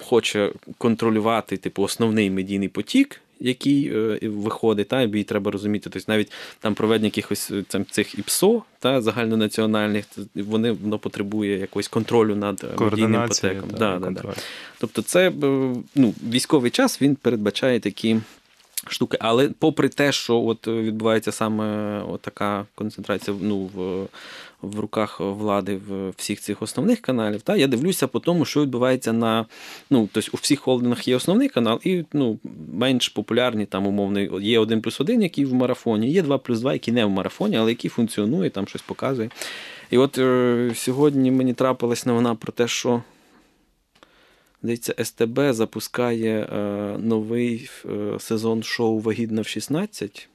хоче 0.00 0.52
контролювати 0.78 1.56
типу, 1.56 1.82
основний 1.82 2.30
медійний 2.30 2.68
потік 2.68 3.20
який 3.40 3.92
е, 3.94 4.18
виходить, 4.22 4.88
та, 4.88 5.06
бій 5.06 5.24
треба 5.24 5.50
розуміти. 5.50 5.90
Тобто 5.90 6.12
навіть 6.12 6.32
там 6.60 6.74
проведення 6.74 7.06
якихось 7.06 7.50
е, 7.50 7.64
там, 7.68 7.84
цих 7.90 8.18
ІПСО 8.18 8.62
та, 8.78 9.02
загальнонаціональних, 9.02 10.04
вони 10.34 10.72
воно 10.72 10.98
потребує 10.98 11.58
якогось 11.58 11.88
контролю 11.88 12.36
над 12.36 12.64
е, 12.64 12.84
медійним 12.84 13.28
потеком. 13.28 13.70
Та, 13.70 13.76
да, 13.76 13.98
да, 13.98 14.10
да. 14.10 14.34
Тобто, 14.78 15.02
це 15.02 15.32
ну, 15.94 16.14
військовий 16.30 16.70
час 16.70 17.02
він 17.02 17.16
передбачає 17.16 17.80
такі. 17.80 18.16
Штуки, 18.88 19.16
але 19.20 19.48
попри 19.48 19.88
те, 19.88 20.12
що 20.12 20.40
от 20.40 20.66
відбувається 20.66 21.32
саме 21.32 21.98
от 22.02 22.20
така 22.20 22.66
концентрація 22.74 23.36
ну, 23.40 23.70
в 23.74 24.06
в 24.62 24.80
руках 24.80 25.20
влади 25.20 25.80
в 25.88 26.10
всіх 26.10 26.40
цих 26.40 26.62
основних 26.62 27.00
каналів. 27.00 27.42
Та 27.42 27.56
я 27.56 27.66
дивлюся 27.66 28.06
по 28.06 28.20
тому, 28.20 28.44
що 28.44 28.62
відбувається 28.62 29.12
на 29.12 29.46
ну, 29.90 30.08
тобто 30.12 30.30
у 30.34 30.36
всіх 30.36 30.60
холдингах 30.60 31.08
є 31.08 31.16
основний 31.16 31.48
канал, 31.48 31.80
і 31.84 32.04
ну, 32.12 32.38
менш 32.72 33.08
популярні 33.08 33.66
там 33.66 33.86
умовний 33.86 34.30
є 34.40 34.58
1 34.58 34.80
плюс 34.80 35.00
1, 35.00 35.22
який 35.22 35.44
в 35.44 35.54
марафоні, 35.54 36.10
є 36.10 36.22
2 36.22 36.38
плюс 36.38 36.60
2, 36.60 36.72
який 36.72 36.94
не 36.94 37.04
в 37.04 37.10
марафоні, 37.10 37.56
але 37.56 37.70
який 37.70 37.90
функціонує, 37.90 38.50
там 38.50 38.68
щось 38.68 38.82
показує. 38.82 39.30
І 39.90 39.98
от 39.98 40.18
е, 40.18 40.72
сьогодні 40.74 41.30
мені 41.30 41.54
трапилась 41.54 42.06
новина 42.06 42.34
про 42.34 42.52
те, 42.52 42.68
що. 42.68 43.02
Здається, 44.66 44.94
СТБ 45.04 45.40
запускає 45.52 46.38
е, 46.40 46.56
новий 46.98 47.70
е, 47.84 48.20
сезон 48.20 48.62
шоу 48.62 49.00
Вагідна 49.00 49.42
в 49.42 49.46
16. 49.46 50.28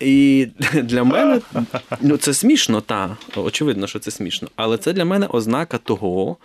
І 0.00 0.48
для 0.74 1.04
мене 1.04 1.40
ну 2.00 2.16
це 2.16 2.34
смішно, 2.34 2.80
та 2.80 3.16
очевидно, 3.36 3.86
що 3.86 3.98
це 3.98 4.10
смішно. 4.10 4.48
Але 4.56 4.78
це 4.78 4.92
для 4.92 5.04
мене 5.04 5.26
ознака 5.26 5.78
того, 5.78 6.36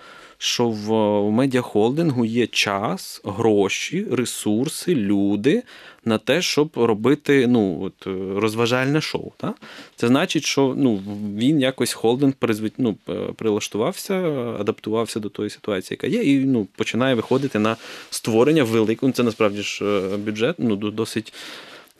що 0.44 0.70
в 0.70 0.92
медіахолдингу 1.32 2.26
є 2.26 2.48
час, 2.48 3.22
гроші, 3.24 4.08
ресурси, 4.12 4.96
люди 4.96 5.64
на 6.06 6.18
те, 6.18 6.42
щоб 6.42 6.70
робити 6.76 7.48
ну, 7.48 7.82
от, 7.84 8.08
розважальне 8.36 9.02
шоу. 9.02 9.32
Та? 9.38 9.54
Це 9.96 10.08
значить, 10.08 10.44
що 10.44 10.74
ну, 10.78 11.02
він 11.38 11.60
якось 11.60 11.94
холдинг 11.94 12.34
ну, 12.78 12.98
прилаштувався, 13.36 14.16
адаптувався 14.60 15.20
до 15.20 15.30
тої 15.30 15.50
ситуації, 15.50 15.98
яка 16.02 16.18
є, 16.18 16.24
і 16.24 16.46
ну, 16.46 16.68
починає 16.76 17.16
виходити 17.16 17.60
на 17.60 17.78
створення 18.10 18.64
великого. 18.64 19.08
Ну, 19.08 19.14
це 19.14 19.24
насправді 19.24 19.62
ж 19.62 19.86
е, 19.86 20.18
бюджет 20.18 20.56
ну, 20.60 20.76
досить 20.76 21.34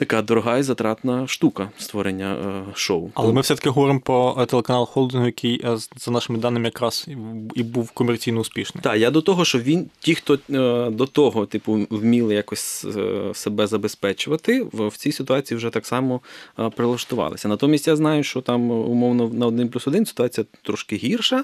така 0.02 0.22
дорога 0.22 0.58
і 0.58 0.64
затратна 0.64 1.28
штука 1.28 1.72
створення 1.78 2.34
е, 2.34 2.64
шоу. 2.76 3.10
Але 3.14 3.34
ми 3.34 3.42
все-таки 3.42 3.70
говоримо 3.70 4.00
про 4.00 4.38
е, 4.40 4.46
телеканал 4.46 4.86
Холдингу, 4.86 5.26
який, 5.26 5.62
е, 5.66 5.78
за 5.98 6.12
нашими 6.12 6.40
даними, 6.40 6.66
якраз 6.66 7.08
і 7.56 7.64
був 7.64 7.92
комерційно 7.92 8.40
успішний. 8.40 8.84
Так, 8.84 8.98
я 8.98 9.12
до 9.12 9.22
того, 9.22 9.46
що 9.46 9.60
він, 9.60 9.90
ті, 10.00 10.16
хто 10.16 10.40
до 10.92 11.06
того, 11.06 11.46
типу, 11.46 11.88
вміли 11.90 12.36
якось 12.36 12.86
себе 13.34 13.68
забезпечувати, 13.68 14.68
в 14.74 14.98
цій 14.98 15.12
ситуації 15.12 15.58
вже 15.58 15.70
так 15.70 15.86
само 15.86 16.22
прилаштувалися. 16.76 17.48
Натомість 17.48 17.88
я 17.88 17.96
знаю, 17.96 18.24
що 18.24 18.42
там 18.42 18.72
умовно 18.72 19.30
на 19.34 19.48
один 19.48 19.70
плюс 19.70 19.88
один 19.88 20.06
ситуація 20.06 20.46
трошки 20.62 20.96
гірша. 20.96 21.44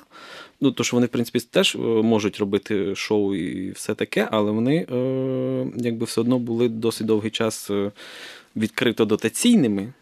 Ну, 0.61 0.71
то 0.71 0.83
що 0.83 0.97
вони, 0.97 1.07
в 1.07 1.09
принципі, 1.09 1.39
теж 1.39 1.75
можуть 2.03 2.39
робити 2.39 2.95
шоу 2.95 3.35
і 3.35 3.71
все 3.71 3.95
таке, 3.95 4.27
але 4.31 4.51
вони 4.51 4.75
якби 5.75 6.05
все 6.05 6.21
одно 6.21 6.39
були 6.39 6.69
досить 6.69 7.07
довгий 7.07 7.31
час 7.31 7.71
відкрито 8.57 9.05
дотаційними. 9.05 9.93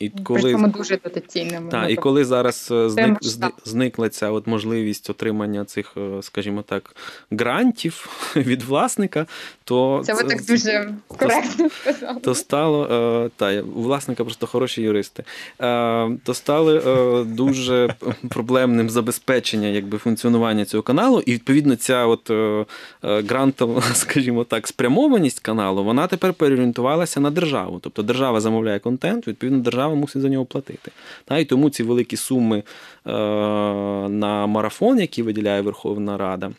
І 0.00 0.10
коли 0.10 0.40
Причому 0.40 0.68
дуже 0.68 0.96
дотаційними. 0.96 1.70
Так, 1.70 1.90
і 1.90 1.96
коли 1.96 2.24
зараз 2.24 2.68
е, 2.72 2.90
зник, 2.90 3.18
зникла 3.64 4.08
ця 4.08 4.30
от 4.30 4.46
можливість 4.46 5.10
отримання 5.10 5.64
цих, 5.64 5.92
е, 5.96 6.22
скажімо 6.22 6.62
так, 6.62 6.96
грантів 7.30 8.08
від 8.36 8.62
власника, 8.62 9.26
то 9.64 10.02
це 10.04 10.14
ви 10.14 10.22
так 10.24 10.44
дуже 10.44 10.94
коректно 11.06 11.68
сказали. 11.70 12.20
То 12.20 12.34
стало 12.34 12.84
е, 13.26 13.30
та 13.36 13.62
у 13.62 13.82
власника 13.82 14.24
просто 14.24 14.46
хороші 14.46 14.82
юристи. 14.82 15.24
То 16.24 16.34
стало 16.34 17.24
дуже 17.24 17.94
проблемним 18.30 18.90
забезпечення 18.90 19.68
якби 19.68 19.98
функціонування 19.98 20.64
цього 20.64 20.82
каналу, 20.82 21.22
і 21.26 21.32
відповідно 21.32 21.76
ця 21.76 22.06
от 22.06 22.30
грантова, 23.02 23.82
скажімо 23.94 24.44
так, 24.44 24.66
спрямованість 24.66 25.40
каналу, 25.40 25.84
вона 25.84 26.06
тепер 26.06 26.34
переорієнтувалася 26.34 27.20
на 27.20 27.30
державу. 27.30 27.78
Тобто 27.82 28.02
держава 28.02 28.40
замовляє 28.40 28.78
контент, 28.78 29.28
відповідно, 29.28 29.58
держава 29.58 29.83
мусить 29.88 30.22
за 30.22 30.28
нього 30.28 30.44
платити. 30.44 30.90
І 31.38 31.44
тому 31.44 31.70
ці 31.70 31.82
великі 31.82 32.16
суми 32.16 32.58
е, 32.58 32.62
на 34.08 34.46
марафон, 34.46 35.00
які 35.00 35.22
виділяє 35.22 35.60
Верховна 35.60 36.16
Рада. 36.16 36.50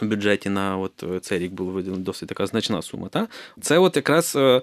В 0.00 0.06
бюджеті 0.06 0.48
на 0.48 0.78
от 0.78 1.02
е, 1.02 1.20
цей 1.20 1.38
рік 1.38 1.52
була 1.52 1.72
виділена 1.72 2.02
досить 2.02 2.28
така 2.28 2.46
значна 2.46 2.82
сума. 2.82 3.08
Та? 3.08 3.28
Це 3.60 3.78
от 3.78 3.96
якраз 3.96 4.36
е, 4.36 4.62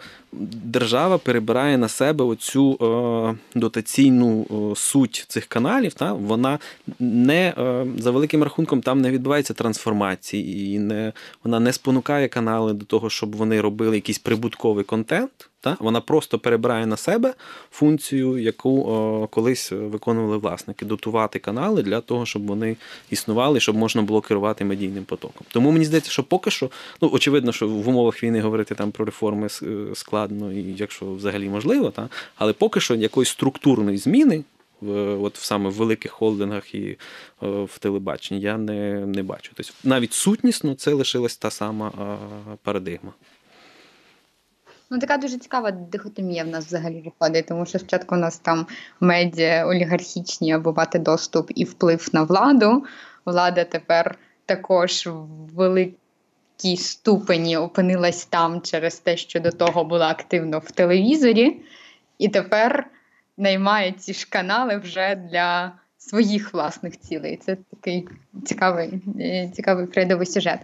держава 0.64 1.18
перебирає 1.18 1.78
на 1.78 1.88
себе 1.88 2.26
оцю 2.26 2.74
е, 2.74 3.60
дотаційну 3.60 4.46
суть 4.76 5.26
цих 5.28 5.46
каналів. 5.46 5.94
Та? 5.94 6.14
Вона 6.14 6.60
не 7.00 7.54
за 7.98 8.12
великим 8.12 8.44
рахунком 8.44 8.82
там 8.82 9.02
не 9.02 9.12
відбувається 9.12 9.54
трансформації, 9.54 10.76
і 10.76 10.80
не, 10.80 11.14
вона 11.44 11.60
не 11.60 11.74
спонукає 11.74 12.28
канали 12.28 12.74
до 12.74 12.86
того, 12.86 13.10
щоб 13.10 13.36
вони 13.36 13.62
робили 13.62 13.96
якийсь 13.96 14.20
прибутковий 14.20 14.84
контент. 14.84 15.49
Та? 15.62 15.78
Вона 15.80 16.02
просто 16.02 16.40
перебирає 16.40 16.86
на 16.86 16.98
себе 16.98 17.34
функцію, 17.72 18.38
яку 18.38 18.84
о, 18.84 19.28
колись 19.28 19.72
виконували 19.72 20.38
власники, 20.38 20.86
дотувати 20.86 21.40
канали 21.40 21.84
для 21.84 22.02
того, 22.02 22.26
щоб 22.26 22.48
вони 22.48 22.78
існували, 23.10 23.60
щоб 23.60 23.76
можна 23.76 24.02
було 24.02 24.22
керувати 24.22 24.66
медійним 24.66 25.04
потоком. 25.04 25.48
Тому 25.52 25.72
мені 25.72 25.86
здається, 25.86 26.12
що 26.12 26.24
поки 26.24 26.52
що, 26.52 26.70
ну 27.02 27.10
очевидно, 27.14 27.52
що 27.52 27.68
в 27.68 27.88
умовах 27.88 28.24
війни 28.24 28.42
говорити 28.42 28.76
там 28.76 28.92
про 28.92 29.06
реформи 29.06 29.48
е, 29.64 29.76
складно, 29.94 30.54
і 30.54 30.76
якщо 30.78 31.14
взагалі 31.14 31.50
можливо, 31.50 31.90
та? 31.92 32.10
але 32.36 32.54
поки 32.54 32.80
що 32.80 32.96
якоїсь 32.96 33.30
структурної 33.30 33.98
зміни. 33.98 34.44
В 34.82 35.24
от 35.24 35.36
саме 35.36 35.70
в 35.70 35.74
великих 35.74 36.12
холдингах 36.12 36.76
і 36.76 36.98
в 37.42 37.80
телебаченні 37.80 38.42
я 38.42 38.58
не 38.58 39.06
не 39.06 39.24
бачу. 39.24 39.52
Тобто 39.56 39.72
навіть 39.84 40.14
сутнісно 40.14 40.76
це 40.76 40.94
лишилась 40.94 41.38
та 41.38 41.52
сама 41.52 42.18
парадигма. 42.64 43.12
Ну, 44.90 45.00
така 45.00 45.18
дуже 45.18 45.38
цікава 45.38 45.72
дихотомія 45.72 46.44
в 46.44 46.48
нас 46.48 46.66
взагалі 46.66 47.02
виходить, 47.06 47.48
тому 47.48 47.66
що 47.66 47.80
спочатку 47.80 48.16
у 48.16 48.18
нас 48.18 48.40
там 48.40 48.68
медіа 49.00 49.66
олігархічні 49.66 50.54
або 50.54 50.74
мати 50.74 51.00
доступ 51.00 51.52
і 51.56 51.64
вплив 51.64 52.10
на 52.14 52.24
владу. 52.24 52.86
Влада 53.26 53.64
тепер 53.64 54.18
також 54.46 55.08
в 55.08 55.56
великій 55.56 56.78
ступені 56.78 57.58
опинилась 57.58 58.26
там 58.26 58.62
через 58.62 59.00
те, 59.00 59.18
що 59.18 59.40
до 59.40 59.52
того 59.52 59.84
була 59.84 60.10
активно 60.10 60.60
в 60.60 60.72
телевізорі, 60.72 61.62
і 62.18 62.30
тепер 62.30 62.88
наймає 63.38 63.92
ці 63.92 64.14
ж 64.14 64.28
канали 64.30 64.78
вже 64.78 65.16
для 65.16 65.72
своїх 66.00 66.54
власних 66.54 67.00
цілей. 67.00 67.38
Це 67.38 67.58
такий 67.72 68.08
цікавий 68.46 69.02
е, 69.20 69.52
цікавий 69.56 69.86
прийдовий 69.86 70.26
сюжет. 70.26 70.60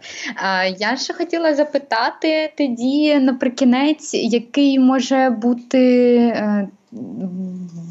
Я 0.78 0.98
ще 0.98 1.14
хотіла 1.14 1.56
запитати 1.56 2.54
тоді 2.58 3.20
наприкінець, 3.20 4.14
який 4.14 4.80
може 4.80 5.30
бути 5.30 6.16
е, 6.18 6.68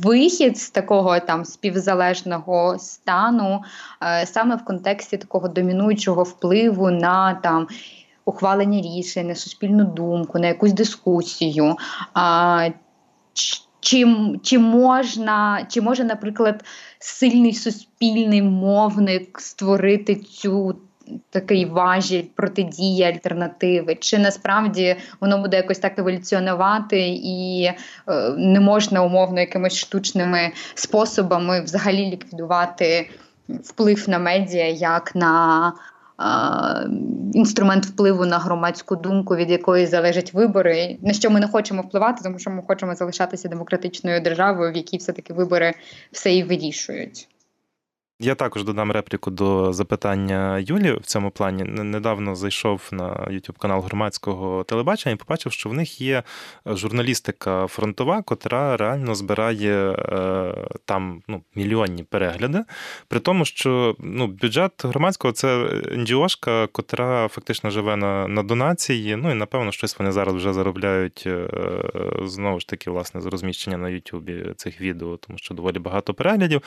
вихід 0.02 0.58
з 0.58 0.70
такого 0.70 1.20
там 1.20 1.44
співзалежного 1.44 2.78
стану, 2.78 3.62
е, 4.02 4.26
саме 4.26 4.56
в 4.56 4.64
контексті 4.64 5.16
такого 5.16 5.48
домінуючого 5.48 6.22
впливу 6.22 6.90
на 6.90 7.34
там. 7.34 7.68
Ухвалення 8.26 8.82
рішень, 8.82 9.28
на 9.28 9.34
суспільну 9.34 9.84
думку, 9.84 10.38
на 10.38 10.46
якусь 10.46 10.72
дискусію. 10.72 11.76
А, 12.14 12.68
чи 13.84 14.06
чи, 14.42 14.58
можна, 14.58 15.66
чи 15.68 15.80
може, 15.80 16.04
наприклад, 16.04 16.64
сильний 16.98 17.54
суспільний 17.54 18.42
мовник 18.42 19.40
створити 19.40 20.14
цю 20.14 20.76
такий 21.30 21.66
важіль 21.66 22.22
протидії 22.34 23.02
альтернативи? 23.02 23.94
Чи 23.94 24.18
насправді 24.18 24.96
воно 25.20 25.38
буде 25.38 25.56
якось 25.56 25.78
так 25.78 25.98
еволюціонувати 25.98 27.00
і 27.08 27.64
е, 27.64 27.74
не 28.36 28.60
можна 28.60 29.02
умовно 29.02 29.40
якимись 29.40 29.76
штучними 29.76 30.52
способами 30.74 31.60
взагалі 31.60 32.10
ліквідувати 32.10 33.10
вплив 33.48 34.08
на 34.08 34.18
медіа 34.18 34.68
як 34.68 35.14
на 35.14 35.72
інструмент 37.34 37.86
впливу 37.86 38.26
на 38.26 38.38
громадську 38.38 38.96
думку, 38.96 39.36
від 39.36 39.50
якої 39.50 39.86
залежать 39.86 40.34
вибори, 40.34 40.98
на 41.02 41.12
що 41.12 41.30
ми 41.30 41.40
не 41.40 41.48
хочемо 41.48 41.82
впливати, 41.82 42.20
тому 42.24 42.38
що 42.38 42.50
ми 42.50 42.62
хочемо 42.66 42.94
залишатися 42.94 43.48
демократичною 43.48 44.20
державою, 44.20 44.72
в 44.72 44.76
якій 44.76 44.96
все 44.96 45.12
таки 45.12 45.32
вибори 45.32 45.74
все 46.12 46.34
і 46.34 46.42
вирішують. 46.42 47.28
Я 48.20 48.34
також 48.34 48.64
додам 48.64 48.92
репліку 48.92 49.30
до 49.30 49.72
запитання 49.72 50.58
Юлі 50.58 50.92
в 50.92 51.00
цьому 51.00 51.30
плані. 51.30 51.64
Недавно 51.64 52.34
зайшов 52.34 52.88
на 52.92 53.04
youtube 53.08 53.58
канал 53.58 53.80
громадського 53.80 54.64
телебачення 54.64 55.14
і 55.14 55.18
побачив, 55.18 55.52
що 55.52 55.68
в 55.68 55.74
них 55.74 56.00
є 56.00 56.22
журналістика 56.66 57.66
фронтова, 57.66 58.22
котра 58.22 58.76
реально 58.76 59.14
збирає 59.14 59.90
е, 59.90 60.54
там 60.84 61.22
ну, 61.28 61.42
мільйонні 61.54 62.02
перегляди. 62.02 62.64
При 63.08 63.20
тому, 63.20 63.44
що 63.44 63.96
ну, 63.98 64.26
бюджет 64.26 64.84
громадського 64.84 65.32
це 65.32 65.56
НДОшка, 65.96 66.66
котра 66.66 67.28
фактично 67.28 67.70
живе 67.70 67.96
на 67.96 68.28
на 68.28 68.42
донації. 68.42 69.16
Ну 69.16 69.30
і 69.30 69.34
напевно 69.34 69.72
щось 69.72 69.98
вони 69.98 70.12
зараз 70.12 70.34
вже 70.34 70.52
заробляють 70.52 71.24
е, 71.26 71.48
знову 72.24 72.60
ж 72.60 72.68
таки, 72.68 72.90
власне, 72.90 73.20
з 73.20 73.26
розміщення 73.26 73.76
на 73.76 73.88
Ютубі 73.88 74.52
цих 74.56 74.80
відео, 74.80 75.16
тому 75.16 75.38
що 75.38 75.54
доволі 75.54 75.78
багато 75.78 76.14
переглядів. 76.14 76.62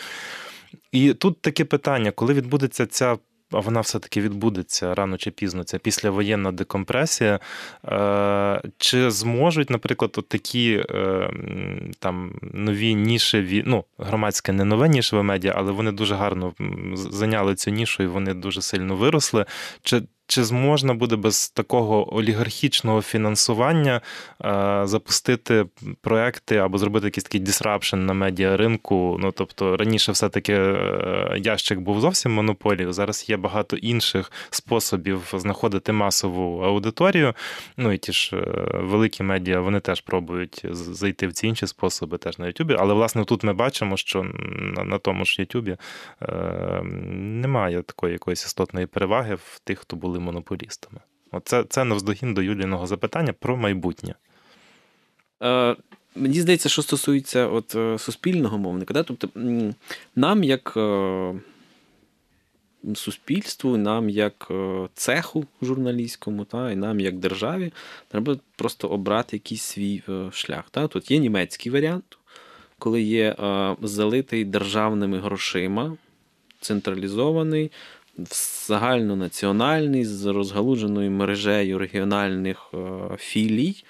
І 0.91 1.13
тут 1.13 1.41
таке 1.41 1.65
питання, 1.65 2.11
коли 2.11 2.33
відбудеться 2.33 2.85
ця. 2.85 3.17
А 3.51 3.59
вона 3.59 3.81
все-таки 3.81 4.21
відбудеться 4.21 4.95
рано 4.95 5.17
чи 5.17 5.31
пізно, 5.31 5.63
ця 5.63 5.77
післявоєнна 5.77 6.51
декомпресія. 6.51 7.39
Е, 7.85 8.61
чи 8.77 9.11
зможуть, 9.11 9.69
наприклад, 9.69 10.15
от 10.17 10.27
такі 10.29 10.83
е, 10.89 11.29
там 11.99 12.39
нові 12.41 12.95
нішеві, 12.95 13.63
ну, 13.65 13.83
громадське 13.97 14.51
не 14.51 14.65
нове 14.65 14.89
нішеве 14.89 15.23
медіа, 15.23 15.53
але 15.57 15.71
вони 15.71 15.91
дуже 15.91 16.15
гарно 16.15 16.53
зайняли 16.93 17.55
цю 17.55 17.71
нішу 17.71 18.03
і 18.03 18.07
вони 18.07 18.33
дуже 18.33 18.61
сильно 18.61 18.95
виросли. 18.95 19.45
Чи 19.81 20.01
чи 20.27 20.43
зможна 20.43 20.93
буде 20.93 21.15
без 21.15 21.49
такого 21.49 22.15
олігархічного 22.15 23.01
фінансування 23.01 24.01
е, 24.45 24.81
запустити 24.83 25.65
проекти 26.01 26.57
або 26.57 26.77
зробити 26.77 27.07
якийсь 27.07 27.23
такий 27.23 27.41
disruption 27.41 27.95
на 27.95 28.13
медіаринку? 28.13 29.17
Ну 29.19 29.31
тобто 29.31 29.77
раніше 29.77 30.11
все-таки 30.11 30.53
е, 30.53 31.39
ящик 31.43 31.79
був 31.79 32.01
зовсім 32.01 32.31
монополією, 32.31 32.93
зараз 32.93 33.29
є 33.29 33.37
багато 33.37 33.77
інших 33.77 34.31
способів 34.49 35.33
знаходити 35.33 35.91
масову 35.91 36.61
аудиторію. 36.63 37.33
Ну 37.77 37.91
і 37.91 37.97
ті 37.97 38.11
ж 38.11 38.37
е, 38.37 38.41
великі 38.73 39.23
медіа 39.23 39.59
вони 39.59 39.79
теж 39.79 40.01
пробують 40.01 40.65
зайти 40.71 41.27
в 41.27 41.33
ці 41.33 41.47
інші 41.47 41.67
способи, 41.67 42.17
теж 42.17 42.39
на 42.39 42.47
Ютубі. 42.47 42.75
Але 42.79 42.93
власне 42.93 43.25
тут 43.25 43.43
ми 43.43 43.53
бачимо, 43.53 43.97
що 43.97 44.23
на, 44.77 44.83
на 44.83 44.97
тому 44.97 45.25
ж 45.25 45.41
Ютубі 45.41 45.77
е, 46.21 46.25
немає 47.13 47.81
такої 47.81 48.13
якоїсь 48.13 48.45
істотної 48.45 48.85
переваги 48.85 49.35
в 49.35 49.59
тих, 49.63 49.79
хто 49.79 49.95
були 49.95 50.16
монополістами. 50.19 50.99
Оце 51.31 51.63
це 51.63 51.83
навздогін 51.83 52.33
до 52.33 52.41
Юліного 52.41 52.87
запитання 52.87 53.33
про 53.33 53.57
майбутнє. 53.57 54.15
Е, 55.43 55.75
Мені 56.17 56.41
здається, 56.41 56.69
що 56.69 56.81
стосується 56.81 57.47
от 57.47 57.75
е, 57.75 57.97
суспільного 57.97 58.57
мовника, 58.57 58.93
да? 58.93 59.03
тобто 59.03 59.29
нам, 60.15 60.43
як 60.43 60.73
е, 60.77 61.33
суспільству, 62.95 63.77
нам, 63.77 64.09
як 64.09 64.47
е, 64.51 64.87
цеху 64.93 65.45
журналістському, 65.61 66.45
та, 66.45 66.71
і 66.71 66.75
нам, 66.75 66.99
як 66.99 67.17
державі, 67.17 67.73
треба 68.07 68.37
просто 68.55 68.87
обрати 68.87 69.35
якийсь 69.35 69.61
свій 69.61 70.03
шлях. 70.31 70.63
Та? 70.71 70.87
Тут 70.87 71.11
є 71.11 71.17
німецький 71.17 71.71
варіант, 71.71 72.17
коли 72.79 73.01
є 73.01 73.35
залитий 73.81 74.45
державними 74.45 75.19
грошима, 75.19 75.97
централізований, 76.61 77.71
загальнонаціональний, 78.67 80.05
з 80.05 80.25
розгалуженою 80.25 81.11
мережею 81.11 81.77
регіональних 81.77 82.71
філій 83.17 83.83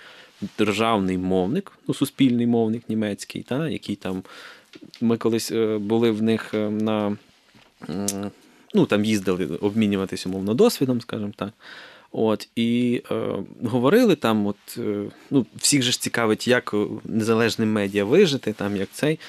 державний 0.58 1.18
мовник, 1.18 1.72
ну, 1.88 1.94
суспільний 1.94 2.48
мовник 2.48 2.90
німецький, 2.90 3.44
та, 3.44 3.70
який 3.70 3.96
там. 3.96 4.24
Ми 5.02 5.18
колись 5.18 5.52
е, 5.52 5.78
були 5.78 6.12
в 6.12 6.22
них 6.22 6.54
е, 6.54 6.70
на. 6.70 7.18
Ну, 8.74 8.86
там 8.86 9.06
їздили 9.06 9.46
обмінюватися 9.46 10.30
умовно 10.30 10.54
досвідом, 10.54 11.02
скажімо 11.02 11.32
так. 11.36 11.50
От, 12.12 12.50
І 12.56 13.02
е, 13.12 13.34
говорили 13.64 14.16
там, 14.16 14.48
от, 14.48 14.56
е, 14.78 15.04
ну, 15.32 15.46
всіх 15.56 15.82
же 15.82 15.92
ж 15.92 16.02
цікавить, 16.02 16.48
як 16.48 16.76
незалежним 17.04 17.72
медіа 17.72 18.06
вижити, 18.06 18.54
там, 18.54 18.76
як 18.78 18.90
цей. 18.92 19.20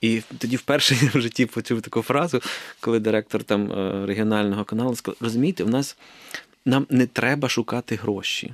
І 0.00 0.22
тоді 0.38 0.56
вперше 0.56 0.94
в 1.14 1.20
житті 1.20 1.46
почув 1.46 1.82
таку 1.82 2.02
фразу, 2.02 2.40
коли 2.80 3.00
директор 3.00 3.44
там 3.44 3.72
регіонального 4.06 4.64
каналу 4.64 4.96
сказав: 4.96 5.16
розумієте, 5.20 5.64
в 5.64 5.70
нас 5.70 5.96
нам 6.64 6.86
не 6.90 7.06
треба 7.06 7.48
шукати 7.48 7.94
гроші 7.94 8.52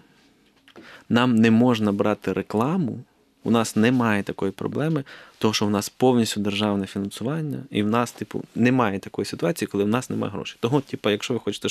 нам 1.08 1.34
не 1.34 1.50
можна 1.50 1.92
брати 1.92 2.32
рекламу. 2.32 2.98
У 3.44 3.50
нас 3.50 3.76
немає 3.76 4.22
такої 4.22 4.52
проблеми, 4.52 5.04
тому 5.38 5.54
що 5.54 5.66
в 5.66 5.70
нас 5.70 5.88
повністю 5.88 6.40
державне 6.40 6.86
фінансування, 6.86 7.58
і 7.70 7.82
в 7.82 7.86
нас, 7.86 8.12
типу, 8.12 8.42
немає 8.54 8.98
такої 8.98 9.26
ситуації, 9.26 9.68
коли 9.72 9.84
в 9.84 9.88
нас 9.88 10.10
немає 10.10 10.32
грошей. 10.32 10.56
Того, 10.60 10.80
типу, 10.80 11.10
якщо 11.10 11.34
ви 11.34 11.40
хочете 11.40 11.68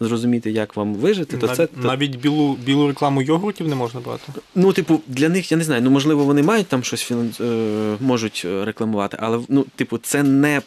зрозуміти, 0.00 0.50
як 0.50 0.76
вам 0.76 0.94
вижити, 0.94 1.36
то 1.36 1.46
Нав... 1.46 1.56
це 1.56 1.68
навіть 1.76 2.16
білу 2.16 2.54
білу 2.54 2.88
рекламу 2.88 3.22
йогуртів 3.22 3.68
не 3.68 3.74
можна 3.74 4.00
брати. 4.00 4.32
Ну, 4.54 4.72
типу, 4.72 5.00
для 5.06 5.28
них 5.28 5.52
я 5.52 5.58
не 5.58 5.64
знаю. 5.64 5.82
Ну 5.82 5.90
можливо, 5.90 6.24
вони 6.24 6.42
мають 6.42 6.66
там 6.66 6.84
щось 6.84 7.02
фінанс... 7.02 7.40
Е, 7.40 7.96
можуть 8.00 8.46
рекламувати, 8.62 9.16
але 9.20 9.40
ну, 9.48 9.66
типу, 9.76 9.98
це 9.98 10.22
не. 10.22 10.62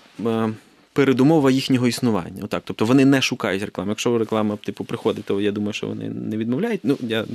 Передумова 0.97 1.51
їхнього 1.51 1.87
існування. 1.87 2.43
Отак. 2.43 2.63
Тобто 2.65 2.85
вони 2.85 3.05
не 3.05 3.21
шукають 3.21 3.63
реклами. 3.63 3.89
Якщо 3.89 4.17
реклама 4.17 4.57
типу, 4.65 4.83
приходить, 4.83 5.25
то 5.25 5.41
я 5.41 5.51
думаю, 5.51 5.73
що 5.73 5.87
вони 5.87 6.09
не 6.09 6.37
відмовляють. 6.37 6.81
Ну, 6.83 6.97
я 7.01 7.25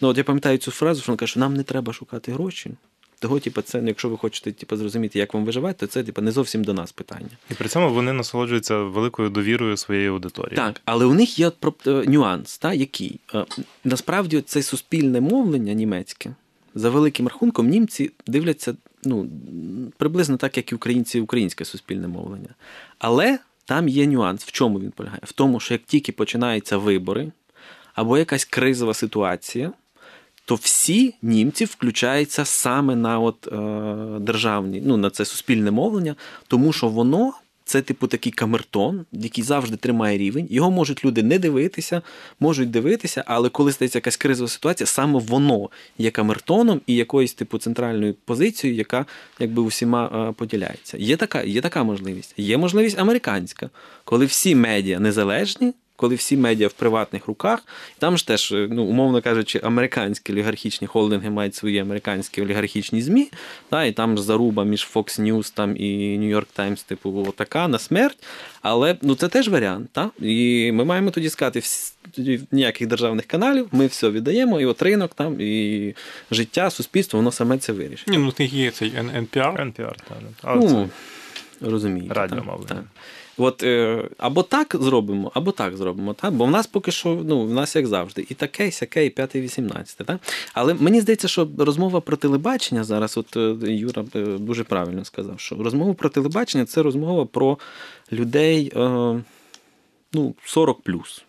ну, 0.00 0.08
от 0.08 0.18
я 0.18 0.24
пам'ятаю 0.24 0.58
цю 0.58 0.70
фразу, 0.70 1.02
що 1.02 1.12
він 1.12 1.16
каже, 1.16 1.30
що 1.30 1.40
нам 1.40 1.54
не 1.54 1.62
треба 1.62 1.92
шукати 1.92 2.32
гроші. 2.32 2.70
Того, 3.18 3.40
типу, 3.40 3.62
це, 3.62 3.82
якщо 3.86 4.08
ви 4.08 4.16
хочете 4.16 4.52
типу, 4.52 4.76
зрозуміти, 4.76 5.18
як 5.18 5.34
вам 5.34 5.44
виживати, 5.44 5.78
то 5.78 5.86
це 5.86 6.02
типу, 6.02 6.22
не 6.22 6.32
зовсім 6.32 6.64
до 6.64 6.74
нас 6.74 6.92
питання. 6.92 7.30
І 7.50 7.54
при 7.54 7.68
цьому 7.68 7.94
вони 7.94 8.12
насолоджуються 8.12 8.78
великою 8.78 9.30
довірою 9.30 9.76
своєї 9.76 10.08
аудиторії. 10.08 10.56
Так, 10.56 10.80
але 10.84 11.04
у 11.04 11.14
них 11.14 11.38
є 11.38 11.52
е, 11.86 11.90
нюанс, 11.90 12.58
та, 12.58 12.74
який 12.74 13.20
е, 13.34 13.44
насправді 13.84 14.40
це 14.40 14.62
суспільне 14.62 15.20
мовлення 15.20 15.72
німецьке 15.72 16.34
за 16.74 16.90
великим 16.90 17.28
рахунком 17.28 17.68
німці 17.68 18.10
дивляться 18.26 18.74
ну, 19.04 19.30
приблизно 19.96 20.36
так, 20.36 20.56
як 20.56 20.72
і 20.72 20.74
українці, 20.74 21.20
українське 21.20 21.64
суспільне 21.64 22.08
мовлення. 22.08 22.54
Але 22.98 23.38
там 23.64 23.88
є 23.88 24.06
нюанс. 24.06 24.44
В 24.44 24.52
чому 24.52 24.80
він 24.80 24.90
полягає? 24.90 25.20
В 25.22 25.32
тому, 25.32 25.60
що 25.60 25.74
як 25.74 25.82
тільки 25.86 26.12
починаються 26.12 26.76
вибори 26.76 27.32
або 27.94 28.18
якась 28.18 28.44
кризова 28.44 28.94
ситуація, 28.94 29.72
то 30.44 30.54
всі 30.54 31.14
німці 31.22 31.64
включаються 31.64 32.44
саме 32.44 32.96
на 32.96 33.18
от, 33.18 33.48
е, 33.52 33.56
державні, 34.20 34.82
ну, 34.86 34.96
на 34.96 35.10
це 35.10 35.24
суспільне 35.24 35.70
мовлення, 35.70 36.14
тому 36.48 36.72
що 36.72 36.88
воно 36.88 37.32
це, 37.70 37.82
типу, 37.82 38.06
такий 38.06 38.32
камертон, 38.32 39.04
який 39.12 39.44
завжди 39.44 39.76
тримає 39.76 40.18
рівень. 40.18 40.46
Його 40.50 40.70
можуть 40.70 41.04
люди 41.04 41.22
не 41.22 41.38
дивитися, 41.38 42.02
можуть 42.40 42.70
дивитися, 42.70 43.24
але 43.26 43.48
коли 43.48 43.72
стається 43.72 43.98
якась 43.98 44.16
кризова 44.16 44.48
ситуація, 44.48 44.86
саме 44.86 45.18
воно 45.18 45.70
є 45.98 46.10
камертоном 46.10 46.80
і 46.86 46.94
якоюсь 46.94 47.34
типу 47.34 47.58
центральною 47.58 48.14
позицією, 48.24 48.78
яка 48.78 49.06
якби 49.38 49.62
усіма 49.62 50.28
е, 50.30 50.32
поділяється. 50.32 50.96
Є 50.96 51.16
така, 51.16 51.42
Є 51.42 51.60
така 51.60 51.84
можливість. 51.84 52.34
Є 52.36 52.58
можливість 52.58 52.98
американська, 52.98 53.70
коли 54.04 54.26
всі 54.26 54.54
медіа 54.54 55.00
незалежні 55.00 55.72
коли 56.00 56.14
всі 56.14 56.36
медіа 56.36 56.68
в 56.68 56.72
приватних 56.72 57.26
руках, 57.26 57.64
там 57.98 58.18
ж 58.18 58.26
теж, 58.26 58.52
е, 58.52 58.68
ну, 58.70 58.84
умовно 58.84 59.22
кажучи, 59.22 59.60
американські 59.62 60.32
олігархічні 60.32 60.86
холдинги 60.86 61.30
мають 61.30 61.54
свої 61.54 61.78
американські 61.78 62.42
олігархічні 62.42 63.02
ЗМІ, 63.02 63.30
та, 63.68 63.84
і 63.84 63.92
там 63.92 64.16
ж 64.16 64.22
заруба 64.22 64.64
між 64.64 64.88
Fox 64.94 65.20
News 65.20 65.54
там, 65.54 65.76
і 65.76 66.18
New 66.18 66.36
York 66.36 66.46
Times, 66.58 66.86
типу, 66.86 67.34
така 67.36 67.68
на 67.68 67.78
смерть. 67.78 68.16
Але 68.62 68.96
ну, 69.02 69.14
це 69.14 69.28
теж 69.28 69.48
варіант. 69.48 69.88
Та? 69.92 70.10
І 70.20 70.70
ми 70.72 70.84
маємо 70.84 71.10
тоді 71.10 71.30
сказати, 71.30 71.62
тоді 72.10 72.40
ніяких 72.52 72.86
державних 72.86 73.26
каналів, 73.26 73.68
ми 73.72 73.86
все 73.86 74.10
віддаємо, 74.10 74.60
і 74.60 74.66
от 74.66 74.82
ринок 74.82 75.14
там, 75.14 75.36
і 75.40 75.94
життя, 76.30 76.70
суспільство, 76.70 77.18
воно 77.18 77.32
саме 77.32 77.58
це 77.58 77.72
вирішить. 77.72 78.08
Ні, 78.08 78.18
ну 78.18 78.32
є 78.38 78.70
цей 78.70 78.90
NPR. 78.90 79.72
NPR, 79.72 79.94
так. 80.42 80.56
Ну, 80.56 80.90
розумієте. 81.60 82.14
Радіомовлення. 82.14 82.84
От 83.36 83.62
е, 83.62 84.08
або 84.18 84.42
так 84.42 84.76
зробимо, 84.80 85.32
або 85.34 85.52
так 85.52 85.76
зробимо. 85.76 86.14
Так? 86.14 86.34
Бо 86.34 86.44
в 86.44 86.50
нас 86.50 86.66
поки 86.66 86.90
що, 86.90 87.22
ну, 87.24 87.42
в 87.46 87.50
нас 87.50 87.76
як 87.76 87.86
завжди, 87.86 88.26
і 88.28 88.34
таке, 88.34 88.68
і 88.68 88.70
сяке, 88.70 89.06
і 89.06 89.10
п'яте, 89.10 89.38
і 89.38 89.42
вісімнадцяте. 89.42 90.04
Так? 90.04 90.20
Але 90.54 90.74
мені 90.74 91.00
здається, 91.00 91.28
що 91.28 91.48
розмова 91.58 92.00
про 92.00 92.16
телебачення 92.16 92.84
зараз, 92.84 93.18
от 93.18 93.36
е, 93.36 93.56
Юра 93.72 94.04
е, 94.14 94.20
дуже 94.20 94.64
правильно 94.64 95.04
сказав, 95.04 95.40
що 95.40 95.54
розмова 95.54 95.94
про 95.94 96.08
телебачення 96.08 96.64
це 96.64 96.82
розмова 96.82 97.26
про 97.26 97.58
людей 98.12 98.72
ну, 100.12 100.34
40 100.44 100.80
плюс. 100.80 101.24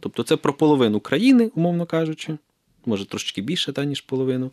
Тобто 0.00 0.22
це 0.22 0.36
про 0.36 0.54
половину 0.54 1.00
країни, 1.00 1.50
умовно 1.54 1.86
кажучи 1.86 2.38
може 2.86 3.06
трошечки 3.06 3.42
більше, 3.42 3.72
та, 3.72 3.84
ніж 3.84 4.00
половину. 4.00 4.50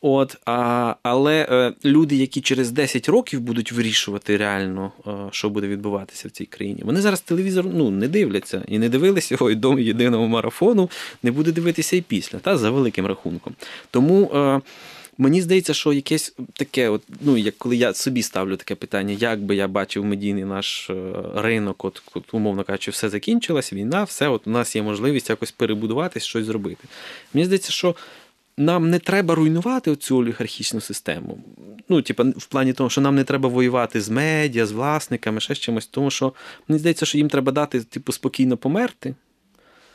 От, 0.00 0.36
а, 0.46 0.94
Але 1.02 1.46
е, 1.50 1.72
люди, 1.84 2.16
які 2.16 2.40
через 2.40 2.70
10 2.70 3.08
років 3.08 3.40
будуть 3.40 3.72
вирішувати 3.72 4.36
реально, 4.36 4.92
е, 5.06 5.10
що 5.30 5.50
буде 5.50 5.66
відбуватися 5.68 6.28
в 6.28 6.30
цій 6.30 6.46
країні, 6.46 6.82
вони 6.84 7.00
зараз 7.00 7.20
телевізор 7.20 7.66
ну, 7.66 7.90
не 7.90 8.08
дивляться 8.08 8.64
і 8.68 8.78
не 8.78 8.88
дивилися 8.88 9.34
його 9.34 9.50
і 9.50 9.54
до 9.54 9.78
єдиного 9.78 10.28
марафону, 10.28 10.90
не 11.22 11.30
буде 11.30 11.52
дивитися 11.52 11.96
і 11.96 12.00
після, 12.00 12.38
та, 12.38 12.58
за 12.58 12.70
великим 12.70 13.06
рахунком. 13.06 13.54
Тому. 13.90 14.30
Е, 14.34 14.60
Мені 15.20 15.42
здається, 15.42 15.74
що 15.74 15.92
якесь 15.92 16.34
таке, 16.52 16.88
от, 16.88 17.02
ну 17.20 17.36
як 17.36 17.58
коли 17.58 17.76
я 17.76 17.94
собі 17.94 18.22
ставлю 18.22 18.56
таке 18.56 18.74
питання, 18.74 19.16
як 19.18 19.42
би 19.42 19.56
я 19.56 19.68
бачив 19.68 20.04
медійний 20.04 20.44
наш 20.44 20.90
е, 20.90 20.94
ринок, 21.34 21.84
от, 21.84 22.02
от 22.14 22.34
умовно 22.34 22.64
кажучи, 22.64 22.90
все 22.90 23.08
закінчилась, 23.08 23.72
війна, 23.72 24.04
все, 24.04 24.28
от 24.28 24.46
у 24.46 24.50
нас 24.50 24.76
є 24.76 24.82
можливість 24.82 25.30
якось 25.30 25.50
перебудуватись, 25.50 26.24
щось 26.24 26.44
зробити. 26.44 26.88
Мені 27.34 27.44
здається, 27.44 27.72
що. 27.72 27.96
Нам 28.56 28.90
не 28.90 28.98
треба 28.98 29.34
руйнувати 29.34 29.96
цю 29.96 30.16
олігархічну 30.16 30.80
систему. 30.80 31.38
Ну, 31.88 32.02
типа, 32.02 32.24
в 32.36 32.46
плані 32.46 32.72
того, 32.72 32.90
що 32.90 33.00
нам 33.00 33.14
не 33.14 33.24
треба 33.24 33.48
воювати 33.48 34.00
з 34.00 34.08
медіа, 34.08 34.66
з 34.66 34.72
власниками, 34.72 35.40
ще 35.40 35.54
з 35.54 35.58
чимось, 35.58 35.86
тому 35.86 36.10
що 36.10 36.32
мені 36.68 36.78
здається, 36.78 37.06
що 37.06 37.18
їм 37.18 37.28
треба 37.28 37.52
дати, 37.52 37.80
типу, 37.80 38.12
спокійно 38.12 38.56
померти 38.56 39.14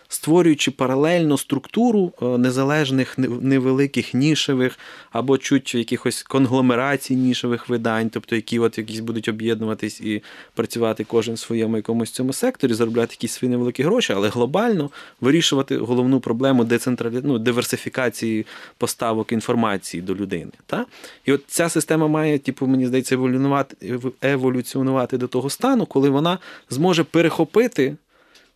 створюючи 0.08 0.72
паралельно 0.72 1.38
структуру 1.38 2.14
е, 2.22 2.26
незалежних 2.26 3.18
невеликих 3.18 4.14
нішевих 4.14 4.80
або 5.12 5.38
чуть 5.38 5.76
якихось 5.76 6.24
конгломерацій 6.24 7.16
нішевих 7.16 7.70
видань, 7.70 8.10
тобто 8.10 8.36
які 8.36 8.60
от 8.60 8.78
якісь 8.78 8.99
будуть 8.99 9.28
об'єднуватись 9.28 10.01
і 10.01 10.24
працювати 10.53 11.03
кожен 11.03 11.36
в 11.36 11.39
своєму 11.39 11.78
якомусь 11.78 12.12
цьому 12.12 12.34
секторі, 12.34 12.74
заробляти 12.74 13.14
якісь 13.14 13.32
свої 13.32 13.51
невеликі 13.51 13.84
гроші, 13.84 14.14
але 14.14 14.30
глобально 14.30 14.89
вирішувати 15.22 15.78
головну 15.78 16.20
проблему 16.20 16.64
децентралі... 16.64 17.22
ну, 17.24 17.39
диверсифікації 17.39 18.45
поставок 18.78 19.32
інформації 19.32 20.01
до 20.01 20.16
людини. 20.16 20.51
Та? 20.66 20.86
І 21.26 21.32
от 21.32 21.43
ця 21.47 21.70
система 21.70 22.08
має, 22.08 22.39
типу, 22.39 22.68
мені 22.68 22.88
здається, 22.88 23.16
еволюціонувати, 23.16 23.99
еволюціонувати 24.22 25.18
до 25.18 25.28
того 25.28 25.49
стану, 25.49 25.86
коли 25.86 26.10
вона 26.10 26.38
зможе 26.70 27.03
перехопити 27.03 27.95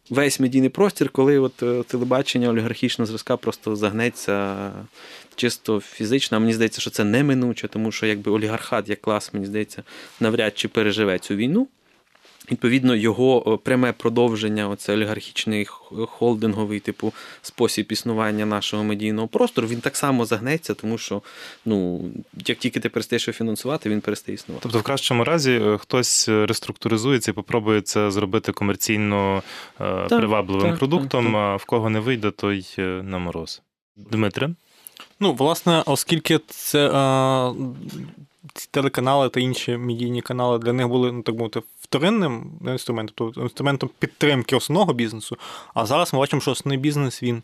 весь 0.09 0.39
медійний 0.39 0.69
простір, 0.69 1.09
коли 1.09 1.39
от 1.39 1.63
е, 1.63 1.83
телебачення 1.87 2.49
олігархічного 2.49 3.05
зразка 3.05 3.37
просто 3.37 3.75
загнеться 3.75 4.55
чисто 5.35 5.79
фізично. 5.79 6.37
А 6.37 6.39
мені 6.39 6.53
здається, 6.53 6.81
що 6.81 6.89
це 6.89 7.03
неминуче, 7.03 7.67
тому 7.67 7.91
що 7.91 8.05
якби 8.05 8.31
олігархат 8.31 8.89
як 8.89 9.01
клас, 9.01 9.33
мені 9.33 9.45
здається, 9.45 9.83
навряд 10.19 10.57
чи 10.57 10.67
переживе 10.67 11.19
цю 11.19 11.35
війну. 11.35 11.67
Відповідно, 12.51 12.95
його 12.95 13.57
пряме 13.57 13.91
продовження, 13.91 14.69
оце 14.69 14.93
олігархічний 14.93 15.65
холдинговий 16.07 16.79
типу 16.79 17.13
спосіб 17.41 17.87
існування 17.89 18.45
нашого 18.45 18.83
медійного 18.83 19.27
простору, 19.27 19.67
він 19.67 19.81
так 19.81 19.97
само 19.97 20.25
загнеться, 20.25 20.73
тому 20.73 20.97
що 20.97 21.21
ну, 21.65 22.01
як 22.45 22.57
тільки 22.57 22.79
ти 22.79 22.89
перестаєш 22.89 23.27
його 23.27 23.37
фінансувати, 23.37 23.89
він 23.89 24.01
перестає 24.01 24.35
існувати. 24.35 24.63
Тобто, 24.63 24.79
в 24.79 24.83
кращому 24.83 25.23
разі 25.23 25.51
е, 25.51 25.77
хтось 25.77 26.29
реструктуризується 26.29 27.31
і 27.31 27.33
попробує 27.33 27.81
це 27.81 28.11
зробити 28.11 28.51
комерційно 28.51 29.43
е, 29.81 30.05
так, 30.09 30.19
привабливим 30.19 30.69
так, 30.69 30.79
продуктом, 30.79 31.25
так, 31.25 31.35
а 31.35 31.55
в 31.55 31.65
кого 31.65 31.89
не 31.89 31.99
вийде, 31.99 32.31
той 32.31 32.67
е, 32.79 32.81
на 32.81 33.17
мороз. 33.17 33.61
Дмитре? 33.95 34.49
Ну, 35.19 35.33
власне, 35.33 35.83
оскільки 35.85 36.39
це 36.47 36.89
ці 38.53 38.67
телеканали 38.71 39.29
та 39.29 39.39
інші 39.39 39.77
медійні 39.77 40.21
канали 40.21 40.59
для 40.59 40.73
них 40.73 40.87
були, 40.87 41.11
ну 41.11 41.21
так 41.21 41.35
мовити, 41.35 41.61
вторинним 41.89 42.51
інструментом, 42.67 43.13
тобто 43.17 43.41
інструментом 43.41 43.89
підтримки 43.99 44.55
основного 44.55 44.93
бізнесу. 44.93 45.37
А 45.73 45.85
зараз 45.85 46.13
ми 46.13 46.19
бачимо, 46.19 46.41
що 46.41 46.51
основний 46.51 46.77
бізнес 46.77 47.23
він 47.23 47.43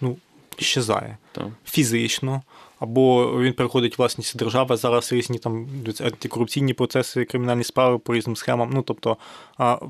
ну, 0.00 0.16
щезає 0.58 1.16
так. 1.32 1.46
фізично 1.64 2.42
або 2.80 3.32
він 3.40 3.52
переходить 3.52 3.98
власність 3.98 4.36
держави. 4.36 4.76
Зараз 4.76 5.12
різні 5.12 5.38
там 5.38 5.68
антикорупційні 6.00 6.74
процеси, 6.74 7.24
кримінальні 7.24 7.64
справи 7.64 7.98
по 7.98 8.14
різним 8.14 8.36
схемам. 8.36 8.70
Ну 8.72 8.82
тобто, 8.82 9.16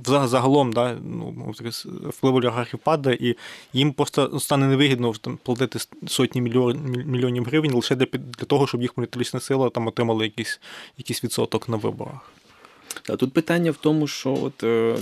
загалом 0.07 0.73
да, 0.73 0.97
ну, 1.05 1.55
вплив 2.09 2.35
олігархів 2.35 2.79
падає, 2.79 3.19
і 3.21 3.37
їм 3.73 3.93
просто 3.93 4.41
стане 4.41 4.67
невигідно 4.67 5.13
там, 5.13 5.39
платити 5.43 5.79
сотні 6.07 6.41
мільйонів 6.41 7.45
гривень 7.45 7.75
лише 7.75 7.97
для 7.97 8.07
для 8.13 8.45
того, 8.45 8.67
щоб 8.67 8.83
їх 8.83 8.93
політична 8.93 9.41
сила 9.41 9.71
там 9.71 9.87
отримала 9.87 10.25
якийсь 10.25 10.61
якийсь 10.99 11.25
відсоток 11.25 11.69
на 11.69 11.77
виборах. 11.77 12.33
А 13.09 13.17
тут 13.17 13.33
питання 13.33 13.71
в 13.71 13.77
тому, 13.77 14.07
що 14.07 14.35
от. 14.43 14.65
Е, 14.65 14.97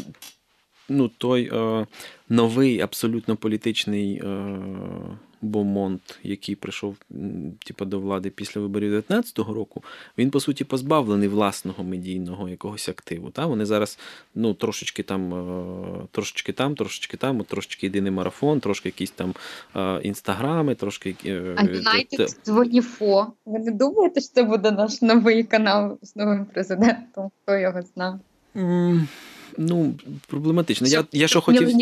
ну, 0.89 1.09
той 1.09 1.51
е, 1.53 1.86
новий 2.28 2.80
абсолютно 2.80 3.36
політичний 3.36 4.14
е, 4.14 4.59
Бомонт, 5.43 6.18
який 6.22 6.55
прийшов 6.55 6.97
типу, 7.64 7.84
до 7.84 8.01
влади 8.01 8.30
після 8.30 8.61
виборів 8.61 8.95
19-го 8.95 9.55
року, 9.55 9.82
він 10.18 10.30
по 10.30 10.41
суті 10.41 10.64
позбавлений 10.64 11.28
власного 11.28 11.84
медійного 11.84 12.49
якогось 12.49 12.89
активу. 12.89 13.30
Та? 13.30 13.47
Вони 13.47 13.66
зараз 13.66 13.99
ну, 14.34 14.55
трошечки 14.55 15.03
там, 15.03 15.34
е, 15.34 16.07
трошечки 16.11 16.53
там, 16.53 16.74
трошечки 16.74 17.16
там, 17.16 17.45
трошечки 17.45 17.86
єдиний 17.86 18.12
марафон, 18.12 18.61
трошки 18.61 18.89
якісь 18.89 19.11
там 19.11 19.34
е, 19.76 20.01
інстаграми, 20.03 20.74
трошки. 20.74 21.16
Е, 21.26 21.55
а 21.57 21.62
United 21.62 22.45
Двоніфо. 22.45 23.32
Ви 23.47 23.59
не 23.59 23.70
думаєте, 23.70 24.20
що 24.20 24.30
це 24.34 24.43
буде 24.43 24.70
наш 24.70 25.03
новий 25.03 25.45
канал 25.45 25.99
з 26.03 26.16
новим 26.16 26.47
президентом? 26.47 27.30
Хто 27.43 27.57
його 27.57 27.82
знає? 27.82 28.18
Ну, 29.59 29.95
проблематично. 30.27 30.87
Я 30.87 31.05
я 31.13 31.29
що 31.29 31.41
хотів 31.41 31.79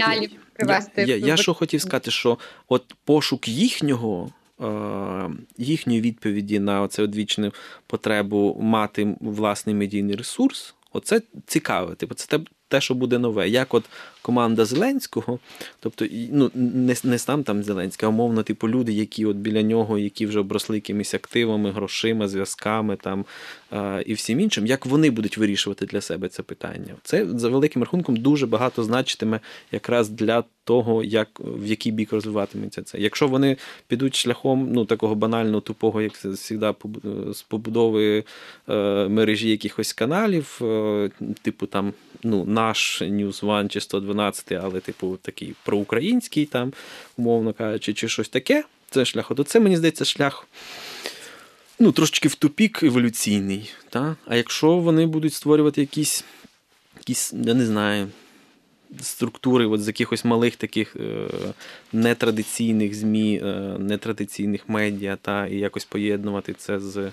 привести. 0.53 1.01
Я, 1.03 1.17
я, 1.17 1.27
я 1.27 1.37
що 1.37 1.55
хотів 1.55 1.81
сказати, 1.81 2.11
що 2.11 2.39
от 2.69 2.95
пошук 3.05 3.49
їхнього. 3.49 4.31
Їхньої 5.59 6.01
відповіді 6.01 6.59
на 6.59 6.89
це 6.89 7.03
одвічну 7.03 7.53
потребу 7.87 8.59
мати 8.61 9.17
власний 9.21 9.75
медійний 9.75 10.17
ресурс, 10.17 10.75
оце 10.93 11.23
цікаве. 11.47 11.95
Типу, 11.95 12.15
це 12.15 12.41
те, 12.69 12.81
що 12.81 12.95
буде 12.95 13.19
нове. 13.19 13.49
Як 13.49 13.75
от 13.75 13.85
команда 14.23 14.65
Зеленського, 14.65 15.39
тобто 15.81 16.07
ну, 16.33 16.51
не 16.55 16.97
не 17.05 17.19
сам 17.19 17.43
там 17.45 17.63
Зеленський, 17.63 18.07
а 18.07 18.11
умовно, 18.11 18.43
типу, 18.43 18.69
люди, 18.69 18.93
які 18.93 19.27
от 19.27 19.37
біля 19.37 19.63
нього, 19.63 19.99
які 19.99 20.27
вже 20.27 20.41
обросли 20.41 20.77
якимись 20.77 21.15
активами, 21.15 21.71
грошима, 21.71 22.29
зв'язками 22.29 22.97
там 22.97 23.25
а, 23.71 24.03
і 24.07 24.15
всім 24.15 24.41
іншим, 24.41 24.67
як 24.67 24.87
вони 24.87 25.11
будуть 25.11 25.39
вирішувати 25.39 25.87
для 25.87 26.01
себе 26.01 26.29
це 26.29 26.43
питання? 26.43 26.95
Це 27.03 27.27
за 27.27 27.49
великим 27.49 27.83
рахунком 27.83 28.17
дуже 28.17 28.47
багато 28.47 28.85
значитиме 28.85 29.41
якраз 29.73 30.09
для 30.09 30.45
того, 30.65 31.05
як 31.05 31.29
в 31.41 31.67
який 31.67 31.93
бік 31.93 32.13
розвиватиметься 32.13 32.83
це. 32.83 32.99
Якщо 32.99 33.29
вони 33.29 33.57
підуть 33.89 34.17
шляхом 34.17 34.69
ну, 34.73 34.85
такого 34.85 35.15
банального, 35.15 35.61
тупого, 35.61 36.03
як 36.03 36.13
завжди, 36.23 36.75
з 37.33 37.43
побудови 37.43 38.25
е, 38.69 38.75
мережі 39.09 39.51
якихось 39.51 39.93
каналів, 39.93 40.59
е, 40.63 41.11
типу 41.43 41.67
там 41.67 41.93
ну, 42.23 42.45
наш 42.57 43.03
News 43.03 43.45
One 43.45 43.69
чи 43.69 43.81
112, 43.81 44.53
але, 44.53 44.81
типу, 44.81 45.19
такий 45.23 45.55
проукраїнський, 45.65 46.47
там, 46.47 46.73
умовно 47.17 47.53
кажучи, 47.53 47.95
чи 47.95 48.09
щось 48.09 48.29
таке, 48.29 48.65
це 48.91 49.05
шлях. 49.05 49.31
От 49.31 49.49
це, 49.49 49.61
мені 49.61 49.77
здається, 49.77 50.05
шлях. 50.05 50.47
Ну, 51.79 51.93
трошечки 51.93 52.29
в 52.29 52.35
тупік 52.35 52.83
еволюційний. 52.83 53.71
Та? 53.91 54.17
А 54.27 54.37
якщо 54.37 54.77
вони 54.77 55.07
будуть 55.07 55.35
створювати 55.35 55.81
якісь, 55.81 56.25
якісь 56.99 57.33
я 57.33 57.55
не 57.55 57.67
знаю, 57.67 58.09
структури 59.01 59.67
от 59.67 59.83
з 59.83 59.87
якихось 59.87 60.25
малих 60.25 60.57
таких 60.57 60.97
е, 60.97 61.29
нетрадиційних 61.93 62.95
ЗМІ, 62.95 63.41
е, 63.45 63.77
нетрадиційних 63.79 64.69
медіа, 64.69 65.17
та, 65.23 65.47
і 65.47 65.57
якось 65.57 65.85
поєднувати 65.85 66.55
це 66.59 66.81
з 66.81 66.97
е, 66.97 67.13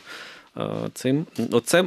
цим. 0.94 1.26
Оце 1.52 1.86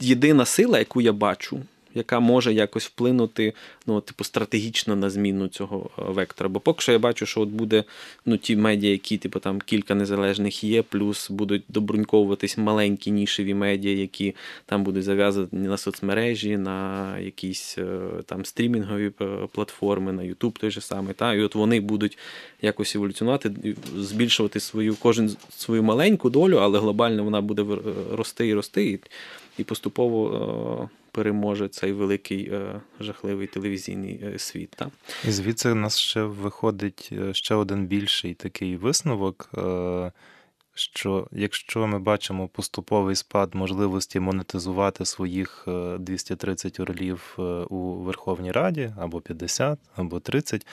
єдина 0.00 0.44
сила, 0.46 0.78
яку 0.78 1.00
я 1.00 1.12
бачу 1.12 1.60
яка 1.94 2.20
може 2.20 2.52
якось 2.52 2.86
вплинути 2.86 3.52
ну, 3.86 4.00
типу, 4.00 4.24
стратегічно 4.24 4.96
на 4.96 5.10
зміну 5.10 5.48
цього 5.48 5.90
е, 5.98 6.02
вектора. 6.02 6.48
Бо 6.48 6.60
поки 6.60 6.82
що 6.82 6.92
я 6.92 6.98
бачу, 6.98 7.26
що 7.26 7.40
от 7.40 7.48
буде 7.48 7.84
ну, 8.26 8.36
ті 8.36 8.56
медіа, 8.56 8.90
які 8.90 9.18
типу, 9.18 9.38
там 9.38 9.60
кілька 9.60 9.94
незалежних 9.94 10.64
є, 10.64 10.82
плюс 10.82 11.30
будуть 11.30 11.62
добруньковуватись 11.68 12.58
маленькі 12.58 13.10
нішеві 13.10 13.54
медіа, 13.54 13.92
які 13.92 14.34
там 14.66 14.84
будуть 14.84 15.04
зав'язані 15.04 15.48
на 15.52 15.76
соцмережі, 15.76 16.56
на 16.56 17.18
якісь 17.18 17.78
е, 17.78 18.00
там 18.26 18.44
стрімінгові 18.44 19.12
е, 19.20 19.26
платформи, 19.52 20.12
на 20.12 20.22
YouTube 20.22 20.58
той 20.58 20.70
же 20.70 20.80
самий. 20.80 21.14
Та? 21.14 21.34
І 21.34 21.40
от 21.40 21.54
вони 21.54 21.80
будуть 21.80 22.18
якось 22.62 22.96
еволюціонувати, 22.96 23.52
збільшувати 23.96 24.60
свою 24.60 24.94
кожен 24.94 25.36
свою 25.56 25.82
маленьку 25.82 26.30
долю, 26.30 26.56
але 26.56 26.78
глобально 26.78 27.24
вона 27.24 27.40
буде 27.40 27.64
рости 28.12 28.48
і 28.48 28.54
рости. 28.54 28.84
І, 28.84 28.98
і 29.58 29.64
поступово 29.64 30.88
переможе 31.12 31.68
цей 31.68 31.92
великий 31.92 32.50
е, 32.52 32.80
жахливий 33.00 33.46
телевізійний 33.46 34.20
е, 34.24 34.38
світ. 34.38 34.70
Та? 34.70 34.90
І 35.28 35.30
звідси 35.30 35.70
у 35.70 35.74
нас 35.74 35.98
ще 35.98 36.22
виходить 36.22 37.08
е, 37.12 37.34
ще 37.34 37.54
один 37.54 37.86
більший 37.86 38.34
такий 38.34 38.76
висновок. 38.76 39.50
Що 40.74 41.28
якщо 41.32 41.86
ми 41.86 41.98
бачимо 41.98 42.48
поступовий 42.48 43.16
спад 43.16 43.54
можливості 43.54 44.20
монетизувати 44.20 45.04
своїх 45.04 45.68
230 45.98 46.80
орлів 46.80 47.36
у 47.68 47.94
Верховній 47.94 48.52
Раді 48.52 48.92
або 48.98 49.20
50, 49.20 49.78
або 49.96 50.20
30, 50.20 50.66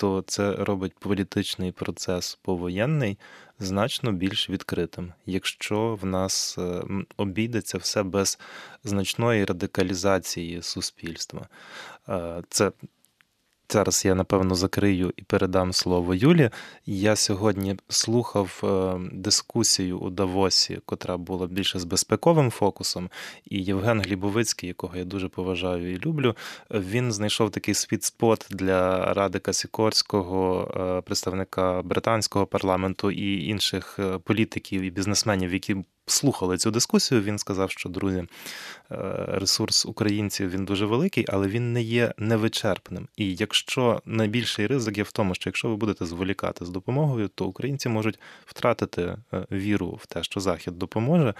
то 0.00 0.24
це 0.26 0.52
робить 0.52 0.92
політичний 0.98 1.72
процес 1.72 2.38
повоєнний 2.42 3.18
значно 3.58 4.12
більш 4.12 4.50
відкритим, 4.50 5.12
якщо 5.26 5.98
в 6.02 6.06
нас 6.06 6.58
е, 6.58 6.82
обійдеться 7.16 7.78
все 7.78 8.02
без 8.02 8.38
значної 8.84 9.44
радикалізації 9.44 10.62
суспільства. 10.62 11.48
Е, 12.08 12.42
це 12.48 12.72
Зараз 13.72 14.04
я 14.04 14.14
напевно 14.14 14.54
закрию 14.54 15.12
і 15.16 15.22
передам 15.22 15.72
слово 15.72 16.14
Юлі. 16.14 16.50
Я 16.86 17.16
сьогодні 17.16 17.76
слухав 17.88 18.60
е, 18.64 19.00
дискусію 19.12 19.98
у 19.98 20.10
Давосі, 20.10 20.78
котра 20.84 21.16
була 21.16 21.46
більше 21.46 21.78
з 21.78 21.84
безпековим 21.84 22.50
фокусом. 22.50 23.10
І 23.44 23.62
Євген 23.62 24.00
Глібовицький, 24.00 24.68
якого 24.68 24.96
я 24.96 25.04
дуже 25.04 25.28
поважаю 25.28 25.92
і 25.92 25.98
люблю, 25.98 26.36
він 26.70 27.12
знайшов 27.12 27.50
такий 27.50 27.74
світ-спот 27.74 28.46
для 28.50 29.14
Радика 29.14 29.52
Сікорського, 29.52 30.70
е, 30.76 31.00
представника 31.00 31.82
британського 31.82 32.46
парламенту 32.46 33.10
і 33.10 33.44
інших 33.46 33.96
е, 33.98 34.18
політиків 34.18 34.82
і 34.82 34.90
бізнесменів, 34.90 35.52
які 35.52 35.76
слухали 36.10 36.58
цю 36.58 36.70
дискусію, 36.70 37.22
він 37.22 37.38
сказав, 37.38 37.70
що 37.70 37.88
друзі, 37.88 38.18
е, 38.18 38.26
ресурс 39.28 39.86
українців 39.86 40.50
він 40.50 40.64
дуже 40.64 40.86
великий, 40.86 41.24
але 41.28 41.48
він 41.48 41.72
не 41.72 41.82
є 41.82 42.14
невичерпним. 42.18 43.08
І 43.16 43.34
якщо 43.34 44.02
найбільший 44.04 44.66
ризик 44.66 44.98
є 44.98 45.02
в 45.02 45.12
тому, 45.12 45.34
що 45.34 45.50
якщо 45.50 45.68
ви 45.68 45.76
будете 45.76 46.06
зволікати 46.06 46.64
з 46.64 46.68
допомогою, 46.68 47.28
то 47.28 47.46
українці 47.46 47.88
можуть 47.88 48.18
втратити 48.46 49.02
е, 49.02 49.46
віру 49.52 49.98
в 50.02 50.06
те, 50.06 50.22
що 50.22 50.40
Захід 50.40 50.78
допоможе. 50.78 51.34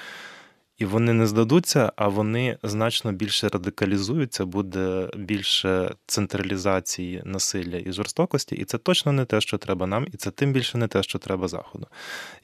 І 0.81 0.85
вони 0.85 1.13
не 1.13 1.27
здадуться, 1.27 1.93
а 1.97 2.09
вони 2.09 2.59
значно 2.63 3.13
більше 3.13 3.49
радикалізуються, 3.49 4.45
буде 4.45 5.09
більше 5.17 5.95
централізації 6.07 7.23
насилля 7.25 7.77
і 7.77 7.93
жорстокості, 7.93 8.55
і 8.55 8.65
це 8.65 8.79
точно 8.79 9.13
не 9.13 9.25
те, 9.25 9.41
що 9.41 9.59
треба 9.59 9.87
нам, 9.87 10.07
і 10.13 10.17
це 10.17 10.31
тим 10.31 10.53
більше 10.53 10.79
не 10.79 10.89
те, 10.89 11.03
що 11.03 11.19
треба 11.19 11.49
заходу. 11.49 11.87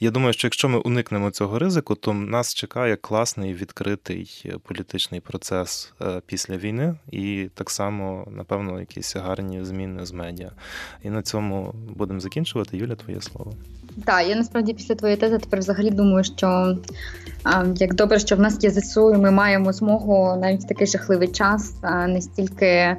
Я 0.01 0.11
думаю, 0.11 0.33
що 0.33 0.47
якщо 0.47 0.69
ми 0.69 0.79
уникнемо 0.79 1.31
цього 1.31 1.59
ризику, 1.59 1.95
то 1.95 2.13
нас 2.13 2.55
чекає 2.55 2.97
класний 2.97 3.55
відкритий 3.55 4.53
політичний 4.63 5.21
процес 5.21 5.93
е, 6.03 6.21
після 6.27 6.57
війни, 6.57 6.95
і 7.11 7.49
так 7.55 7.71
само, 7.71 8.29
напевно, 8.31 8.81
якісь 8.81 9.17
гарні 9.17 9.65
зміни 9.65 10.07
з 10.07 10.13
медіа. 10.13 10.51
І 11.03 11.11
на 11.11 11.23
цьому 11.23 11.75
будемо 11.97 12.21
закінчувати. 12.21 12.77
Юля, 12.77 12.95
твоє 12.95 13.21
слово. 13.21 13.55
Так, 14.05 14.29
я 14.29 14.37
насправді 14.37 14.75
після 14.75 14.95
твоєї 14.95 15.21
тези 15.21 15.39
тепер 15.39 15.61
взагалі 15.61 15.91
думаю, 15.91 16.25
що 16.25 16.79
як 17.77 17.95
добре, 17.95 18.19
що 18.19 18.37
в 18.37 18.41
нас 18.41 18.65
є 18.65 18.71
ЗСУ, 18.71 19.15
і 19.15 19.19
ми 19.19 19.31
маємо 19.31 19.73
змогу 19.73 20.39
навіть 20.41 20.65
в 20.65 20.67
такий 20.67 20.87
жахливий 20.87 21.29
час 21.29 21.75
настільки 22.09 22.97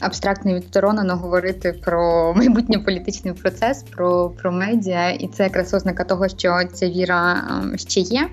абстрактно 0.00 0.50
і 0.50 0.54
відсторонено 0.54 1.16
говорити 1.16 1.72
про 1.84 2.34
майбутній 2.36 2.78
політичний 2.78 3.34
процес, 3.34 3.82
про 3.82 4.30
про 4.30 4.52
медіа, 4.52 5.10
і 5.10 5.28
це 5.28 5.42
якраз 5.42 5.74
ознака 5.74 6.04
того, 6.04 6.28
що 6.28 6.60
ця 6.72 6.88
віра 6.88 7.44
ще 7.76 8.00
є. 8.00 8.28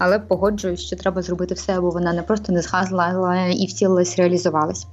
Але 0.00 0.18
погоджуюсь, 0.18 0.80
що 0.80 0.96
треба 0.96 1.22
зробити 1.22 1.54
все, 1.54 1.78
аби 1.78 1.90
вона 1.90 2.12
не 2.12 2.22
просто 2.22 2.52
не 2.52 2.62
згасла, 2.62 3.12
але 3.14 3.52
і 3.52 3.66
втілилась, 3.66 4.18
реалізувалась. 4.18 4.86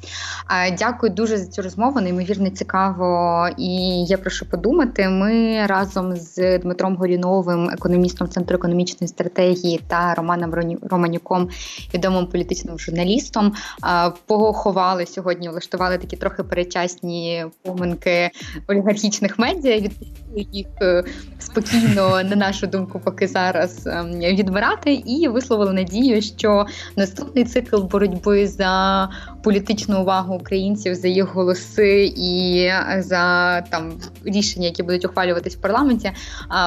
Дякую 0.80 1.14
дуже 1.14 1.38
за 1.38 1.46
цю 1.46 1.62
розмову. 1.62 2.02
Неймовірно 2.02 2.50
цікаво, 2.50 3.50
і 3.58 4.06
я 4.06 4.18
прошу 4.18 4.46
подумати. 4.46 5.10
Ми 5.10 5.66
разом 5.66 6.16
з 6.16 6.60
Дмитром 6.60 6.96
Горіновим, 6.96 7.70
економістом 7.70 8.30
Центру 8.30 8.56
економічної 8.56 9.08
стратегії, 9.08 9.82
та 9.88 10.14
Романом 10.14 10.54
Романюком, 10.82 11.50
відомим 11.94 12.28
політичним 12.28 12.80
журналістом, 12.80 13.54
поховали 14.26 15.06
сьогодні, 15.06 15.50
влаштували 15.50 15.98
такі 15.98 16.18
трохи 16.18 16.44
перечасні 16.44 17.46
поминки 17.62 18.30
олігархічних 18.68 19.40
медіа. 19.40 19.80
Відпустили 19.80 20.48
їх 20.52 20.68
е, 20.82 21.04
спокійно, 21.40 22.24
на 22.24 22.36
нашу 22.36 22.68
думку, 22.68 23.02
поки 23.04 23.28
зараз 23.28 23.88
ем, 23.88 24.20
відбирати, 24.20 24.97
і 25.06 25.28
висловили 25.28 25.74
надію, 25.74 26.22
що 26.22 26.66
наступний 26.96 27.44
цикл 27.46 27.82
боротьби 27.82 28.48
за 28.48 29.10
політичну 29.44 30.02
увагу 30.02 30.36
українців, 30.36 30.96
за 30.96 31.08
їх 31.08 31.34
голоси 31.34 32.14
і 32.18 32.70
за 32.98 33.62
там 33.62 33.94
рішення, 34.26 34.66
які 34.66 34.84
будуть 34.84 35.06
ухвалюватись 35.06 35.56
в 35.56 35.62
парламенті, 35.62 36.12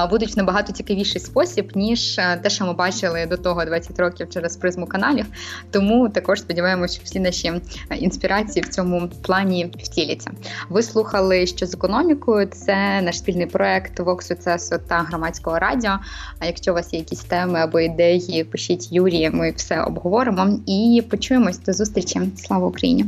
будуть 0.09 0.35
в 0.35 0.37
набагато 0.37 0.73
цікавіший 0.73 1.21
спосіб 1.21 1.71
ніж 1.75 2.15
те, 2.15 2.49
що 2.49 2.65
ми 2.65 2.73
бачили 2.73 3.25
до 3.25 3.37
того 3.37 3.65
20 3.65 3.99
років 3.99 4.29
через 4.29 4.57
призму 4.57 4.85
каналів. 4.85 5.25
Тому 5.71 6.09
також 6.09 6.39
сподіваємося, 6.39 6.95
що 6.95 7.03
всі 7.03 7.19
наші 7.19 7.51
інспірації 7.99 8.65
в 8.65 8.69
цьому 8.69 9.09
плані 9.21 9.73
втіляться. 9.83 10.31
Ви 10.69 10.83
слухали, 10.83 11.47
що 11.47 11.65
з 11.65 11.73
економікою 11.73 12.45
це 12.47 13.01
наш 13.01 13.17
спільний 13.17 13.45
проект 13.45 13.99
Success 13.99 14.79
та 14.87 14.95
громадського 14.95 15.59
радіо. 15.59 15.99
А 16.39 16.45
якщо 16.45 16.71
у 16.71 16.75
вас 16.75 16.93
є 16.93 16.99
якісь 16.99 17.23
теми 17.23 17.59
або 17.59 17.79
ідеї, 17.79 18.20
пишіть 18.51 18.91
Юрію, 18.91 19.31
ми 19.33 19.51
все 19.51 19.81
обговоримо 19.81 20.59
і 20.65 21.03
почуємось 21.09 21.59
до 21.59 21.73
зустрічі. 21.73 22.21
Слава 22.35 22.67
Україні! 22.67 23.05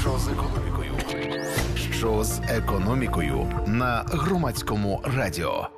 Що 0.00 0.18
з 0.18 0.28
економікою? 0.28 0.90
Що 1.92 2.24
з 2.24 2.40
економікою 2.48 3.46
на 3.66 4.04
громадському 4.06 5.00
радіо? 5.16 5.68